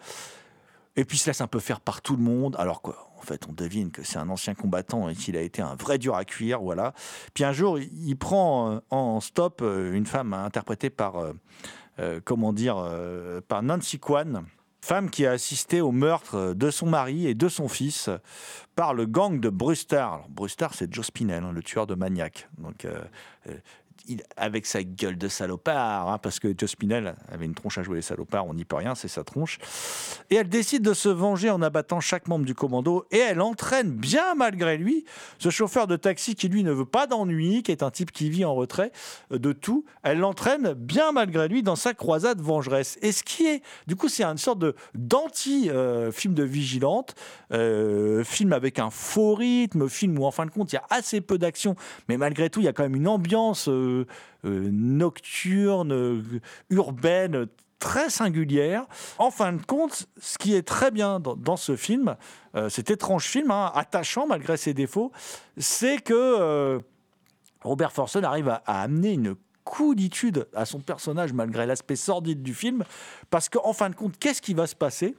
et 0.97 1.05
puis 1.05 1.17
il 1.19 1.21
se 1.21 1.29
laisse 1.29 1.41
un 1.41 1.47
peu 1.47 1.61
faire 1.61 1.81
par 1.81 2.01
tout 2.01 2.17
le 2.17 2.23
monde, 2.23 2.57
alors 2.59 2.81
quoi 2.81 3.06
en 3.19 3.23
fait, 3.23 3.47
on 3.49 3.53
devine 3.53 3.91
que 3.91 4.03
c'est 4.03 4.19
un 4.19 4.29
ancien 4.29 4.55
combattant 4.55 5.09
et 5.09 5.15
qu'il 5.15 5.37
a 5.37 5.41
été 5.41 5.63
un 5.63 5.75
vrai 5.75 5.99
dur 5.99 6.15
à 6.15 6.25
cuire, 6.25 6.61
voilà. 6.61 6.93
Puis 7.35 7.45
un 7.45 7.53
jour, 7.53 7.79
il 7.79 8.17
prend 8.17 8.71
euh, 8.71 8.81
en 8.91 9.21
stop 9.21 9.61
euh, 9.63 9.93
une 9.93 10.07
femme 10.07 10.33
interprétée 10.33 10.91
par 10.91 11.17
euh, 11.99 12.21
comment 12.25 12.53
dire, 12.53 12.77
par 13.49 13.63
Nancy 13.63 13.99
Kwan, 13.99 14.45
femme 14.83 15.09
qui 15.09 15.25
a 15.25 15.31
assisté 15.31 15.81
au 15.81 15.93
meurtre 15.93 16.53
de 16.53 16.71
son 16.71 16.87
mari 16.87 17.27
et 17.27 17.35
de 17.35 17.49
son 17.49 17.69
fils 17.69 18.11
par 18.75 18.93
le 18.93 19.07
gang 19.07 19.41
de 19.41 19.49
Brewster. 19.49 19.97
Alors, 19.97 20.27
Brewster, 20.29 20.69
c'est 20.73 20.93
Joe 20.93 21.07
Spinell, 21.07 21.43
hein, 21.43 21.53
le 21.53 21.63
tueur 21.63 21.87
de 21.87 21.95
maniaque. 21.95 22.51
Donc, 22.59 22.87
avec 24.37 24.67
sa 24.67 24.83
gueule 24.83 25.19
de 25.19 25.29
salopard, 25.29 26.09
hein, 26.09 26.19
parce 26.19 26.39
que 26.41 26.55
Joe 26.57 26.71
Spinell 26.71 27.15
avait 27.31 27.45
une 27.45 27.55
tronche 27.55 27.79
à 27.79 27.83
jouer 27.83 27.97
les 27.97 28.03
salopards, 28.03 28.47
on 28.47 28.55
n'y 28.55 28.65
peut 28.65 28.77
rien, 28.77 28.95
c'est 28.95 29.09
sa 29.09 29.25
tronche. 29.25 29.59
Et 30.31 30.37
elle 30.37 30.49
décide 30.49 30.83
de 30.83 30.95
se 30.95 31.09
venger 31.09 31.51
en 31.51 31.63
abattant 31.63 32.01
chaque 32.01 32.29
membre 32.29 32.45
du 32.45 32.55
commando, 32.55 33.07
et 33.11 33.19
elle 33.19 33.41
entraîne 33.41 33.91
bien 33.91 34.35
malgré 34.35 34.77
lui 34.77 35.05
ce 35.39 35.51
chauffeur 35.51 35.87
de 35.87 35.97
taxi 35.97 36.35
qui 36.35 36.49
lui 36.49 36.63
ne 36.63 36.73
veut 36.73 36.85
pas 36.85 37.07
d'ennui, 37.07 37.63
qui 37.63 37.73
est 37.73 37.83
un 37.83 37.91
type 37.91 38.13
qui 38.13 38.31
vit 38.31 38.45
en 38.45 38.55
retrait 38.55 38.93
euh, 39.33 39.39
de 39.39 39.53
tout, 39.53 39.85
elle 40.03 40.19
l'entraîne 40.19 40.73
bien 40.75 41.13
malgré 41.13 41.49
lui 41.49 41.63
dans 41.63 41.77
sa 41.77 41.95
croisade 41.95 42.41
vengeresse. 42.41 42.99
Et 43.03 43.13
ce 43.13 43.23
qui 43.23 43.47
est, 43.47 43.63
du 43.87 43.97
coup, 43.97 44.09
c'est 44.09 44.25
une 44.25 44.39
sorte 44.39 44.59
de 44.59 44.75
d'anti-film 44.95 46.35
de 46.35 46.43
vigilante, 46.43 47.15
euh, 47.53 48.25
film 48.25 48.53
avec 48.53 48.79
un 48.79 48.91
faux 48.91 49.35
rythme, 49.35 49.89
film 49.89 50.19
où 50.19 50.25
en 50.25 50.31
fin 50.31 50.47
de 50.47 50.51
compte 50.51 50.73
il 50.73 50.77
y 50.77 50.79
a 50.79 50.85
assez 50.91 51.21
peu 51.21 51.39
d'action, 51.39 51.77
mais 52.09 52.17
malgré 52.17 52.51
tout 52.51 52.61
il 52.61 52.65
y 52.65 52.69
a 52.69 52.73
quand 52.73 52.83
même 52.83 52.97
une 52.97 53.09
ambiance 53.09 53.69
euh, 53.69 53.96
euh, 54.45 54.69
nocturne, 54.71 55.93
euh, 55.93 56.23
urbaine 56.71 57.47
très 57.79 58.11
singulière. 58.11 58.87
En 59.19 59.31
fin 59.31 59.53
de 59.53 59.63
compte, 59.63 60.07
ce 60.21 60.39
qui 60.39 60.55
est 60.55 60.63
très 60.63 60.91
bien 60.91 61.21
dans, 61.21 61.57
ce 61.57 61.77
film, 61.77 62.17
euh, 62.55 62.69
cet 62.69 62.91
étrange 62.91 63.25
film, 63.25 63.51
hein, 63.51 63.71
attachant 63.75 64.27
malgré 64.27 64.57
ses 64.57 64.75
défauts, 64.75 65.13
c'est 65.59 65.99
que 65.99 66.81
Robert 67.63 67.93
Forson 67.93 68.23
arrive 68.23 68.49
à, 68.49 68.63
amener 68.67 69.13
une 69.13 69.35
coolitude 69.65 70.47
à 70.55 70.65
son 70.65 70.81
personnage 70.81 71.33
malgré 71.33 71.67
l'aspect 71.67 71.97
sordide 71.97 72.43
du 72.43 72.55
film, 72.55 72.85
parce 73.31 73.49
qu'en 73.49 73.73
fin 73.73 73.91
de 73.91 73.95
compte, 73.95 74.19
qu'est-ce 74.19 74.41
qui 74.41 74.55
va 74.55 74.67
se 74.67 74.77
passer? 74.77 75.15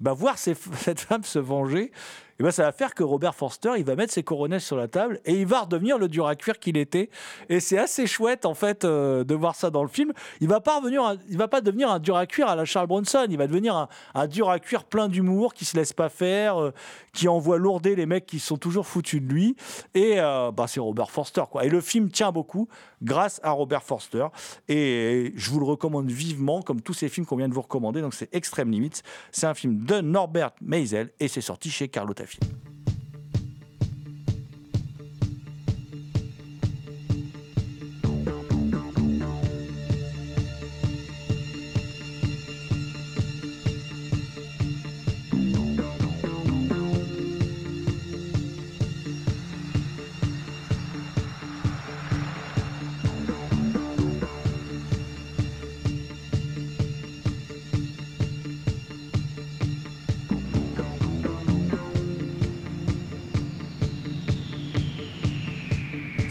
Ben, 0.00 0.12
Voir 0.12 0.38
cette 0.38 1.00
femme 1.00 1.24
se 1.24 1.38
venger, 1.38 1.92
eh 2.40 2.44
ben, 2.44 2.50
ça 2.52 2.62
va 2.62 2.72
faire 2.72 2.94
que 2.94 3.02
Robert 3.02 3.34
Forster, 3.34 3.72
il 3.78 3.84
va 3.84 3.96
mettre 3.96 4.12
ses 4.12 4.22
coronets 4.22 4.60
sur 4.60 4.76
la 4.76 4.86
table 4.86 5.20
et 5.24 5.32
il 5.34 5.46
va 5.46 5.62
redevenir 5.62 5.98
le 5.98 6.06
dur 6.08 6.26
à 6.28 6.36
cuire 6.36 6.58
qu'il 6.60 6.76
était. 6.76 7.10
Et 7.48 7.58
c'est 7.58 7.78
assez 7.78 8.06
chouette, 8.06 8.46
en 8.46 8.54
fait, 8.54 8.84
euh, 8.84 9.24
de 9.24 9.34
voir 9.34 9.56
ça 9.56 9.70
dans 9.70 9.82
le 9.82 9.88
film. 9.88 10.12
Il 10.40 10.46
va 10.48 10.60
pas 10.60 10.78
revenir, 10.78 11.02
un- 11.02 11.16
il 11.28 11.36
va 11.36 11.48
pas 11.48 11.60
devenir 11.60 11.90
un 11.90 11.98
dur 11.98 12.16
à 12.16 12.26
cuire 12.26 12.46
à 12.46 12.54
la 12.54 12.64
Charles 12.64 12.86
Bronson. 12.86 13.26
Il 13.28 13.36
va 13.38 13.48
devenir 13.48 13.88
un, 14.14 14.26
dur 14.28 14.50
à 14.50 14.60
cuire 14.60 14.84
plein 14.84 15.08
d'humour, 15.08 15.52
qui 15.52 15.64
se 15.64 15.76
laisse 15.76 15.92
pas 15.92 16.08
faire, 16.08 16.60
euh, 16.62 16.72
qui 17.12 17.26
envoie 17.26 17.58
lourder 17.58 17.96
les 17.96 18.06
mecs 18.06 18.26
qui 18.26 18.38
sont 18.38 18.56
toujours 18.56 18.86
foutus 18.86 19.20
de 19.20 19.26
lui. 19.26 19.56
Et 19.94 20.20
euh, 20.20 20.52
bah, 20.52 20.66
c'est 20.68 20.78
Robert 20.80 21.10
Forster, 21.10 21.42
quoi. 21.50 21.64
Et 21.64 21.68
le 21.68 21.80
film 21.80 22.08
tient 22.08 22.30
beaucoup 22.30 22.68
grâce 23.02 23.40
à 23.42 23.50
Robert 23.50 23.82
Forster. 23.82 24.26
Et 24.68 25.32
je 25.34 25.50
vous 25.50 25.58
le 25.58 25.66
recommande 25.66 26.08
vivement, 26.08 26.62
comme 26.62 26.80
tous 26.82 26.94
ces 26.94 27.08
films 27.08 27.26
qu'on 27.26 27.36
vient 27.36 27.48
de 27.48 27.54
vous 27.54 27.62
recommander. 27.62 28.00
Donc 28.00 28.14
c'est 28.14 28.32
Extreme 28.32 28.70
Limits. 28.70 29.02
C'est 29.32 29.46
un 29.46 29.54
film 29.54 29.84
de 29.84 30.00
Norbert 30.00 30.52
Meisel 30.60 31.10
et 31.18 31.26
c'est 31.26 31.40
sorti 31.40 31.70
chez 31.70 31.88
Carlotta 31.88 32.27
Film. 32.28 32.67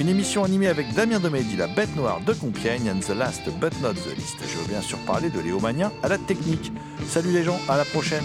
Une 0.00 0.08
émission 0.08 0.42
animée 0.42 0.66
avec 0.66 0.92
Damien 0.92 1.20
Domédy, 1.20 1.56
la 1.56 1.68
bête 1.68 1.94
noire 1.94 2.20
de 2.26 2.32
Compiègne, 2.32 2.90
and 2.90 3.00
the 3.00 3.16
last 3.16 3.42
but 3.60 3.72
not 3.80 3.94
the 3.94 4.16
least. 4.16 4.38
Je 4.40 4.58
veux 4.58 4.66
bien 4.66 4.82
sûr 4.82 4.98
parler 5.06 5.30
de 5.30 5.38
Léo 5.38 5.60
Magnin 5.60 5.92
à 6.02 6.08
la 6.08 6.18
technique. 6.18 6.72
Salut 7.06 7.30
les 7.30 7.44
gens, 7.44 7.60
à 7.68 7.76
la 7.76 7.84
prochaine. 7.84 8.24